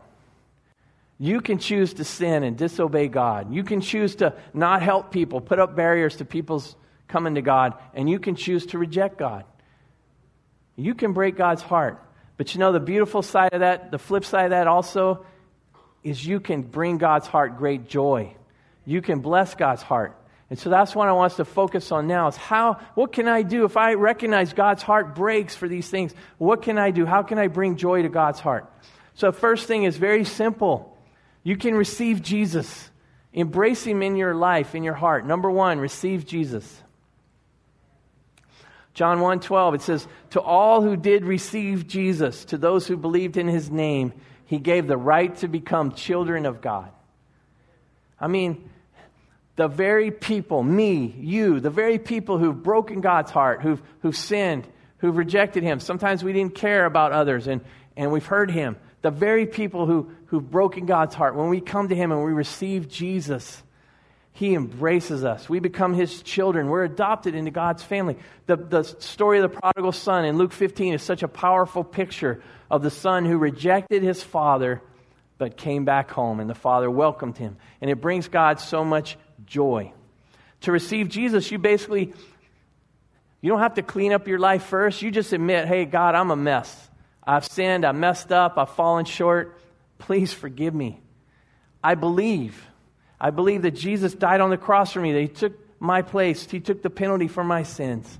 You 1.19 1.41
can 1.41 1.59
choose 1.59 1.93
to 1.95 2.05
sin 2.05 2.43
and 2.43 2.57
disobey 2.57 3.09
God. 3.09 3.53
You 3.53 3.63
can 3.63 3.81
choose 3.81 4.15
to 4.15 4.33
not 4.53 4.81
help 4.81 5.11
people, 5.11 5.41
put 5.41 5.59
up 5.59 5.75
barriers 5.75 6.15
to 6.17 6.25
people's 6.25 6.75
coming 7.09 7.35
to 7.35 7.41
God, 7.41 7.73
and 7.93 8.09
you 8.09 8.19
can 8.19 8.35
choose 8.35 8.65
to 8.67 8.77
reject 8.77 9.17
God. 9.17 9.43
You 10.77 10.95
can 10.95 11.13
break 11.13 11.37
God's 11.37 11.61
heart. 11.61 12.01
But 12.37 12.53
you 12.53 12.59
know, 12.59 12.71
the 12.71 12.79
beautiful 12.79 13.21
side 13.21 13.53
of 13.53 13.59
that, 13.59 13.91
the 13.91 13.99
flip 13.99 14.25
side 14.25 14.45
of 14.45 14.49
that 14.51 14.67
also, 14.67 15.25
is 16.03 16.25
you 16.25 16.39
can 16.39 16.61
bring 16.61 16.97
God's 16.97 17.27
heart 17.27 17.57
great 17.57 17.87
joy. 17.87 18.35
You 18.85 19.01
can 19.01 19.19
bless 19.19 19.55
God's 19.55 19.81
heart. 19.81 20.17
And 20.53 20.59
so 20.59 20.69
that's 20.69 20.93
what 20.93 21.07
I 21.07 21.13
want 21.13 21.31
us 21.31 21.37
to 21.37 21.45
focus 21.45 21.91
on 21.91 22.05
now 22.05 22.27
is 22.27 22.37
how, 22.37 22.75
what 22.93 23.11
can 23.11 23.27
I 23.27 23.41
do 23.41 23.65
if 23.65 23.75
I 23.75 23.95
recognize 23.95 24.53
God's 24.53 24.83
heart 24.83 25.15
breaks 25.15 25.55
for 25.55 25.67
these 25.67 25.89
things? 25.89 26.13
What 26.37 26.61
can 26.61 26.77
I 26.77 26.91
do? 26.91 27.07
How 27.07 27.23
can 27.23 27.39
I 27.39 27.47
bring 27.47 27.75
joy 27.75 28.03
to 28.03 28.07
God's 28.07 28.39
heart? 28.39 28.71
So 29.15 29.31
first 29.31 29.65
thing 29.65 29.85
is 29.85 29.97
very 29.97 30.23
simple. 30.23 30.95
You 31.41 31.57
can 31.57 31.73
receive 31.73 32.21
Jesus. 32.21 32.91
Embrace 33.33 33.83
him 33.83 34.03
in 34.03 34.15
your 34.15 34.35
life, 34.35 34.75
in 34.75 34.83
your 34.83 34.93
heart. 34.93 35.25
Number 35.25 35.49
one, 35.49 35.79
receive 35.79 36.27
Jesus. 36.27 36.83
John 38.93 39.21
1:12 39.21 39.73
it 39.73 39.81
says 39.81 40.07
to 40.29 40.39
all 40.39 40.83
who 40.83 40.95
did 40.95 41.25
receive 41.25 41.87
Jesus 41.87 42.45
to 42.45 42.59
those 42.59 42.85
who 42.85 42.95
believed 42.95 43.37
in 43.37 43.47
his 43.47 43.71
name 43.71 44.13
he 44.45 44.59
gave 44.59 44.85
the 44.85 44.97
right 44.97 45.35
to 45.37 45.47
become 45.47 45.93
children 45.93 46.45
of 46.45 46.61
God. 46.61 46.91
I 48.21 48.27
mean 48.27 48.69
the 49.55 49.67
very 49.67 50.09
people, 50.11 50.63
me, 50.63 51.15
you, 51.19 51.59
the 51.59 51.69
very 51.69 51.99
people 51.99 52.37
who've 52.37 52.63
broken 52.63 53.01
God's 53.01 53.31
heart, 53.31 53.61
who've, 53.61 53.81
who've 54.01 54.17
sinned, 54.17 54.67
who've 54.97 55.15
rejected 55.15 55.63
Him. 55.63 55.79
Sometimes 55.79 56.23
we 56.23 56.33
didn't 56.33 56.55
care 56.55 56.85
about 56.85 57.11
others 57.11 57.47
and, 57.47 57.61
and 57.95 58.11
we've 58.11 58.25
heard 58.25 58.49
Him. 58.49 58.77
The 59.01 59.11
very 59.11 59.45
people 59.45 59.85
who, 59.85 60.11
who've 60.27 60.49
broken 60.49 60.85
God's 60.85 61.13
heart, 61.13 61.35
when 61.35 61.49
we 61.49 61.61
come 61.61 61.89
to 61.89 61.95
Him 61.95 62.11
and 62.11 62.23
we 62.23 62.31
receive 62.31 62.87
Jesus, 62.87 63.61
He 64.31 64.55
embraces 64.55 65.23
us. 65.23 65.47
We 65.47 65.59
become 65.59 65.93
His 65.93 66.23
children. 66.23 66.69
We're 66.69 66.85
adopted 66.85 67.35
into 67.35 67.51
God's 67.51 67.83
family. 67.83 68.17
The, 68.47 68.55
the 68.55 68.83
story 68.83 69.39
of 69.39 69.51
the 69.51 69.59
prodigal 69.59 69.91
son 69.91 70.25
in 70.25 70.37
Luke 70.37 70.53
15 70.53 70.95
is 70.95 71.03
such 71.03 71.21
a 71.21 71.27
powerful 71.27 71.83
picture 71.83 72.41
of 72.71 72.81
the 72.81 72.89
son 72.89 73.25
who 73.25 73.37
rejected 73.37 74.01
his 74.01 74.23
father 74.23 74.81
but 75.37 75.57
came 75.57 75.85
back 75.85 76.09
home 76.09 76.39
and 76.39 76.49
the 76.49 76.55
father 76.55 76.89
welcomed 76.89 77.37
him. 77.37 77.57
And 77.81 77.91
it 77.91 78.01
brings 78.01 78.27
God 78.29 78.59
so 78.59 78.83
much 78.83 79.17
joy. 79.53 79.93
To 80.61 80.71
receive 80.71 81.09
Jesus, 81.09 81.51
you 81.51 81.59
basically 81.59 82.11
you 83.39 83.49
don't 83.49 83.59
have 83.59 83.75
to 83.75 83.83
clean 83.83 84.11
up 84.13 84.27
your 84.27 84.39
life 84.39 84.63
first. 84.63 85.01
You 85.03 85.11
just 85.11 85.31
admit, 85.31 85.67
"Hey, 85.67 85.85
God, 85.85 86.15
I'm 86.15 86.31
a 86.31 86.35
mess. 86.35 86.89
I've 87.23 87.45
sinned, 87.45 87.85
I've 87.85 87.95
messed 87.95 88.31
up, 88.31 88.57
I've 88.57 88.71
fallen 88.71 89.05
short. 89.05 89.61
Please 89.99 90.33
forgive 90.33 90.73
me." 90.73 90.99
I 91.83 91.93
believe. 91.95 92.65
I 93.21 93.29
believe 93.29 93.61
that 93.61 93.71
Jesus 93.71 94.13
died 94.15 94.41
on 94.41 94.49
the 94.49 94.57
cross 94.57 94.93
for 94.93 95.01
me, 95.01 95.11
that 95.13 95.21
he 95.21 95.27
took 95.27 95.53
my 95.79 96.01
place, 96.01 96.49
he 96.49 96.59
took 96.59 96.81
the 96.81 96.89
penalty 96.89 97.27
for 97.27 97.43
my 97.43 97.63
sins. 97.63 98.17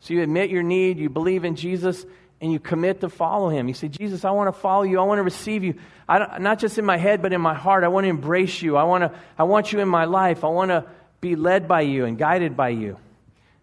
So 0.00 0.14
you 0.14 0.22
admit 0.22 0.50
your 0.50 0.62
need, 0.62 0.98
you 0.98 1.08
believe 1.08 1.44
in 1.44 1.56
Jesus, 1.56 2.06
and 2.42 2.52
you 2.52 2.58
commit 2.58 3.00
to 3.02 3.08
follow 3.08 3.48
him. 3.48 3.68
You 3.68 3.74
say, 3.74 3.86
Jesus, 3.86 4.24
I 4.24 4.32
want 4.32 4.52
to 4.52 4.60
follow 4.60 4.82
you. 4.82 4.98
I 4.98 5.04
want 5.04 5.20
to 5.20 5.22
receive 5.22 5.62
you. 5.62 5.76
not 6.08 6.58
just 6.58 6.76
in 6.76 6.84
my 6.84 6.96
head, 6.96 7.22
but 7.22 7.32
in 7.32 7.40
my 7.40 7.54
heart. 7.54 7.84
I 7.84 7.88
want 7.88 8.04
to 8.04 8.08
embrace 8.08 8.60
you. 8.60 8.76
I 8.76 8.82
want, 8.82 9.02
to, 9.02 9.18
I 9.38 9.44
want 9.44 9.72
you 9.72 9.78
in 9.78 9.88
my 9.88 10.06
life. 10.06 10.42
I 10.42 10.48
want 10.48 10.70
to 10.70 10.84
be 11.20 11.36
led 11.36 11.68
by 11.68 11.82
you 11.82 12.04
and 12.04 12.18
guided 12.18 12.56
by 12.56 12.70
you. 12.70 12.98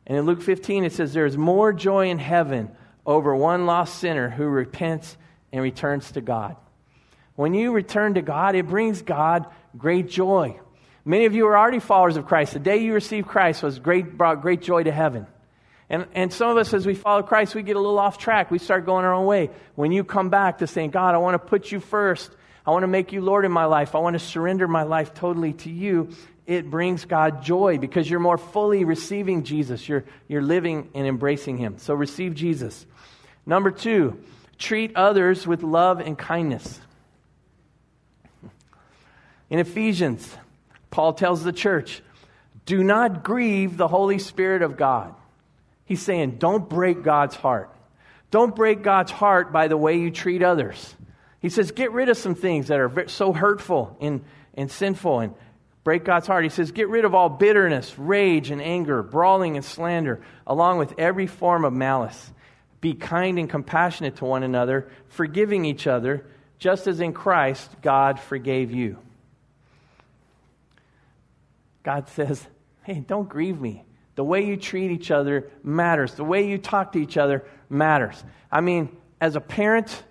And 0.07 0.17
in 0.17 0.25
Luke 0.25 0.41
15, 0.41 0.85
it 0.85 0.93
says, 0.93 1.11
There's 1.11 1.37
more 1.37 1.73
joy 1.73 2.09
in 2.09 2.19
heaven 2.19 2.71
over 3.05 3.35
one 3.35 3.65
lost 3.65 3.99
sinner 3.99 4.29
who 4.29 4.45
repents 4.45 5.17
and 5.51 5.61
returns 5.61 6.13
to 6.13 6.21
God. 6.21 6.55
When 7.35 7.53
you 7.53 7.73
return 7.73 8.13
to 8.13 8.21
God, 8.21 8.55
it 8.55 8.67
brings 8.67 9.01
God 9.01 9.45
great 9.77 10.07
joy. 10.07 10.57
Many 11.03 11.25
of 11.25 11.35
you 11.35 11.47
are 11.47 11.57
already 11.57 11.79
followers 11.79 12.15
of 12.15 12.27
Christ. 12.27 12.53
The 12.53 12.59
day 12.59 12.77
you 12.77 12.93
received 12.93 13.27
Christ 13.27 13.61
was 13.61 13.77
great, 13.77 14.17
brought 14.17 14.41
great 14.41 14.61
joy 14.61 14.83
to 14.83 14.91
heaven. 14.91 15.27
And, 15.89 16.05
and 16.13 16.31
some 16.31 16.51
of 16.51 16.57
us, 16.57 16.73
as 16.73 16.85
we 16.85 16.93
follow 16.93 17.23
Christ, 17.23 17.55
we 17.55 17.63
get 17.63 17.75
a 17.75 17.79
little 17.79 17.97
off 17.97 18.19
track. 18.19 18.51
We 18.51 18.59
start 18.59 18.85
going 18.85 19.05
our 19.05 19.13
own 19.13 19.25
way. 19.25 19.49
When 19.75 19.91
you 19.91 20.03
come 20.03 20.29
back 20.29 20.59
to 20.59 20.67
saying, 20.67 20.91
God, 20.91 21.15
I 21.15 21.17
want 21.17 21.33
to 21.33 21.39
put 21.39 21.71
you 21.71 21.79
first. 21.79 22.31
I 22.65 22.71
want 22.71 22.83
to 22.83 22.87
make 22.87 23.11
you 23.11 23.21
Lord 23.21 23.45
in 23.45 23.51
my 23.51 23.65
life. 23.65 23.95
I 23.95 23.99
want 23.99 24.13
to 24.13 24.19
surrender 24.19 24.67
my 24.67 24.83
life 24.83 25.15
totally 25.15 25.53
to 25.53 25.69
you. 25.71 26.09
It 26.45 26.69
brings 26.69 27.05
God 27.05 27.43
joy 27.43 27.79
because 27.79 28.09
you're 28.09 28.19
more 28.19 28.37
fully 28.37 28.83
receiving 28.83 29.43
Jesus. 29.43 29.89
You're, 29.89 30.05
you're 30.27 30.43
living 30.43 30.89
and 30.93 31.07
embracing 31.07 31.57
Him. 31.57 31.79
So 31.79 31.95
receive 31.95 32.35
Jesus. 32.35 32.85
Number 33.45 33.71
two, 33.71 34.19
treat 34.59 34.95
others 34.95 35.47
with 35.47 35.63
love 35.63 35.99
and 35.99 36.17
kindness. 36.17 36.79
In 39.49 39.57
Ephesians, 39.57 40.35
Paul 40.91 41.13
tells 41.13 41.43
the 41.43 41.53
church, 41.53 42.03
do 42.67 42.83
not 42.83 43.23
grieve 43.23 43.77
the 43.77 43.87
Holy 43.87 44.19
Spirit 44.19 44.61
of 44.61 44.77
God. 44.77 45.15
He's 45.89 46.03
saying, 46.03 46.35
don't 46.37 46.69
break 46.69 47.01
God's 47.01 47.35
heart. 47.35 47.75
Don't 48.29 48.55
break 48.55 48.83
God's 48.83 49.11
heart 49.11 49.51
by 49.51 49.67
the 49.67 49.75
way 49.75 49.97
you 49.97 50.11
treat 50.11 50.43
others. 50.43 50.95
He 51.41 51.49
says, 51.49 51.71
get 51.71 51.91
rid 51.91 52.09
of 52.09 52.17
some 52.17 52.35
things 52.35 52.67
that 52.67 52.79
are 52.79 53.07
so 53.07 53.33
hurtful 53.33 53.97
and, 53.99 54.23
and 54.53 54.69
sinful 54.69 55.19
and 55.21 55.33
break 55.83 56.05
God's 56.05 56.27
heart. 56.27 56.43
He 56.43 56.51
says, 56.51 56.71
get 56.71 56.89
rid 56.89 57.05
of 57.05 57.15
all 57.15 57.27
bitterness, 57.27 57.97
rage, 57.97 58.51
and 58.51 58.61
anger, 58.61 59.01
brawling 59.01 59.55
and 59.55 59.65
slander, 59.65 60.21
along 60.45 60.77
with 60.77 60.93
every 60.99 61.25
form 61.25 61.65
of 61.65 61.73
malice. 61.73 62.31
Be 62.81 62.93
kind 62.93 63.39
and 63.39 63.49
compassionate 63.49 64.17
to 64.17 64.25
one 64.25 64.43
another, 64.43 64.91
forgiving 65.07 65.65
each 65.65 65.87
other, 65.87 66.23
just 66.59 66.85
as 66.85 66.99
in 66.99 67.13
Christ 67.13 67.67
God 67.81 68.19
forgave 68.19 68.69
you. 68.71 68.99
God 71.81 72.07
says, 72.09 72.45
hey, 72.83 72.99
don't 72.99 73.27
grieve 73.27 73.59
me. 73.59 73.85
The 74.19 74.25
way 74.25 74.45
you 74.45 74.57
treat 74.57 74.91
each 74.91 75.11
other 75.11 75.49
matters. 75.63 76.15
The 76.15 76.25
way 76.25 76.45
you 76.45 76.57
talk 76.57 76.91
to 76.91 76.99
each 76.99 77.15
other 77.15 77.45
matters. 77.69 78.21
I 78.51 78.59
mean, 78.59 78.89
as 79.21 79.37
a 79.37 79.39
parent, 79.39 80.03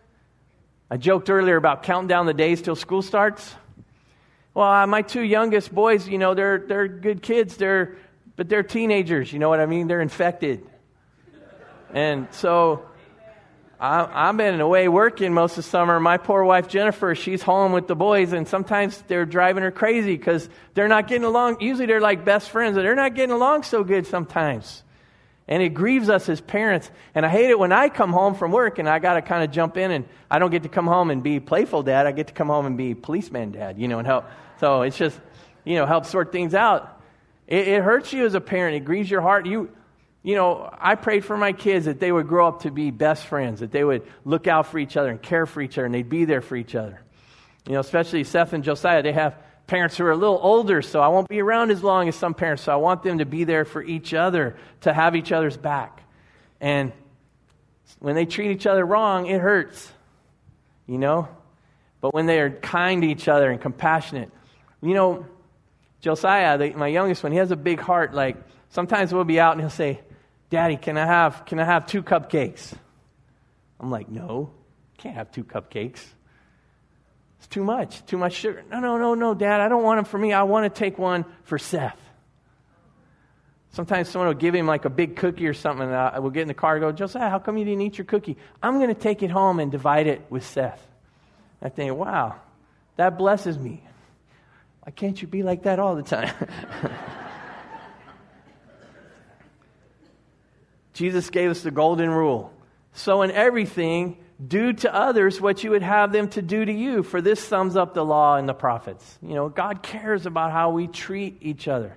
I 0.90 0.96
joked 0.96 1.28
earlier 1.28 1.56
about 1.56 1.82
counting 1.82 2.08
down 2.08 2.24
the 2.24 2.32
days 2.32 2.62
till 2.62 2.74
school 2.74 3.02
starts. 3.02 3.54
Well, 4.54 4.66
uh, 4.66 4.86
my 4.86 5.02
two 5.02 5.20
youngest 5.20 5.74
boys, 5.74 6.08
you 6.08 6.16
know, 6.16 6.32
they're, 6.32 6.56
they're 6.56 6.88
good 6.88 7.20
kids, 7.20 7.58
they're, 7.58 7.98
but 8.34 8.48
they're 8.48 8.62
teenagers, 8.62 9.30
you 9.30 9.40
know 9.40 9.50
what 9.50 9.60
I 9.60 9.66
mean? 9.66 9.88
They're 9.88 10.00
infected. 10.00 10.66
And 11.92 12.28
so 12.30 12.87
I've 13.80 14.36
been 14.36 14.60
away 14.60 14.88
working 14.88 15.32
most 15.32 15.52
of 15.52 15.64
the 15.64 15.70
summer. 15.70 16.00
My 16.00 16.16
poor 16.16 16.42
wife 16.42 16.66
Jennifer, 16.66 17.14
she's 17.14 17.42
home 17.42 17.70
with 17.70 17.86
the 17.86 17.94
boys, 17.94 18.32
and 18.32 18.48
sometimes 18.48 19.00
they're 19.06 19.24
driving 19.24 19.62
her 19.62 19.70
crazy 19.70 20.16
because 20.16 20.48
they're 20.74 20.88
not 20.88 21.06
getting 21.06 21.24
along. 21.24 21.60
Usually 21.60 21.86
they're 21.86 22.00
like 22.00 22.24
best 22.24 22.50
friends, 22.50 22.74
but 22.74 22.82
they're 22.82 22.96
not 22.96 23.14
getting 23.14 23.32
along 23.32 23.62
so 23.62 23.84
good 23.84 24.06
sometimes. 24.06 24.82
And 25.46 25.62
it 25.62 25.70
grieves 25.70 26.10
us 26.10 26.28
as 26.28 26.40
parents. 26.40 26.90
And 27.14 27.24
I 27.24 27.28
hate 27.28 27.50
it 27.50 27.58
when 27.58 27.72
I 27.72 27.88
come 27.88 28.12
home 28.12 28.34
from 28.34 28.50
work 28.50 28.78
and 28.78 28.88
I 28.88 28.98
got 28.98 29.14
to 29.14 29.22
kind 29.22 29.44
of 29.44 29.50
jump 29.50 29.76
in 29.76 29.90
and 29.92 30.04
I 30.30 30.38
don't 30.38 30.50
get 30.50 30.64
to 30.64 30.68
come 30.68 30.86
home 30.86 31.10
and 31.10 31.22
be 31.22 31.40
playful 31.40 31.82
dad. 31.82 32.06
I 32.06 32.12
get 32.12 32.26
to 32.26 32.34
come 32.34 32.48
home 32.48 32.66
and 32.66 32.76
be 32.76 32.94
policeman 32.94 33.52
dad, 33.52 33.78
you 33.78 33.88
know, 33.88 33.98
and 33.98 34.06
help. 34.06 34.26
So 34.60 34.82
it's 34.82 34.98
just, 34.98 35.18
you 35.64 35.76
know, 35.76 35.86
help 35.86 36.04
sort 36.04 36.32
things 36.32 36.52
out. 36.52 37.00
It, 37.46 37.68
it 37.68 37.82
hurts 37.82 38.12
you 38.12 38.26
as 38.26 38.34
a 38.34 38.40
parent. 38.42 38.76
It 38.76 38.84
grieves 38.84 39.10
your 39.10 39.22
heart. 39.22 39.46
You, 39.46 39.70
you 40.22 40.34
know, 40.34 40.68
I 40.78 40.96
prayed 40.96 41.24
for 41.24 41.36
my 41.36 41.52
kids 41.52 41.86
that 41.86 42.00
they 42.00 42.10
would 42.10 42.28
grow 42.28 42.48
up 42.48 42.62
to 42.62 42.70
be 42.70 42.90
best 42.90 43.26
friends, 43.26 43.60
that 43.60 43.70
they 43.70 43.84
would 43.84 44.02
look 44.24 44.46
out 44.46 44.66
for 44.66 44.78
each 44.78 44.96
other 44.96 45.10
and 45.10 45.22
care 45.22 45.46
for 45.46 45.60
each 45.60 45.78
other, 45.78 45.86
and 45.86 45.94
they'd 45.94 46.08
be 46.08 46.24
there 46.24 46.40
for 46.40 46.56
each 46.56 46.74
other. 46.74 47.00
You 47.66 47.74
know, 47.74 47.80
especially 47.80 48.24
Seth 48.24 48.52
and 48.52 48.64
Josiah, 48.64 49.02
they 49.02 49.12
have 49.12 49.36
parents 49.66 49.96
who 49.96 50.04
are 50.04 50.10
a 50.10 50.16
little 50.16 50.38
older, 50.42 50.82
so 50.82 51.00
I 51.00 51.08
won't 51.08 51.28
be 51.28 51.40
around 51.40 51.70
as 51.70 51.82
long 51.82 52.08
as 52.08 52.16
some 52.16 52.34
parents, 52.34 52.62
so 52.62 52.72
I 52.72 52.76
want 52.76 53.02
them 53.02 53.18
to 53.18 53.26
be 53.26 53.44
there 53.44 53.64
for 53.64 53.82
each 53.82 54.14
other, 54.14 54.56
to 54.80 54.92
have 54.92 55.14
each 55.14 55.30
other's 55.30 55.56
back. 55.56 56.02
And 56.60 56.92
when 58.00 58.14
they 58.14 58.26
treat 58.26 58.50
each 58.50 58.66
other 58.66 58.84
wrong, 58.84 59.26
it 59.26 59.40
hurts, 59.40 59.90
you 60.86 60.98
know? 60.98 61.28
But 62.00 62.14
when 62.14 62.26
they 62.26 62.40
are 62.40 62.50
kind 62.50 63.02
to 63.02 63.08
each 63.08 63.28
other 63.28 63.50
and 63.50 63.60
compassionate, 63.60 64.30
you 64.80 64.94
know, 64.94 65.26
Josiah, 66.00 66.58
the, 66.58 66.70
my 66.74 66.86
youngest 66.86 67.22
one, 67.22 67.32
he 67.32 67.38
has 67.38 67.50
a 67.50 67.56
big 67.56 67.80
heart. 67.80 68.14
Like, 68.14 68.36
sometimes 68.70 69.12
we'll 69.12 69.24
be 69.24 69.40
out 69.40 69.52
and 69.52 69.60
he'll 69.60 69.70
say, 69.70 70.00
Daddy, 70.50 70.76
can 70.76 70.96
I 70.96 71.06
have, 71.06 71.44
can 71.44 71.58
I 71.58 71.64
have 71.64 71.86
two 71.86 72.02
cupcakes? 72.02 72.74
I'm 73.80 73.90
like, 73.90 74.08
No, 74.08 74.50
can't 74.96 75.14
have 75.14 75.30
two 75.30 75.44
cupcakes. 75.44 76.00
It's 77.38 77.46
too 77.46 77.62
much, 77.62 78.04
too 78.06 78.18
much 78.18 78.32
sugar. 78.32 78.64
No, 78.70 78.80
no, 78.80 78.98
no, 78.98 79.14
no, 79.14 79.34
Dad, 79.34 79.60
I 79.60 79.68
don't 79.68 79.84
want 79.84 79.98
them 79.98 80.04
for 80.04 80.18
me. 80.18 80.32
I 80.32 80.42
want 80.42 80.72
to 80.72 80.76
take 80.76 80.98
one 80.98 81.24
for 81.44 81.58
Seth. 81.58 81.98
Sometimes 83.70 84.08
someone 84.08 84.26
will 84.26 84.34
give 84.34 84.54
him 84.54 84.66
like 84.66 84.86
a 84.86 84.90
big 84.90 85.14
cookie 85.14 85.46
or 85.46 85.54
something, 85.54 85.86
and 85.86 85.94
I 85.94 86.18
will 86.18 86.30
get 86.30 86.42
in 86.42 86.48
the 86.48 86.54
car 86.54 86.74
and 86.74 86.82
go, 86.82 86.90
Josiah, 86.90 87.28
how 87.28 87.38
come 87.38 87.58
you 87.58 87.64
didn't 87.64 87.82
eat 87.82 87.98
your 87.98 88.06
cookie? 88.06 88.36
I'm 88.60 88.78
going 88.78 88.88
to 88.88 89.00
take 89.00 89.22
it 89.22 89.30
home 89.30 89.60
and 89.60 89.70
divide 89.70 90.06
it 90.08 90.22
with 90.30 90.44
Seth. 90.44 90.84
And 91.60 91.70
I 91.70 91.74
think, 91.74 91.94
wow, 91.94 92.36
that 92.96 93.18
blesses 93.18 93.56
me. 93.56 93.84
Why 94.82 94.90
can't 94.90 95.20
you 95.20 95.28
be 95.28 95.42
like 95.42 95.62
that 95.64 95.78
all 95.78 95.94
the 95.94 96.02
time? 96.02 96.34
Jesus 100.98 101.30
gave 101.30 101.48
us 101.50 101.62
the 101.62 101.70
golden 101.70 102.10
rule. 102.10 102.52
So, 102.92 103.22
in 103.22 103.30
everything, 103.30 104.18
do 104.44 104.72
to 104.72 104.92
others 104.92 105.40
what 105.40 105.62
you 105.62 105.70
would 105.70 105.84
have 105.84 106.10
them 106.10 106.28
to 106.30 106.42
do 106.42 106.64
to 106.64 106.72
you, 106.72 107.04
for 107.04 107.22
this 107.22 107.38
sums 107.38 107.76
up 107.76 107.94
the 107.94 108.04
law 108.04 108.34
and 108.34 108.48
the 108.48 108.54
prophets. 108.54 109.18
You 109.22 109.34
know, 109.34 109.48
God 109.48 109.80
cares 109.80 110.26
about 110.26 110.50
how 110.50 110.70
we 110.70 110.88
treat 110.88 111.38
each 111.40 111.68
other. 111.68 111.96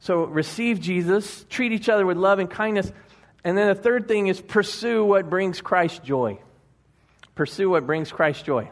So, 0.00 0.24
receive 0.24 0.80
Jesus, 0.80 1.44
treat 1.50 1.72
each 1.72 1.90
other 1.90 2.06
with 2.06 2.16
love 2.16 2.38
and 2.38 2.50
kindness. 2.50 2.90
And 3.44 3.56
then 3.56 3.68
the 3.68 3.74
third 3.74 4.08
thing 4.08 4.28
is 4.28 4.40
pursue 4.40 5.04
what 5.04 5.28
brings 5.28 5.60
Christ 5.60 6.02
joy. 6.02 6.40
Pursue 7.34 7.68
what 7.68 7.86
brings 7.86 8.10
Christ 8.10 8.46
joy. 8.46 8.70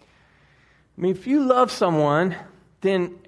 I 0.00 1.00
mean, 1.00 1.10
if 1.10 1.26
you 1.26 1.44
love 1.44 1.72
someone, 1.72 2.36
then 2.80 3.18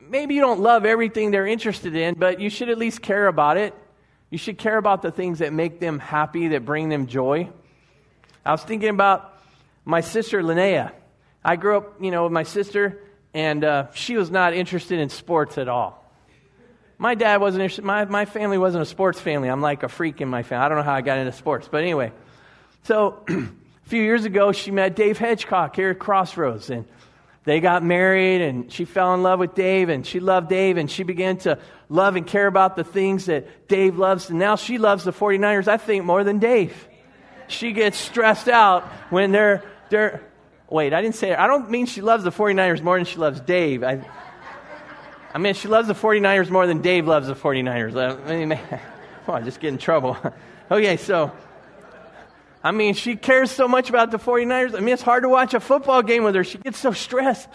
maybe 0.00 0.34
you 0.34 0.40
don't 0.40 0.60
love 0.60 0.86
everything 0.86 1.30
they're 1.30 1.46
interested 1.46 1.94
in, 1.94 2.14
but 2.14 2.40
you 2.40 2.48
should 2.48 2.70
at 2.70 2.78
least 2.78 3.02
care 3.02 3.26
about 3.26 3.58
it. 3.58 3.74
You 4.30 4.38
should 4.38 4.58
care 4.58 4.76
about 4.76 5.02
the 5.02 5.10
things 5.10 5.38
that 5.38 5.52
make 5.52 5.80
them 5.80 5.98
happy, 5.98 6.48
that 6.48 6.64
bring 6.64 6.88
them 6.88 7.06
joy. 7.06 7.48
I 8.44 8.52
was 8.52 8.62
thinking 8.62 8.90
about 8.90 9.40
my 9.84 10.02
sister 10.02 10.42
Linnea. 10.42 10.92
I 11.44 11.56
grew 11.56 11.78
up, 11.78 12.02
you 12.02 12.10
know, 12.10 12.24
with 12.24 12.32
my 12.32 12.42
sister, 12.42 13.00
and 13.32 13.64
uh, 13.64 13.86
she 13.92 14.16
was 14.16 14.30
not 14.30 14.52
interested 14.52 14.98
in 14.98 15.08
sports 15.08 15.56
at 15.56 15.68
all. 15.68 16.04
My 16.98 17.14
dad 17.14 17.40
wasn't 17.40 17.62
interested, 17.62 17.84
my, 17.84 18.04
my 18.04 18.24
family 18.24 18.58
wasn't 18.58 18.82
a 18.82 18.86
sports 18.86 19.20
family. 19.20 19.48
I'm 19.48 19.62
like 19.62 19.82
a 19.82 19.88
freak 19.88 20.20
in 20.20 20.28
my 20.28 20.42
family. 20.42 20.64
I 20.64 20.68
don't 20.68 20.78
know 20.78 20.84
how 20.84 20.94
I 20.94 21.00
got 21.00 21.18
into 21.18 21.32
sports, 21.32 21.68
but 21.70 21.82
anyway. 21.82 22.12
So, 22.82 23.22
a 23.28 23.88
few 23.88 24.02
years 24.02 24.24
ago, 24.24 24.52
she 24.52 24.72
met 24.72 24.96
Dave 24.96 25.16
Hedgecock 25.16 25.76
here 25.76 25.90
at 25.90 25.98
Crossroads, 25.98 26.70
and 26.70 26.84
they 27.44 27.60
got 27.60 27.82
married, 27.82 28.42
and 28.42 28.72
she 28.72 28.84
fell 28.84 29.14
in 29.14 29.22
love 29.22 29.38
with 29.38 29.54
Dave, 29.54 29.88
and 29.88 30.06
she 30.06 30.20
loved 30.20 30.48
Dave, 30.48 30.76
and 30.76 30.90
she 30.90 31.02
began 31.02 31.38
to 31.38 31.58
love 31.88 32.16
and 32.16 32.26
care 32.26 32.46
about 32.46 32.76
the 32.76 32.84
things 32.84 33.26
that 33.26 33.68
Dave 33.68 33.98
loves. 33.98 34.28
And 34.30 34.38
now 34.38 34.56
she 34.56 34.78
loves 34.78 35.04
the 35.04 35.12
49ers, 35.12 35.68
I 35.68 35.76
think, 35.76 36.04
more 36.04 36.24
than 36.24 36.38
Dave. 36.38 36.88
She 37.46 37.72
gets 37.72 37.96
stressed 37.96 38.48
out 38.48 38.84
when 39.10 39.32
they're, 39.32 39.62
they're 39.88 40.22
wait, 40.70 40.92
I 40.92 41.00
didn't 41.00 41.14
say, 41.14 41.34
I 41.34 41.46
don't 41.46 41.70
mean 41.70 41.86
she 41.86 42.02
loves 42.02 42.24
the 42.24 42.30
49ers 42.30 42.82
more 42.82 42.96
than 42.96 43.06
she 43.06 43.16
loves 43.16 43.40
Dave. 43.40 43.82
I, 43.82 44.04
I 45.32 45.38
mean, 45.38 45.54
she 45.54 45.68
loves 45.68 45.88
the 45.88 45.94
49ers 45.94 46.50
more 46.50 46.66
than 46.66 46.82
Dave 46.82 47.06
loves 47.06 47.28
the 47.28 47.34
49ers. 47.34 47.96
I 48.26 48.36
mean, 48.36 48.58
come 49.26 49.34
on, 49.34 49.44
just 49.44 49.60
get 49.60 49.68
in 49.68 49.78
trouble. 49.78 50.16
okay, 50.70 50.96
so 50.96 51.32
I 52.62 52.72
mean, 52.72 52.94
she 52.94 53.16
cares 53.16 53.50
so 53.50 53.68
much 53.68 53.88
about 53.88 54.10
the 54.10 54.18
49ers. 54.18 54.74
I 54.74 54.80
mean, 54.80 54.94
it's 54.94 55.02
hard 55.02 55.22
to 55.22 55.28
watch 55.28 55.54
a 55.54 55.60
football 55.60 56.02
game 56.02 56.24
with 56.24 56.34
her. 56.34 56.44
She 56.44 56.58
gets 56.58 56.78
so 56.78 56.92
stressed. 56.92 57.48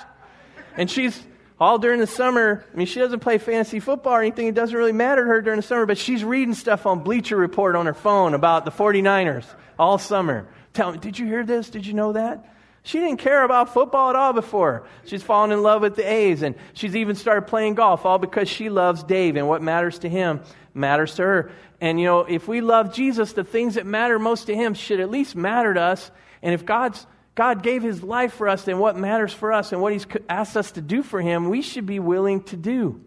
And 0.78 0.90
she's 0.90 1.22
all 1.60 1.78
during 1.78 2.00
the 2.00 2.08
summer. 2.08 2.66
I 2.74 2.78
mean, 2.78 2.88
she 2.88 3.00
doesn't 3.00 3.20
play 3.20 3.38
fantasy 3.38 3.80
football 3.80 4.14
or 4.14 4.22
anything. 4.22 4.48
It 4.48 4.56
doesn't 4.56 4.76
really 4.76 4.92
matter 4.92 5.24
to 5.24 5.28
her 5.28 5.42
during 5.42 5.58
the 5.58 5.64
summer, 5.64 5.86
but 5.86 5.98
she's 5.98 6.24
reading 6.24 6.54
stuff 6.54 6.86
on 6.86 7.04
Bleacher 7.04 7.38
Report 7.38 7.76
on 7.76 7.86
her 7.86 7.94
phone 7.94 8.34
about 8.34 8.66
the 8.66 8.72
49ers 8.72 9.46
all 9.78 9.98
summer. 9.98 10.48
Tell 10.74 10.92
me, 10.92 10.98
did 10.98 11.20
you 11.20 11.26
hear 11.26 11.44
this? 11.44 11.70
Did 11.70 11.86
you 11.86 11.94
know 11.94 12.14
that? 12.14 12.50
She 12.84 13.00
didn't 13.00 13.18
care 13.18 13.44
about 13.44 13.74
football 13.74 14.10
at 14.10 14.16
all 14.18 14.34
before. 14.34 14.86
She's 15.06 15.24
fallen 15.24 15.52
in 15.52 15.64
love 15.64 15.82
with 15.82 15.96
the 15.96 16.04
A's, 16.04 16.42
and 16.42 16.56
she's 16.74 16.96
even 16.96 17.16
started 17.16 17.44
playing 17.44 17.76
golf, 17.76 18.06
all 18.06 18.20
because 18.20 18.50
she 18.50 18.70
loves 18.70 19.04
Dave, 19.04 19.38
and 19.38 19.48
what 19.48 19.62
matters 19.62 20.00
to 20.00 20.10
him 20.10 20.42
matters 20.74 21.16
to 21.16 21.24
her. 21.24 21.52
And, 21.80 22.00
you 22.00 22.06
know, 22.06 22.22
if 22.22 22.48
we 22.48 22.60
love 22.62 22.94
Jesus, 22.94 23.34
the 23.34 23.44
things 23.44 23.76
that 23.76 23.86
matter 23.86 24.20
most 24.20 24.46
to 24.48 24.56
him 24.56 24.74
should 24.74 25.00
at 25.00 25.10
least 25.10 25.36
matter 25.36 25.74
to 25.74 25.82
us. 25.82 26.12
And 26.42 26.54
if 26.54 26.66
God's, 26.66 27.06
God 27.36 27.64
gave 27.64 27.84
his 27.84 28.04
life 28.04 28.34
for 28.34 28.50
us, 28.50 28.64
then 28.64 28.80
what 28.80 28.98
matters 28.98 29.34
for 29.34 29.54
us 29.54 29.72
and 29.72 29.82
what 29.82 29.94
he's 29.94 30.06
asked 30.28 30.58
us 30.58 30.72
to 30.74 30.82
do 30.82 31.04
for 31.04 31.22
him, 31.22 31.50
we 31.50 31.62
should 31.62 31.86
be 31.86 32.00
willing 32.00 32.44
to 32.44 32.58
do. 32.58 33.02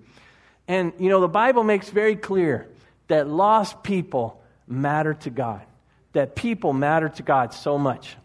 And, 0.68 0.94
you 0.98 1.10
know, 1.10 1.20
the 1.20 1.28
Bible 1.28 1.64
makes 1.64 1.90
very 1.90 2.16
clear 2.16 2.66
that 3.08 3.28
lost 3.28 3.82
people 3.82 4.42
matter 4.66 5.14
to 5.14 5.30
God, 5.30 5.62
that 6.12 6.34
people 6.34 6.72
matter 6.72 7.08
to 7.10 7.22
God 7.22 7.52
so 7.52 7.78
much. 7.78 8.16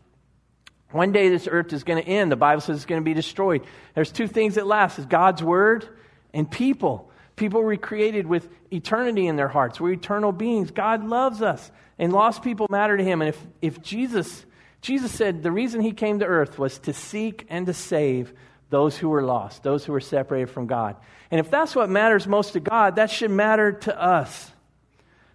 One 0.92 1.12
day 1.12 1.30
this 1.30 1.48
earth 1.50 1.74
is 1.74 1.84
going 1.84 2.04
to 2.04 2.08
end. 2.08 2.32
The 2.32 2.36
Bible 2.36 2.62
says 2.62 2.78
it's 2.78 2.86
going 2.86 3.02
to 3.02 3.06
be 3.06 3.14
destroyed. 3.14 3.64
There's 3.96 4.12
two 4.12 4.28
things 4.28 4.56
that 4.56 4.68
last 4.68 5.00
is 5.00 5.06
God's 5.06 5.42
word 5.44 5.88
and 6.34 6.50
people. 6.50 7.10
People 7.36 7.64
were 7.64 7.76
created 7.78 8.28
with 8.28 8.50
eternity 8.72 9.28
in 9.28 9.36
their 9.36 9.48
hearts. 9.48 9.80
We're 9.80 9.94
eternal 9.94 10.32
beings. 10.32 10.72
God 10.72 11.06
loves 11.06 11.42
us. 11.42 11.72
And 11.98 12.12
lost 12.12 12.42
people 12.42 12.68
matter 12.70 12.98
to 12.98 13.04
him. 13.04 13.22
And 13.22 13.30
if, 13.30 13.48
if 13.62 13.82
Jesus, 13.82 14.46
Jesus 14.82 15.12
said 15.12 15.44
the 15.44 15.52
reason 15.52 15.82
he 15.82 15.92
came 15.92 16.20
to 16.20 16.26
earth 16.26 16.58
was 16.58 16.80
to 16.80 16.94
seek 16.94 17.46
and 17.48 17.68
to 17.68 17.74
save 17.74 18.34
those 18.72 18.98
who 18.98 19.10
were 19.10 19.22
lost, 19.22 19.62
those 19.62 19.86
who 19.86 19.92
were 19.92 20.00
separated 20.00 20.50
from 20.50 20.66
God. 20.66 20.96
And 21.30 21.40
if 21.40 21.52
that's 21.52 21.76
what 21.76 21.90
matters 21.90 22.26
most 22.26 22.54
to 22.54 22.60
God, 22.60 22.96
that 22.96 23.12
should 23.12 23.30
matter 23.30 23.74
to 23.74 24.02
us. 24.02 24.50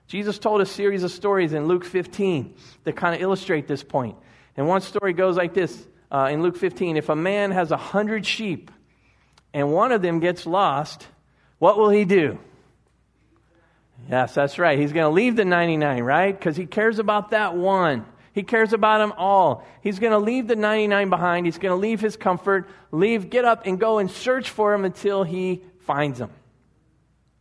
Jesus 0.09 0.39
told 0.39 0.61
a 0.61 0.67
series 0.67 1.03
of 1.03 1.11
stories 1.11 1.53
in 1.53 1.67
Luke 1.67 1.85
15 1.85 2.55
that 2.85 2.97
kind 2.97 3.15
of 3.15 3.21
illustrate 3.21 3.69
this 3.69 3.83
point. 3.83 4.17
And 4.57 4.67
one 4.67 4.81
story 4.81 5.13
goes 5.13 5.37
like 5.37 5.55
this 5.55 5.87
uh, 6.11 6.29
in 6.31 6.43
Luke 6.43 6.57
15 6.57 6.97
If 6.97 7.09
a 7.09 7.17
man 7.17 7.51
has 7.51 7.71
a 7.71 7.77
hundred 7.77 8.27
sheep 8.27 8.71
and 9.53 9.73
one 9.73 9.93
of 9.93 10.03
them 10.03 10.21
gets 10.21 10.47
lost, 10.47 11.07
what 11.59 11.79
will 11.79 11.91
he 11.91 12.05
do? 12.05 12.39
Yes, 14.11 14.35
that's 14.35 14.59
right. 14.59 14.79
He's 14.79 14.93
going 14.93 15.05
to 15.05 15.15
leave 15.15 15.37
the 15.37 15.45
99, 15.45 16.03
right? 16.03 16.39
Because 16.39 16.57
he 16.57 16.67
cares 16.67 16.99
about 16.99 17.31
that 17.31 17.57
one. 17.57 18.05
He 18.33 18.43
cares 18.43 18.75
about 18.75 18.99
them 18.99 19.15
all. 19.17 19.67
He's 19.81 19.99
going 19.99 20.13
to 20.13 20.19
leave 20.19 20.47
the 20.47 20.57
99 20.57 21.09
behind. 21.09 21.47
He's 21.47 21.59
going 21.59 21.73
to 21.73 21.81
leave 21.81 22.01
his 22.01 22.17
comfort, 22.17 22.69
leave, 22.93 23.31
get 23.31 23.47
up 23.47 23.63
and 23.65 23.81
go 23.81 23.99
and 23.99 24.11
search 24.11 24.51
for 24.51 24.75
him 24.75 24.85
until 24.85 25.23
he 25.23 25.65
finds 25.81 26.21
him. 26.21 26.31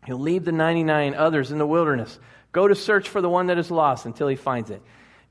He'll 0.06 0.20
leave 0.20 0.46
the 0.46 0.54
99 0.54 1.14
others 1.14 1.52
in 1.52 1.58
the 1.58 1.68
wilderness, 1.68 2.18
go 2.52 2.68
to 2.68 2.76
search 2.76 3.10
for 3.10 3.20
the 3.20 3.30
one 3.30 3.48
that 3.48 3.58
is 3.58 3.70
lost 3.70 4.06
until 4.06 4.30
he 4.30 4.38
finds 4.38 4.70
it. 4.70 4.82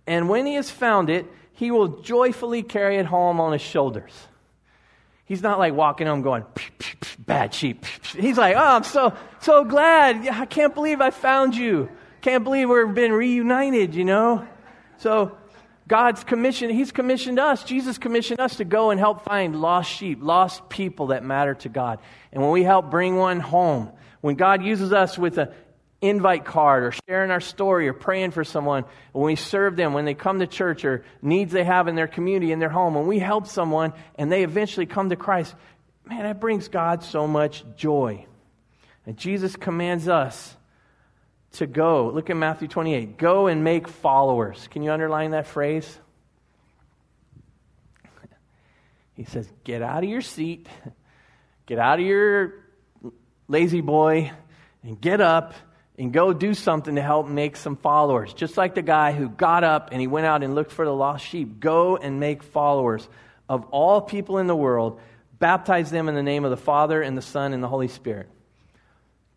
And 0.06 0.28
when 0.28 0.46
he 0.46 0.54
has 0.54 0.70
found 0.70 1.10
it, 1.10 1.26
he 1.52 1.70
will 1.70 2.00
joyfully 2.02 2.62
carry 2.62 2.96
it 2.96 3.06
home 3.06 3.40
on 3.40 3.52
his 3.52 3.62
shoulders. 3.62 4.12
He's 5.24 5.42
not 5.42 5.58
like 5.58 5.72
walking 5.72 6.06
home 6.06 6.22
going, 6.22 6.44
bad 7.18 7.54
sheep. 7.54 7.84
He's 8.16 8.36
like, 8.36 8.56
oh, 8.56 8.76
I'm 8.76 8.84
so, 8.84 9.14
so 9.40 9.64
glad. 9.64 10.28
I 10.28 10.44
can't 10.44 10.74
believe 10.74 11.00
I 11.00 11.10
found 11.10 11.56
you. 11.56 11.88
Can't 12.20 12.44
believe 12.44 12.68
we've 12.68 12.94
been 12.94 13.12
reunited, 13.12 13.94
you 13.94 14.04
know? 14.04 14.46
So 14.98 15.36
God's 15.88 16.24
commissioned, 16.24 16.72
He's 16.72 16.92
commissioned 16.92 17.38
us. 17.38 17.64
Jesus 17.64 17.98
commissioned 17.98 18.40
us 18.40 18.56
to 18.56 18.64
go 18.64 18.90
and 18.90 19.00
help 19.00 19.24
find 19.24 19.60
lost 19.60 19.90
sheep, 19.90 20.18
lost 20.22 20.68
people 20.68 21.08
that 21.08 21.24
matter 21.24 21.54
to 21.54 21.68
God. 21.68 22.00
And 22.32 22.42
when 22.42 22.52
we 22.52 22.62
help 22.62 22.90
bring 22.90 23.16
one 23.16 23.40
home, 23.40 23.92
when 24.20 24.36
God 24.36 24.62
uses 24.62 24.92
us 24.92 25.18
with 25.18 25.38
a 25.38 25.52
invite 26.08 26.44
card 26.44 26.84
or 26.84 26.92
sharing 27.08 27.30
our 27.30 27.40
story 27.40 27.88
or 27.88 27.92
praying 27.92 28.30
for 28.32 28.44
someone, 28.44 28.84
when 29.12 29.24
we 29.24 29.36
serve 29.36 29.76
them, 29.76 29.92
when 29.92 30.04
they 30.04 30.14
come 30.14 30.40
to 30.40 30.46
church 30.46 30.84
or 30.84 31.04
needs 31.22 31.52
they 31.52 31.64
have 31.64 31.88
in 31.88 31.94
their 31.94 32.06
community, 32.06 32.52
in 32.52 32.58
their 32.58 32.68
home, 32.68 32.94
when 32.94 33.06
we 33.06 33.18
help 33.18 33.46
someone 33.46 33.92
and 34.16 34.30
they 34.30 34.44
eventually 34.44 34.86
come 34.86 35.08
to 35.08 35.16
Christ, 35.16 35.54
man, 36.04 36.24
that 36.24 36.40
brings 36.40 36.68
God 36.68 37.02
so 37.02 37.26
much 37.26 37.64
joy. 37.76 38.26
And 39.06 39.16
Jesus 39.16 39.56
commands 39.56 40.08
us 40.08 40.56
to 41.52 41.66
go. 41.66 42.10
Look 42.10 42.30
at 42.30 42.36
Matthew 42.36 42.68
28. 42.68 43.16
Go 43.16 43.46
and 43.46 43.64
make 43.64 43.88
followers. 43.88 44.68
Can 44.70 44.82
you 44.82 44.92
underline 44.92 45.30
that 45.32 45.46
phrase? 45.46 45.98
He 49.14 49.24
says, 49.24 49.48
get 49.62 49.80
out 49.80 50.02
of 50.02 50.10
your 50.10 50.22
seat, 50.22 50.66
get 51.66 51.78
out 51.78 52.00
of 52.00 52.04
your 52.04 52.54
lazy 53.46 53.80
boy, 53.80 54.32
and 54.82 55.00
get 55.00 55.20
up 55.20 55.54
and 55.98 56.12
go 56.12 56.32
do 56.32 56.54
something 56.54 56.96
to 56.96 57.02
help 57.02 57.28
make 57.28 57.56
some 57.56 57.76
followers. 57.76 58.34
Just 58.34 58.56
like 58.56 58.74
the 58.74 58.82
guy 58.82 59.12
who 59.12 59.28
got 59.28 59.62
up 59.62 59.90
and 59.92 60.00
he 60.00 60.06
went 60.06 60.26
out 60.26 60.42
and 60.42 60.54
looked 60.54 60.72
for 60.72 60.84
the 60.84 60.94
lost 60.94 61.24
sheep. 61.24 61.60
Go 61.60 61.96
and 61.96 62.18
make 62.18 62.42
followers 62.42 63.08
of 63.48 63.64
all 63.66 64.00
people 64.00 64.38
in 64.38 64.46
the 64.46 64.56
world. 64.56 65.00
Baptize 65.38 65.90
them 65.90 66.08
in 66.08 66.14
the 66.14 66.22
name 66.22 66.44
of 66.44 66.50
the 66.50 66.56
Father 66.56 67.00
and 67.00 67.16
the 67.16 67.22
Son 67.22 67.52
and 67.52 67.62
the 67.62 67.68
Holy 67.68 67.88
Spirit. 67.88 68.28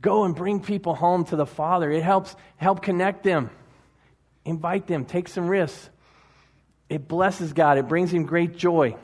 Go 0.01 0.24
and 0.24 0.36
bring 0.36 0.60
people 0.60 0.95
home 0.95 1.26
to 1.26 1.36
the 1.36 1.45
Father. 1.45 1.91
It 1.91 2.03
helps 2.03 2.36
help 2.55 2.82
connect 2.82 3.24
them. 3.24 3.49
Invite 4.45 4.88
them. 4.88 5.05
Take 5.05 5.28
some 5.28 5.47
risks. 5.47 5.89
It 6.89 7.08
blesses 7.08 7.53
God. 7.53 7.78
It 7.78 7.88
brings 7.88 8.14
him 8.14 8.26
great 8.26 8.55
joy. 8.55 8.95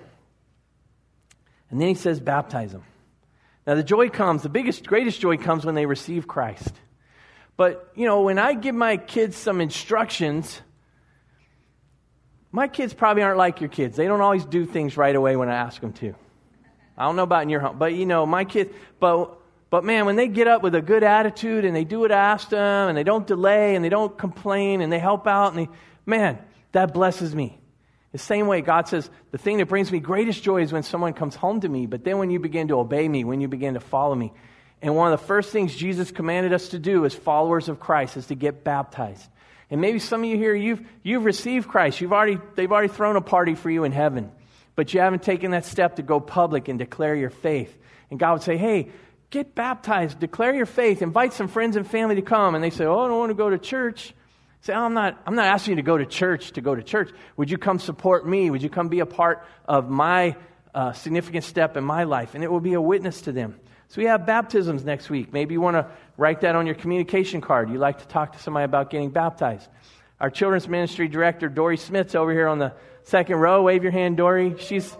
And 1.70 1.82
then 1.82 1.88
he 1.88 1.96
says, 1.96 2.20
baptize 2.20 2.72
them. 2.72 2.84
Now 3.66 3.76
the 3.76 3.84
joy 3.84 4.10
comes, 4.10 4.44
the 4.44 4.50
biggest, 4.50 4.86
greatest 4.86 5.20
joy 5.20 5.38
comes 5.38 5.66
when 5.66 5.76
they 5.76 5.86
receive 5.86 6.28
Christ. 6.28 6.72
But, 7.56 7.92
you 7.96 8.06
know, 8.06 8.22
when 8.22 8.40
I 8.40 8.54
give 8.54 8.76
my 8.76 8.98
kids 8.98 9.38
some 9.38 9.62
instructions, 9.62 10.62
my 12.52 12.68
kids 12.68 12.94
probably 12.94 13.24
aren't 13.24 13.38
like 13.38 13.62
your 13.62 13.70
kids. 13.70 13.96
They 13.96 14.06
don't 14.06 14.22
always 14.22 14.46
do 14.46 14.66
things 14.66 14.98
right 14.98 15.16
away 15.16 15.36
when 15.36 15.50
I 15.50 15.56
ask 15.56 15.82
them 15.82 15.94
to. 15.94 16.16
I 16.98 17.06
don't 17.06 17.16
know 17.16 17.24
about 17.24 17.44
in 17.44 17.50
your 17.50 17.60
home, 17.60 17.78
but 17.80 17.94
you 17.94 18.06
know, 18.06 18.26
my 18.26 18.46
kids, 18.46 18.72
but, 19.00 19.40
but 19.70 19.84
man, 19.84 20.06
when 20.06 20.16
they 20.16 20.28
get 20.28 20.48
up 20.48 20.62
with 20.62 20.76
a 20.76 20.82
good 20.82 21.04
attitude 21.04 21.66
and 21.66 21.76
they 21.76 21.84
do 21.84 22.00
what 22.00 22.12
I 22.12 22.18
ask 22.18 22.50
them 22.50 22.90
and 22.90 22.98
they 22.98 23.04
don't 23.04 23.26
delay 23.26 23.76
and 23.76 23.84
they 23.84 23.90
don't 23.90 24.16
complain 24.16 24.82
and 24.82 24.92
they 24.92 25.00
help 25.00 25.28
out 25.28 25.56
and 25.56 25.66
they, 25.66 25.70
man, 26.06 26.38
that 26.72 26.94
blesses 26.94 27.36
me. 27.36 27.60
The 28.12 28.20
same 28.20 28.46
way 28.46 28.62
God 28.62 28.88
says, 28.88 29.10
the 29.32 29.40
thing 29.40 29.58
that 29.58 29.66
brings 29.66 29.92
me 29.92 30.00
greatest 30.00 30.44
joy 30.44 30.62
is 30.62 30.72
when 30.72 30.84
someone 30.84 31.14
comes 31.14 31.36
home 31.36 31.62
to 31.62 31.70
me, 31.70 31.88
but 31.88 32.04
then 32.04 32.20
when 32.20 32.30
you 32.30 32.40
begin 32.40 32.68
to 32.68 32.78
obey 32.78 33.08
me, 33.08 33.24
when 33.24 33.42
you 33.42 33.48
begin 33.48 33.74
to 33.74 33.80
follow 33.80 34.14
me. 34.14 34.32
And 34.84 34.98
one 34.98 35.14
of 35.14 35.18
the 35.18 35.26
first 35.26 35.52
things 35.52 35.74
Jesus 35.74 36.12
commanded 36.12 36.52
us 36.52 36.70
to 36.70 36.78
do 36.78 37.06
as 37.06 37.16
followers 37.16 37.70
of 37.70 37.80
Christ 37.80 38.18
is 38.18 38.28
to 38.28 38.36
get 38.36 38.66
baptized. 38.66 39.26
And 39.72 39.80
maybe 39.80 39.98
some 39.98 40.24
of 40.24 40.30
you 40.30 40.36
here, 40.36 40.54
you've, 40.54 40.82
you've 41.02 41.24
received 41.24 41.70
Christ. 41.70 42.02
You've 42.02 42.12
already, 42.12 42.38
they've 42.56 42.72
already 42.72 42.90
thrown 42.90 43.16
a 43.16 43.22
party 43.22 43.56
for 43.56 43.72
you 43.72 43.86
in 43.86 43.94
heaven, 43.94 44.30
but 44.76 44.94
you 44.94 45.00
haven't 45.00 45.24
taken 45.24 45.52
that 45.52 45.64
step 45.64 45.96
to 45.96 46.02
go 46.02 46.20
public 46.20 46.68
and 46.68 46.78
declare 46.78 47.16
your 47.16 47.30
faith. 47.30 47.74
And 48.12 48.20
God 48.20 48.34
would 48.34 48.44
say, 48.44 48.58
hey, 48.58 48.90
get 49.30 49.56
baptized, 49.56 50.20
declare 50.20 50.54
your 50.54 50.66
faith, 50.66 51.02
invite 51.02 51.32
some 51.32 51.48
friends 51.48 51.78
and 51.78 51.90
family 51.90 52.16
to 52.16 52.22
come. 52.22 52.54
And 52.54 52.62
they 52.62 52.70
say, 52.70 52.84
oh, 52.84 53.06
I 53.06 53.08
don't 53.08 53.18
want 53.18 53.30
to 53.30 53.36
go 53.36 53.50
to 53.50 53.58
church. 53.58 54.14
Say, 54.64 54.74
oh, 54.74 54.84
I'm 54.84 54.94
not, 54.94 55.18
I'm 55.26 55.36
not 55.36 55.46
asking 55.46 55.72
you 55.72 55.76
to 55.78 55.82
go 55.82 55.98
to 55.98 56.06
church 56.06 56.52
to 56.52 56.62
go 56.62 56.76
to 56.76 56.84
church. 56.84 57.10
Would 57.38 57.50
you 57.50 57.58
come 57.58 57.80
support 57.80 58.28
me? 58.28 58.50
Would 58.50 58.62
you 58.62 58.70
come 58.70 58.90
be 58.90 59.00
a 59.00 59.06
part 59.06 59.46
of 59.66 59.90
my 59.90 60.36
uh, 60.76 60.92
significant 60.92 61.46
step 61.46 61.78
in 61.78 61.86
my 61.86 62.04
life? 62.04 62.36
And 62.36 62.44
it 62.44 62.52
will 62.52 62.60
be 62.60 62.74
a 62.74 62.82
witness 62.82 63.22
to 63.22 63.32
them. 63.32 63.62
So 63.94 64.02
we 64.02 64.08
have 64.08 64.26
baptisms 64.26 64.84
next 64.84 65.12
week. 65.12 65.32
Maybe 65.32 65.54
you 65.54 65.62
want 65.62 65.76
to 65.76 65.86
write 66.18 66.42
that 66.42 66.56
on 66.56 66.66
your 66.66 66.74
communication 66.74 67.42
card. 67.42 67.70
You 67.70 67.78
like 67.78 68.00
to 68.00 68.08
talk 68.08 68.34
to 68.34 68.40
somebody 68.40 68.66
about 68.66 68.90
getting 68.90 69.12
baptized. 69.12 69.70
Our 70.20 70.32
children's 70.32 70.68
ministry 70.68 71.08
director, 71.08 71.48
Dory 71.48 71.78
Smith's 71.78 72.16
over 72.16 72.32
here 72.32 72.48
on 72.48 72.58
the 72.58 72.74
second 73.04 73.36
row. 73.36 73.62
Wave 73.62 73.84
your 73.84 73.92
hand, 73.92 74.18
Dory. 74.18 74.56
She's, 74.58 74.98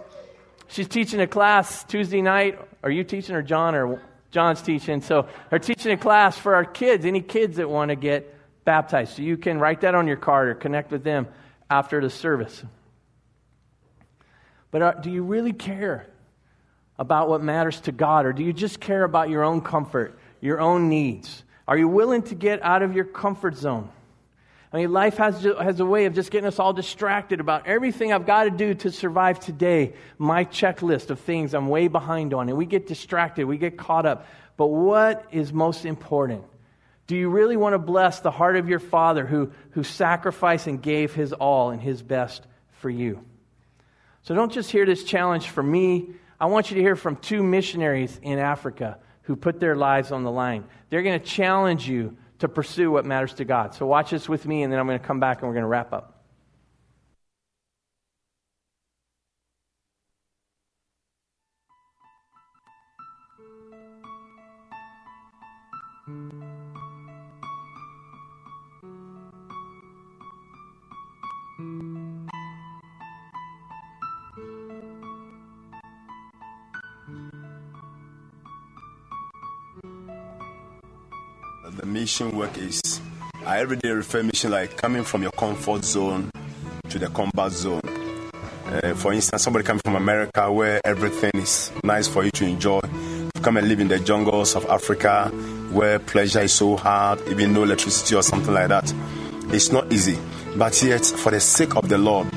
she's 0.68 0.86
teaching 0.86 1.20
a 1.20 1.26
class 1.26 1.82
Tuesday 1.82 2.22
night. 2.22 2.56
Are 2.84 2.90
you 2.90 3.02
teaching 3.02 3.34
or 3.34 3.42
John 3.42 3.74
or 3.74 4.00
John's 4.30 4.62
teaching? 4.62 5.02
So 5.02 5.26
they're 5.50 5.58
teaching 5.58 5.90
a 5.90 5.96
class 5.96 6.38
for 6.38 6.54
our 6.54 6.64
kids, 6.64 7.04
any 7.04 7.20
kids 7.20 7.56
that 7.56 7.68
want 7.68 7.88
to 7.88 7.96
get 7.96 8.32
baptized. 8.64 9.16
So 9.16 9.22
you 9.22 9.36
can 9.36 9.58
write 9.58 9.80
that 9.80 9.96
on 9.96 10.06
your 10.06 10.18
card 10.18 10.50
or 10.50 10.54
connect 10.54 10.92
with 10.92 11.02
them 11.02 11.26
after 11.68 12.00
the 12.00 12.10
service. 12.10 12.62
But 14.70 14.82
are, 14.82 14.94
do 15.00 15.10
you 15.10 15.24
really 15.24 15.52
care 15.52 16.06
about 16.98 17.28
what 17.28 17.42
matters 17.42 17.80
to 17.82 17.92
God, 17.92 18.26
or 18.26 18.32
do 18.32 18.42
you 18.42 18.52
just 18.52 18.80
care 18.80 19.04
about 19.04 19.28
your 19.28 19.42
own 19.42 19.60
comfort, 19.60 20.18
your 20.40 20.60
own 20.60 20.88
needs? 20.88 21.42
Are 21.66 21.76
you 21.76 21.88
willing 21.88 22.22
to 22.24 22.34
get 22.34 22.62
out 22.62 22.82
of 22.82 22.94
your 22.94 23.04
comfort 23.04 23.56
zone? 23.56 23.88
I 24.72 24.78
mean, 24.78 24.92
life 24.92 25.18
has, 25.18 25.42
has 25.42 25.78
a 25.78 25.86
way 25.86 26.06
of 26.06 26.14
just 26.14 26.32
getting 26.32 26.48
us 26.48 26.58
all 26.58 26.72
distracted 26.72 27.38
about 27.38 27.66
everything 27.66 28.12
I've 28.12 28.26
got 28.26 28.44
to 28.44 28.50
do 28.50 28.74
to 28.74 28.90
survive 28.90 29.38
today, 29.38 29.94
my 30.18 30.44
checklist 30.44 31.10
of 31.10 31.20
things 31.20 31.54
I'm 31.54 31.68
way 31.68 31.86
behind 31.86 32.34
on, 32.34 32.48
and 32.48 32.58
we 32.58 32.66
get 32.66 32.88
distracted, 32.88 33.44
we 33.44 33.56
get 33.56 33.78
caught 33.78 34.04
up. 34.04 34.26
But 34.56 34.66
what 34.66 35.26
is 35.30 35.52
most 35.52 35.84
important? 35.84 36.44
Do 37.06 37.16
you 37.16 37.28
really 37.28 37.56
want 37.56 37.74
to 37.74 37.78
bless 37.78 38.20
the 38.20 38.30
heart 38.30 38.56
of 38.56 38.68
your 38.68 38.78
Father 38.78 39.26
who, 39.26 39.52
who 39.70 39.84
sacrificed 39.84 40.66
and 40.66 40.80
gave 40.80 41.14
his 41.14 41.32
all 41.32 41.70
and 41.70 41.80
his 41.80 42.02
best 42.02 42.44
for 42.80 42.88
you? 42.88 43.24
So 44.22 44.34
don't 44.34 44.52
just 44.52 44.70
hear 44.70 44.86
this 44.86 45.04
challenge 45.04 45.48
from 45.48 45.70
me. 45.70 46.08
I 46.44 46.46
want 46.46 46.70
you 46.70 46.74
to 46.74 46.82
hear 46.82 46.94
from 46.94 47.16
two 47.16 47.42
missionaries 47.42 48.20
in 48.22 48.38
Africa 48.38 48.98
who 49.22 49.34
put 49.34 49.60
their 49.60 49.74
lives 49.74 50.12
on 50.12 50.24
the 50.24 50.30
line. 50.30 50.64
They're 50.90 51.02
going 51.02 51.18
to 51.18 51.24
challenge 51.24 51.88
you 51.88 52.18
to 52.40 52.48
pursue 52.48 52.90
what 52.90 53.06
matters 53.06 53.32
to 53.36 53.46
God. 53.46 53.72
So 53.72 53.86
watch 53.86 54.10
this 54.10 54.28
with 54.28 54.44
me, 54.44 54.62
and 54.62 54.70
then 54.70 54.78
I'm 54.78 54.86
going 54.86 54.98
to 54.98 55.06
come 55.06 55.18
back 55.18 55.38
and 55.38 55.48
we're 55.48 55.54
going 55.54 55.62
to 55.62 55.68
wrap 55.68 55.94
up. 55.94 56.13
Mission 81.84 82.36
work 82.36 82.56
is 82.58 83.00
I 83.46 83.60
every 83.60 83.76
day 83.76 83.90
refer 83.90 84.22
mission 84.22 84.50
like 84.50 84.76
coming 84.76 85.04
from 85.04 85.22
your 85.22 85.32
comfort 85.32 85.84
zone 85.84 86.30
to 86.88 86.98
the 86.98 87.08
combat 87.08 87.52
zone. 87.52 87.82
Uh, 88.66 88.94
for 88.94 89.12
instance, 89.12 89.42
somebody 89.42 89.64
coming 89.64 89.82
from 89.84 89.96
America 89.96 90.50
where 90.50 90.80
everything 90.84 91.30
is 91.34 91.70
nice 91.82 92.08
for 92.08 92.24
you 92.24 92.30
to 92.30 92.44
enjoy. 92.46 92.80
Come 93.42 93.58
and 93.58 93.68
live 93.68 93.80
in 93.80 93.88
the 93.88 93.98
jungles 93.98 94.56
of 94.56 94.64
Africa 94.66 95.28
where 95.72 95.98
pleasure 95.98 96.40
is 96.40 96.52
so 96.52 96.76
hard, 96.76 97.20
even 97.28 97.52
no 97.52 97.64
electricity 97.64 98.14
or 98.14 98.22
something 98.22 98.54
like 98.54 98.68
that. 98.68 98.92
It's 99.48 99.70
not 99.70 99.92
easy. 99.92 100.18
But 100.56 100.80
yet, 100.82 101.04
for 101.04 101.30
the 101.30 101.40
sake 101.40 101.76
of 101.76 101.88
the 101.88 101.98
Lord, 101.98 102.28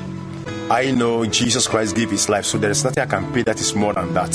I 0.70 0.90
know 0.90 1.24
Jesus 1.24 1.66
Christ 1.66 1.96
gave 1.96 2.10
his 2.10 2.28
life, 2.28 2.44
so 2.44 2.58
there 2.58 2.70
is 2.70 2.84
nothing 2.84 3.02
I 3.02 3.06
can 3.06 3.32
pay 3.32 3.42
that 3.44 3.60
is 3.60 3.74
more 3.74 3.94
than 3.94 4.12
that. 4.14 4.34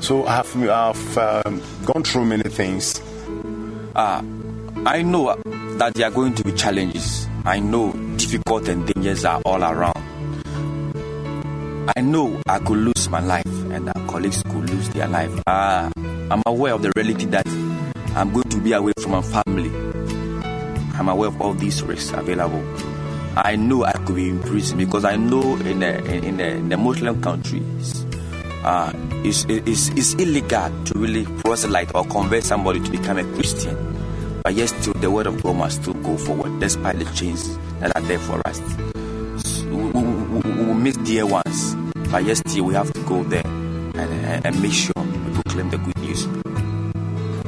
So 0.00 0.26
I 0.26 0.36
have 0.36 0.68
I've, 0.68 1.18
um, 1.18 1.62
gone 1.84 2.04
through 2.04 2.26
many 2.26 2.44
things 2.44 3.00
uh, 3.96 4.22
I 4.86 5.02
know 5.02 5.34
that 5.78 5.94
there 5.94 6.06
are 6.06 6.12
going 6.12 6.36
to 6.36 6.44
be 6.44 6.52
challenges. 6.52 7.26
I 7.44 7.58
know 7.58 7.92
difficult 8.16 8.68
and 8.68 8.86
dangers 8.86 9.24
are 9.24 9.42
all 9.44 9.64
around. 9.64 9.96
I 11.96 12.00
know 12.02 12.40
I 12.46 12.60
could 12.60 12.78
lose 12.78 13.08
my 13.10 13.18
life 13.18 13.44
and 13.72 13.88
our 13.88 14.06
colleagues 14.06 14.44
could 14.44 14.70
lose 14.70 14.88
their 14.90 15.08
life. 15.08 15.32
Uh, 15.44 15.90
I'm 16.30 16.40
aware 16.46 16.74
of 16.74 16.82
the 16.82 16.92
reality 16.94 17.24
that 17.24 17.48
I'm 18.14 18.32
going 18.32 18.48
to 18.48 18.60
be 18.60 18.74
away 18.74 18.92
from 19.00 19.10
my 19.10 19.22
family. 19.22 19.70
I'm 20.94 21.08
aware 21.08 21.30
of 21.30 21.40
all 21.42 21.54
these 21.54 21.82
risks 21.82 22.12
available. 22.12 22.62
I 23.36 23.56
know 23.56 23.82
I 23.82 23.90
could 23.90 24.14
be 24.14 24.28
in 24.28 24.40
prison 24.40 24.78
because 24.78 25.04
I 25.04 25.16
know 25.16 25.56
in 25.56 25.80
the, 25.80 26.04
in 26.14 26.36
the, 26.36 26.46
in 26.46 26.68
the 26.68 26.76
Muslim 26.76 27.20
countries, 27.20 28.06
uh, 28.62 28.92
it's, 29.24 29.46
it's, 29.48 29.88
it's 29.88 30.14
illegal 30.14 30.70
to 30.84 30.96
really 30.96 31.24
proselyte 31.42 31.92
or 31.92 32.04
convert 32.04 32.44
somebody 32.44 32.78
to 32.78 32.90
become 32.92 33.18
a 33.18 33.24
Christian. 33.34 33.95
But 34.46 34.54
yet, 34.54 34.68
still, 34.68 34.92
the 34.92 35.10
word 35.10 35.26
of 35.26 35.42
God 35.42 35.56
must 35.56 35.82
still 35.82 35.94
go 35.94 36.16
forward 36.16 36.60
despite 36.60 37.00
the 37.00 37.04
chains 37.16 37.58
that 37.80 37.90
are 37.96 38.02
there 38.02 38.20
for 38.20 38.40
us. 38.46 38.58
So 39.44 39.66
we, 39.66 39.90
we, 39.90 40.40
we, 40.52 40.64
will 40.66 40.74
miss 40.74 40.96
dear 40.98 41.26
ones, 41.26 41.74
but 42.12 42.24
yet, 42.24 42.36
still, 42.36 42.66
we 42.66 42.74
have 42.74 42.92
to 42.92 43.00
go 43.00 43.24
there 43.24 43.44
and, 43.44 44.46
and 44.46 44.62
make 44.62 44.72
sure 44.72 44.92
we 44.96 45.34
proclaim 45.34 45.70
the 45.70 45.78
good 45.78 45.98
news. 45.98 46.28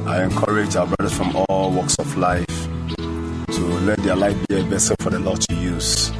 I 0.05 0.25
encourage 0.25 0.75
our 0.75 0.87
brothers 0.87 1.17
from 1.17 1.37
all 1.47 1.71
walks 1.71 1.95
of 1.99 2.17
life 2.17 2.67
to 2.97 3.61
let 3.85 3.99
their 3.99 4.17
life 4.17 4.35
be 4.49 4.59
a 4.59 4.63
vessel 4.63 4.97
for 4.99 5.09
the 5.09 5.19
Lord 5.19 5.39
to 5.39 5.55
use. 5.55 6.11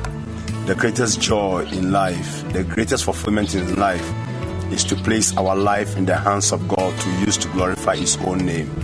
The 0.66 0.76
greatest 0.76 1.20
joy 1.20 1.66
in 1.74 1.92
life, 1.92 2.50
the 2.54 2.64
greatest 2.64 3.04
fulfillment 3.04 3.54
in 3.54 3.76
life 3.76 4.14
is 4.72 4.86
to 4.86 4.96
place 4.96 5.36
our 5.36 5.58
life 5.58 5.98
in 5.98 6.06
the 6.06 6.16
hands 6.16 6.54
of 6.54 6.70
God 6.70 6.98
to 7.02 7.10
use 7.20 7.36
to 7.36 7.50
glorify 7.50 7.98
His 7.98 8.16
own 8.20 8.46
name. 8.46 8.79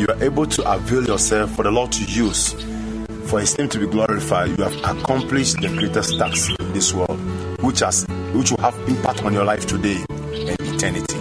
You 0.00 0.06
are 0.06 0.24
able 0.24 0.46
to 0.46 0.72
avail 0.72 1.04
yourself 1.04 1.54
for 1.54 1.62
the 1.62 1.70
Lord 1.70 1.92
to 1.92 2.04
use, 2.04 2.54
for 3.26 3.38
His 3.38 3.58
name 3.58 3.68
to 3.68 3.78
be 3.78 3.86
glorified, 3.86 4.56
you 4.56 4.64
have 4.64 4.74
accomplished 4.78 5.60
the 5.60 5.68
greatest 5.68 6.16
task 6.16 6.58
in 6.58 6.72
this 6.72 6.94
world, 6.94 7.20
which 7.60 7.80
has 7.80 8.06
which 8.32 8.50
will 8.50 8.62
have 8.62 8.74
impact 8.88 9.22
on 9.24 9.34
your 9.34 9.44
life 9.44 9.66
today 9.66 10.02
and 10.08 10.56
eternity. 10.62 11.18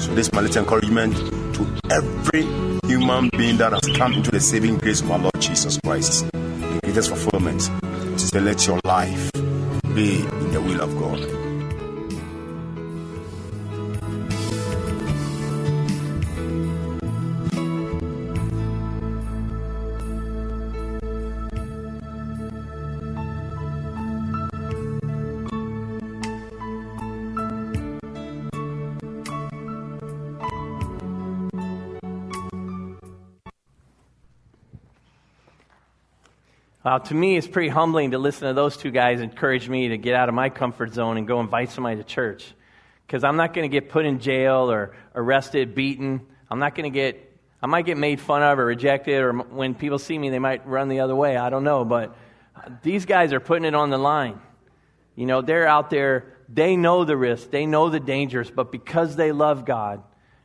So 0.00 0.14
this 0.14 0.28
is 0.28 0.32
my 0.32 0.40
little 0.40 0.62
encouragement 0.62 1.14
to 1.54 1.66
every 1.90 2.44
human 2.88 3.28
being 3.36 3.58
that 3.58 3.74
has 3.74 3.94
come 3.94 4.14
into 4.14 4.30
the 4.30 4.40
saving 4.40 4.78
grace 4.78 5.02
of 5.02 5.10
our 5.10 5.18
Lord 5.18 5.38
Jesus 5.38 5.78
Christ. 5.84 6.24
The 6.32 6.80
greatest 6.82 7.10
fulfillment 7.10 7.70
is 8.22 8.30
to 8.30 8.40
let 8.40 8.66
your 8.66 8.80
life 8.86 9.30
be 9.94 10.20
in 10.20 10.50
the 10.50 10.62
will 10.62 10.80
of 10.80 10.98
God. 10.98 11.43
Uh, 36.84 36.98
to 36.98 37.14
me, 37.14 37.34
it's 37.38 37.46
pretty 37.46 37.70
humbling 37.70 38.10
to 38.10 38.18
listen 38.18 38.46
to 38.46 38.52
those 38.52 38.76
two 38.76 38.90
guys 38.90 39.22
encourage 39.22 39.70
me 39.70 39.88
to 39.88 39.96
get 39.96 40.14
out 40.14 40.28
of 40.28 40.34
my 40.34 40.50
comfort 40.50 40.92
zone 40.92 41.16
and 41.16 41.26
go 41.26 41.40
invite 41.40 41.70
somebody 41.70 41.96
to 41.96 42.04
church. 42.04 42.52
Because 43.06 43.24
I'm 43.24 43.36
not 43.36 43.54
going 43.54 43.70
to 43.70 43.72
get 43.72 43.88
put 43.88 44.04
in 44.04 44.20
jail 44.20 44.70
or 44.70 44.94
arrested, 45.14 45.74
beaten. 45.74 46.20
I'm 46.50 46.58
not 46.58 46.74
going 46.74 46.84
to 46.84 46.94
get, 46.94 47.32
I 47.62 47.66
might 47.68 47.86
get 47.86 47.96
made 47.96 48.20
fun 48.20 48.42
of 48.42 48.58
or 48.58 48.66
rejected, 48.66 49.22
or 49.22 49.32
when 49.32 49.74
people 49.74 49.98
see 49.98 50.18
me, 50.18 50.28
they 50.28 50.38
might 50.38 50.66
run 50.66 50.88
the 50.88 51.00
other 51.00 51.16
way. 51.16 51.38
I 51.38 51.48
don't 51.48 51.64
know. 51.64 51.86
But 51.86 52.14
these 52.82 53.06
guys 53.06 53.32
are 53.32 53.40
putting 53.40 53.64
it 53.64 53.74
on 53.74 53.88
the 53.88 53.98
line. 53.98 54.38
You 55.16 55.24
know, 55.24 55.40
they're 55.40 55.66
out 55.66 55.88
there, 55.88 56.36
they 56.50 56.76
know 56.76 57.04
the 57.06 57.16
risks, 57.16 57.46
they 57.46 57.64
know 57.64 57.88
the 57.88 58.00
dangers, 58.00 58.50
but 58.50 58.70
because 58.70 59.16
they 59.16 59.32
love 59.32 59.64
God 59.64 60.02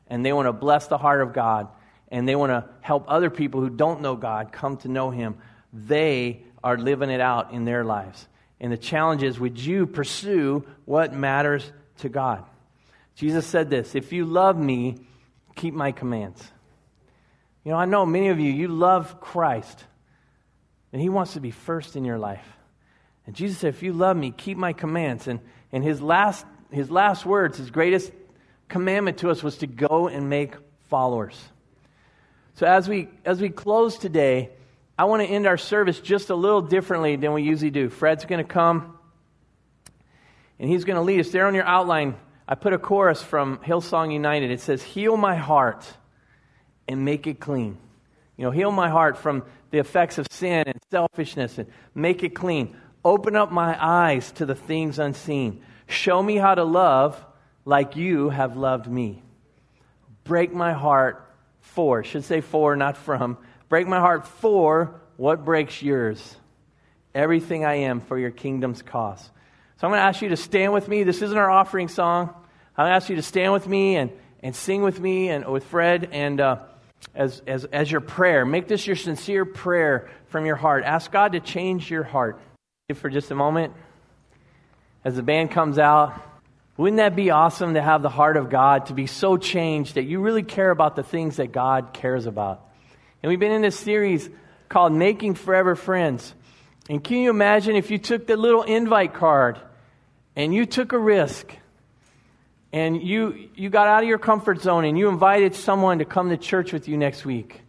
and 0.08 0.26
they 0.26 0.32
want 0.32 0.48
to 0.48 0.54
bless 0.54 0.88
the 0.88 0.98
heart 0.98 1.22
of 1.22 1.34
God 1.34 1.68
and 2.08 2.30
they 2.30 2.36
want 2.36 2.52
to 2.52 2.70
help 2.80 3.06
other 3.10 3.30
people 3.30 3.60
who 3.60 3.70
don't 3.70 4.02
know 4.02 4.16
God 4.16 4.54
come 4.54 4.78
to 4.78 4.88
know 4.88 5.10
Him 5.10 5.38
they 5.74 6.44
are 6.64 6.78
living 6.78 7.10
it 7.10 7.22
out 7.22 7.52
in 7.52 7.66
their 7.66 7.84
lives. 7.84 8.28
And 8.60 8.72
the 8.72 8.78
challenge 8.78 9.24
is 9.24 9.40
would 9.40 9.60
you 9.60 9.88
pursue 9.88 10.66
what 10.86 11.14
matters 11.14 11.70
to 12.00 12.10
God? 12.10 12.44
Jesus 13.16 13.46
said 13.46 13.70
this 13.70 13.96
If 13.96 14.14
you 14.14 14.26
love 14.26 14.58
me, 14.58 14.98
keep 15.56 15.74
my 15.74 15.92
commands. 15.92 16.44
You 17.64 17.72
know, 17.72 17.78
I 17.78 17.86
know 17.86 18.06
many 18.06 18.30
of 18.30 18.40
you, 18.40 18.52
you 18.52 18.68
love 18.68 19.20
Christ, 19.20 19.84
and 20.92 21.02
He 21.02 21.10
wants 21.10 21.34
to 21.34 21.40
be 21.40 21.52
first 21.52 21.96
in 21.96 22.06
your 22.06 22.18
life. 22.18 22.46
And 23.30 23.36
Jesus 23.36 23.60
said, 23.60 23.76
If 23.76 23.84
you 23.84 23.94
love 23.94 24.18
me, 24.18 24.32
keep 24.32 24.58
my 24.58 24.74
commands. 24.74 25.28
And, 25.28 25.40
and 25.72 25.84
his, 25.84 26.02
last, 26.02 26.46
his 26.72 26.90
last 26.90 27.26
words, 27.26 27.60
his 27.60 27.70
greatest 27.70 28.12
commandment 28.70 29.20
to 29.20 29.30
us 29.30 29.44
was 29.44 29.58
to 29.60 29.68
go 29.68 30.08
and 30.08 30.30
make 30.30 30.56
followers. 30.88 31.40
So 32.56 32.66
as 32.66 32.90
we, 32.90 33.08
as 33.24 33.40
we 33.40 33.50
close 33.50 33.98
today, 33.98 34.50
I 35.00 35.06
want 35.06 35.22
to 35.22 35.30
end 35.30 35.48
our 35.48 35.56
service 35.56 35.98
just 36.02 36.30
a 36.30 36.36
little 36.36 36.62
differently 36.62 37.16
than 37.16 37.32
we 37.32 37.42
usually 37.42 37.72
do. 37.72 37.88
Fred's 37.88 38.26
going 38.26 38.46
to 38.46 38.54
come, 38.54 39.00
and 40.60 40.70
he's 40.70 40.84
going 40.84 40.98
to 40.98 41.02
lead 41.02 41.22
us. 41.22 41.30
There 41.30 41.48
on 41.48 41.56
your 41.56 41.64
outline, 41.64 42.18
I 42.46 42.56
put 42.56 42.74
a 42.74 42.78
chorus 42.78 43.24
from 43.24 43.60
Hillsong 43.60 44.12
United. 44.12 44.52
It 44.52 44.60
says, 44.60 44.84
Heal 44.84 45.16
my 45.16 45.36
heart 45.36 45.86
and 46.86 47.06
make 47.06 47.28
it 47.28 47.40
clean. 47.40 47.78
You 48.36 48.44
know, 48.44 48.52
heal 48.52 48.72
my 48.72 48.90
heart 48.90 49.18
from 49.18 49.44
the 49.72 49.78
effects 49.78 50.18
of 50.18 50.28
sin 50.30 50.66
and 50.68 50.78
selfishness 50.92 51.58
and 51.58 51.70
make 51.96 52.22
it 52.24 52.36
clean. 52.36 52.76
Open 53.06 53.38
up 53.38 53.54
my 53.54 53.78
eyes 53.82 54.34
to 54.34 54.46
the 54.46 54.54
things 54.54 55.00
unseen. 55.00 55.62
Show 55.88 56.22
me 56.22 56.36
how 56.36 56.56
to 56.56 56.66
love 56.66 57.24
like 57.64 57.96
you 57.96 58.32
have 58.32 58.58
loved 58.58 58.92
me. 58.92 59.24
Break 60.26 60.52
my 60.52 60.74
heart 60.74 61.26
for, 61.62 62.04
should 62.04 62.26
say 62.26 62.42
for, 62.42 62.76
not 62.76 62.98
from. 62.98 63.38
Break 63.70 63.88
my 63.88 64.00
heart 64.00 64.28
for 64.28 65.00
what 65.18 65.46
breaks 65.46 65.82
yours. 65.82 66.36
Everything 67.16 67.66
I 67.66 67.76
am 67.76 68.02
for 68.02 68.18
your 68.18 68.32
kingdom's 68.32 68.82
cause. 68.82 69.22
So 69.22 69.88
I'm 69.88 69.92
going 69.92 70.00
to 70.00 70.06
ask 70.06 70.22
you 70.22 70.30
to 70.30 70.38
stand 70.38 70.74
with 70.74 70.88
me. 70.88 71.04
This 71.04 71.22
isn't 71.22 71.38
our 71.38 71.50
offering 71.50 71.88
song. 71.88 72.30
I'm 72.76 72.86
going 72.86 72.92
to 72.92 72.96
ask 72.96 73.10
you 73.10 73.16
to 73.16 73.22
stand 73.22 73.54
with 73.54 73.68
me 73.68 73.96
and, 73.96 74.12
and 74.42 74.56
sing 74.56 74.82
with 74.82 75.00
me 75.00 75.30
and 75.30 75.46
with 75.48 75.64
Fred 75.66 76.10
and 76.12 76.42
uh, 76.42 76.58
as, 77.16 77.42
as, 77.48 77.66
as 77.66 77.92
your 77.92 78.02
prayer. 78.02 78.46
Make 78.46 78.68
this 78.68 78.86
your 78.88 78.96
sincere 78.96 79.46
prayer 79.46 80.10
from 80.28 80.46
your 80.46 80.56
heart. 80.56 80.84
Ask 80.84 81.12
God 81.12 81.34
to 81.34 81.40
change 81.40 81.90
your 81.90 82.04
heart. 82.04 82.42
For 82.96 83.10
just 83.10 83.30
a 83.30 83.36
moment, 83.36 83.74
as 85.06 85.16
the 85.16 85.22
band 85.22 85.52
comes 85.52 85.78
out, 85.78 86.20
wouldn't 86.76 86.98
that 86.98 87.16
be 87.16 87.30
awesome 87.30 87.76
to 87.76 87.82
have 87.82 88.02
the 88.02 88.10
heart 88.10 88.36
of 88.36 88.50
God 88.50 88.88
to 88.88 88.94
be 88.94 89.06
so 89.06 89.38
changed 89.38 89.94
that 89.94 90.06
you 90.06 90.22
really 90.22 90.42
care 90.42 90.72
about 90.72 90.96
the 90.96 91.04
things 91.04 91.36
that 91.36 91.52
God 91.52 91.94
cares 91.94 92.26
about? 92.26 92.69
And 93.22 93.30
we've 93.30 93.40
been 93.40 93.52
in 93.52 93.62
this 93.62 93.78
series 93.78 94.30
called 94.70 94.94
Making 94.94 95.36
Forever 95.36 95.76
Friends. 95.76 96.34
And 96.90 97.04
can 97.04 97.18
you 97.18 97.30
imagine 97.30 97.76
if 97.76 97.92
you 97.92 97.98
took 97.98 98.28
the 98.28 98.38
little 98.38 98.64
invite 98.64 99.14
card 99.14 99.60
and 100.36 100.54
you 100.54 100.66
took 100.66 100.94
a 100.94 100.98
risk 100.98 101.54
and 102.72 103.02
you, 103.02 103.50
you 103.56 103.70
got 103.70 103.88
out 103.88 104.04
of 104.04 104.10
your 104.10 104.20
comfort 104.20 104.62
zone 104.62 104.86
and 104.86 104.98
you 104.98 105.10
invited 105.10 105.54
someone 105.54 106.00
to 106.00 106.06
come 106.06 106.30
to 106.30 106.38
church 106.38 106.72
with 106.72 106.88
you 106.88 106.98
next 106.98 107.26
week? 107.26 107.62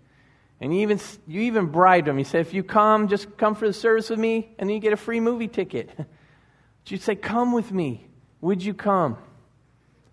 And 0.61 0.75
you 0.75 0.83
even, 0.83 1.01
you 1.27 1.41
even 1.43 1.67
bribed 1.67 2.07
them. 2.07 2.19
You 2.19 2.25
said, 2.25 2.43
if 2.43 2.55
you 2.55 2.63
come, 2.63 3.09
just 3.09 3.37
come 3.37 3.55
for 3.55 3.67
the 3.67 3.73
service 3.73 4.11
with 4.11 4.19
me, 4.19 4.51
and 4.59 4.69
then 4.69 4.75
you 4.75 4.81
get 4.81 4.93
a 4.93 4.97
free 4.99 5.19
movie 5.19 5.49
ticket. 5.49 5.91
You'd 6.87 7.03
say, 7.03 7.15
come 7.15 7.53
with 7.53 7.73
me. 7.73 8.07
Would 8.41 8.63
you 8.63 8.75
come? 8.75 9.17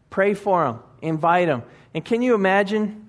Pray 0.10 0.36
for 0.36 0.64
them. 0.64 0.80
Invite 1.02 1.48
them. 1.48 1.64
And 1.94 2.06
can 2.06 2.22
you 2.22 2.34
imagine? 2.34 3.07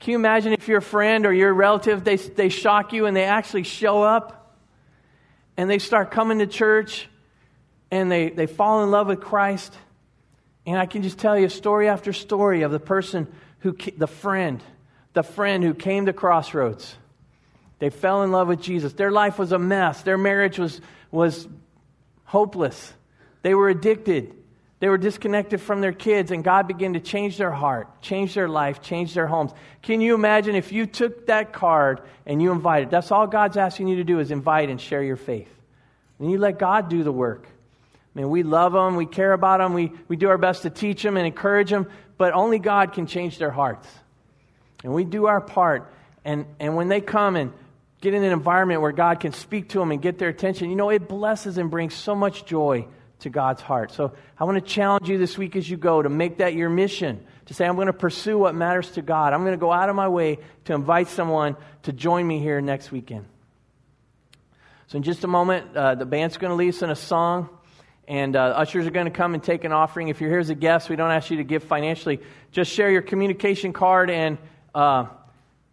Can 0.00 0.12
you 0.12 0.16
imagine 0.16 0.54
if 0.54 0.66
your 0.66 0.80
friend 0.80 1.26
or 1.26 1.32
your 1.32 1.52
relative, 1.52 2.04
they, 2.04 2.16
they 2.16 2.48
shock 2.48 2.94
you 2.94 3.04
and 3.04 3.14
they 3.14 3.24
actually 3.24 3.64
show 3.64 4.02
up 4.02 4.56
and 5.58 5.68
they 5.68 5.78
start 5.78 6.10
coming 6.10 6.38
to 6.38 6.46
church 6.46 7.06
and 7.90 8.10
they, 8.10 8.30
they 8.30 8.46
fall 8.46 8.82
in 8.82 8.90
love 8.90 9.08
with 9.08 9.20
Christ? 9.20 9.76
And 10.64 10.78
I 10.78 10.86
can 10.86 11.02
just 11.02 11.18
tell 11.18 11.38
you 11.38 11.50
story 11.50 11.88
after 11.88 12.14
story 12.14 12.62
of 12.62 12.72
the 12.72 12.80
person 12.80 13.28
who, 13.58 13.76
the 13.96 14.06
friend, 14.06 14.62
the 15.12 15.22
friend 15.22 15.62
who 15.62 15.74
came 15.74 16.06
to 16.06 16.14
Crossroads. 16.14 16.96
They 17.78 17.90
fell 17.90 18.22
in 18.22 18.30
love 18.30 18.48
with 18.48 18.62
Jesus. 18.62 18.94
Their 18.94 19.10
life 19.10 19.38
was 19.38 19.52
a 19.52 19.58
mess. 19.58 20.02
Their 20.02 20.18
marriage 20.18 20.58
was, 20.58 20.80
was 21.10 21.46
hopeless. 22.24 22.92
They 23.42 23.54
were 23.54 23.68
addicted. 23.68 24.34
They 24.80 24.88
were 24.88 24.98
disconnected 24.98 25.60
from 25.60 25.82
their 25.82 25.92
kids, 25.92 26.30
and 26.30 26.42
God 26.42 26.66
began 26.66 26.94
to 26.94 27.00
change 27.00 27.36
their 27.36 27.50
heart, 27.50 28.00
change 28.00 28.32
their 28.32 28.48
life, 28.48 28.80
change 28.80 29.12
their 29.12 29.26
homes. 29.26 29.52
Can 29.82 30.00
you 30.00 30.14
imagine 30.14 30.56
if 30.56 30.72
you 30.72 30.86
took 30.86 31.26
that 31.26 31.52
card 31.52 32.00
and 32.24 32.40
you 32.40 32.50
invited? 32.50 32.90
That's 32.90 33.12
all 33.12 33.26
God's 33.26 33.58
asking 33.58 33.88
you 33.88 33.96
to 33.96 34.04
do 34.04 34.20
is 34.20 34.30
invite 34.30 34.70
and 34.70 34.80
share 34.80 35.02
your 35.02 35.18
faith. 35.18 35.50
And 36.18 36.30
you 36.30 36.38
let 36.38 36.58
God 36.58 36.88
do 36.88 37.02
the 37.02 37.12
work. 37.12 37.46
I 37.46 38.18
mean, 38.18 38.30
we 38.30 38.42
love 38.42 38.72
them, 38.72 38.96
we 38.96 39.04
care 39.04 39.34
about 39.34 39.58
them, 39.58 39.74
we, 39.74 39.92
we 40.08 40.16
do 40.16 40.30
our 40.30 40.38
best 40.38 40.62
to 40.62 40.70
teach 40.70 41.02
them 41.02 41.18
and 41.18 41.26
encourage 41.26 41.68
them, 41.68 41.86
but 42.16 42.32
only 42.32 42.58
God 42.58 42.94
can 42.94 43.06
change 43.06 43.36
their 43.36 43.50
hearts. 43.50 43.86
And 44.82 44.94
we 44.94 45.04
do 45.04 45.26
our 45.26 45.42
part. 45.42 45.92
And, 46.24 46.46
and 46.58 46.74
when 46.74 46.88
they 46.88 47.02
come 47.02 47.36
and 47.36 47.52
get 48.00 48.14
in 48.14 48.24
an 48.24 48.32
environment 48.32 48.80
where 48.80 48.92
God 48.92 49.20
can 49.20 49.34
speak 49.34 49.68
to 49.70 49.78
them 49.78 49.92
and 49.92 50.00
get 50.00 50.18
their 50.18 50.30
attention, 50.30 50.70
you 50.70 50.76
know, 50.76 50.88
it 50.88 51.06
blesses 51.06 51.58
and 51.58 51.70
brings 51.70 51.92
so 51.92 52.14
much 52.14 52.46
joy 52.46 52.86
to 53.20 53.30
God's 53.30 53.62
heart. 53.62 53.92
So 53.92 54.12
I 54.38 54.44
want 54.44 54.64
to 54.64 54.70
challenge 54.70 55.08
you 55.08 55.18
this 55.18 55.38
week 55.38 55.56
as 55.56 55.68
you 55.68 55.76
go 55.76 56.02
to 56.02 56.08
make 56.08 56.38
that 56.38 56.54
your 56.54 56.68
mission. 56.68 57.24
To 57.46 57.54
say, 57.54 57.66
I'm 57.66 57.74
going 57.74 57.88
to 57.88 57.92
pursue 57.92 58.38
what 58.38 58.54
matters 58.54 58.92
to 58.92 59.02
God. 59.02 59.32
I'm 59.32 59.40
going 59.40 59.54
to 59.54 59.60
go 59.60 59.72
out 59.72 59.88
of 59.88 59.96
my 59.96 60.08
way 60.08 60.38
to 60.66 60.74
invite 60.74 61.08
someone 61.08 61.56
to 61.82 61.92
join 61.92 62.26
me 62.26 62.38
here 62.38 62.60
next 62.60 62.92
weekend. 62.92 63.26
So, 64.86 64.96
in 64.96 65.02
just 65.02 65.24
a 65.24 65.28
moment, 65.28 65.76
uh, 65.76 65.94
the 65.96 66.06
band's 66.06 66.36
going 66.36 66.50
to 66.50 66.54
lead 66.54 66.70
us 66.70 66.82
in 66.82 66.90
a 66.90 66.96
song, 66.96 67.48
and 68.06 68.36
uh, 68.36 68.40
ushers 68.56 68.86
are 68.86 68.90
going 68.90 69.06
to 69.06 69.12
come 69.12 69.34
and 69.34 69.42
take 69.42 69.64
an 69.64 69.72
offering. 69.72 70.08
If 70.08 70.20
you're 70.20 70.30
here 70.30 70.40
as 70.40 70.50
a 70.50 70.54
guest, 70.54 70.88
we 70.90 70.96
don't 70.96 71.10
ask 71.10 71.30
you 71.30 71.38
to 71.38 71.44
give 71.44 71.64
financially. 71.64 72.20
Just 72.52 72.72
share 72.72 72.90
your 72.90 73.02
communication 73.02 73.72
card 73.72 74.10
and 74.10 74.38
uh, 74.74 75.06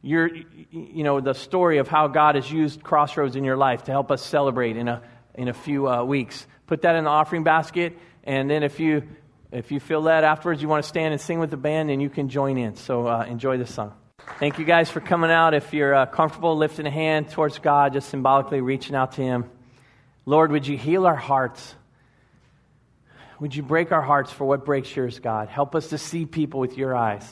your, 0.01 0.29
you 0.71 1.03
know, 1.03 1.19
the 1.19 1.33
story 1.33 1.79
of 1.79 1.87
how 1.87 2.07
God 2.07 2.35
has 2.35 2.51
used 2.51 2.83
Crossroads 2.83 3.35
in 3.35 3.43
your 3.43 3.57
life 3.57 3.83
to 3.83 3.91
help 3.91 4.11
us 4.11 4.23
celebrate 4.23 4.77
in 4.77 4.87
a, 4.87 5.01
in 5.35 5.47
a 5.47 5.53
few 5.53 5.87
uh, 5.87 6.03
weeks 6.03 6.45
put 6.67 6.83
that 6.83 6.95
in 6.95 7.05
the 7.05 7.09
offering 7.09 7.43
basket. 7.43 7.97
And 8.23 8.49
then 8.49 8.63
if 8.63 8.79
you, 8.79 9.03
if 9.51 9.71
you 9.71 9.79
feel 9.79 10.01
led 10.01 10.23
afterwards, 10.23 10.61
you 10.61 10.67
want 10.67 10.83
to 10.83 10.87
stand 10.89 11.13
and 11.13 11.21
sing 11.21 11.39
with 11.39 11.49
the 11.49 11.57
band, 11.57 11.89
and 11.89 12.01
you 12.01 12.09
can 12.09 12.29
join 12.29 12.57
in. 12.57 12.75
So 12.75 13.07
uh, 13.07 13.25
enjoy 13.27 13.57
this 13.57 13.73
song. 13.73 13.93
Thank 14.39 14.59
you 14.59 14.65
guys 14.65 14.91
for 14.91 14.99
coming 14.99 15.31
out. 15.31 15.53
If 15.53 15.73
you're 15.73 15.95
uh, 15.95 16.05
comfortable 16.05 16.55
lifting 16.57 16.85
a 16.85 16.91
hand 16.91 17.31
towards 17.31 17.59
God, 17.59 17.93
just 17.93 18.09
symbolically 18.09 18.61
reaching 18.61 18.95
out 18.95 19.13
to 19.13 19.21
Him. 19.21 19.49
Lord, 20.25 20.51
would 20.51 20.67
you 20.67 20.77
heal 20.77 21.07
our 21.07 21.15
hearts? 21.15 21.73
Would 23.39 23.55
you 23.55 23.63
break 23.63 23.91
our 23.91 24.01
hearts 24.01 24.31
for 24.31 24.45
what 24.45 24.65
breaks 24.65 24.93
yours, 24.93 25.19
God? 25.19 25.47
Help 25.47 25.75
us 25.75 25.89
to 25.89 25.97
see 25.97 26.25
people 26.25 26.59
with 26.59 26.77
your 26.77 26.95
eyes. 26.95 27.25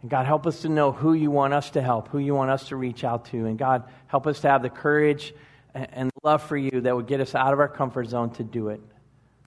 And 0.00 0.10
God, 0.10 0.26
help 0.26 0.46
us 0.46 0.62
to 0.62 0.68
know 0.68 0.92
who 0.92 1.12
you 1.12 1.30
want 1.30 1.52
us 1.52 1.70
to 1.70 1.82
help, 1.82 2.08
who 2.08 2.18
you 2.18 2.34
want 2.34 2.50
us 2.50 2.68
to 2.68 2.76
reach 2.76 3.04
out 3.04 3.26
to. 3.26 3.46
And 3.46 3.58
God, 3.58 3.84
help 4.06 4.26
us 4.26 4.40
to 4.40 4.48
have 4.48 4.62
the 4.62 4.70
courage 4.70 5.34
and 5.74 6.10
love 6.22 6.42
for 6.42 6.56
you 6.56 6.80
that 6.82 6.94
would 6.94 7.06
get 7.06 7.20
us 7.20 7.34
out 7.34 7.52
of 7.52 7.60
our 7.60 7.68
comfort 7.68 8.08
zone 8.08 8.30
to 8.34 8.44
do 8.44 8.68
it. 8.68 8.80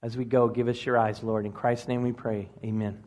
As 0.04 0.18
we 0.18 0.26
go, 0.26 0.48
give 0.48 0.68
us 0.68 0.86
your 0.86 0.98
eyes, 0.98 1.22
Lord. 1.22 1.46
In 1.46 1.52
Christ's 1.52 1.88
name 1.88 2.02
we 2.02 2.12
pray. 2.12 2.50
Amen. 2.64 3.04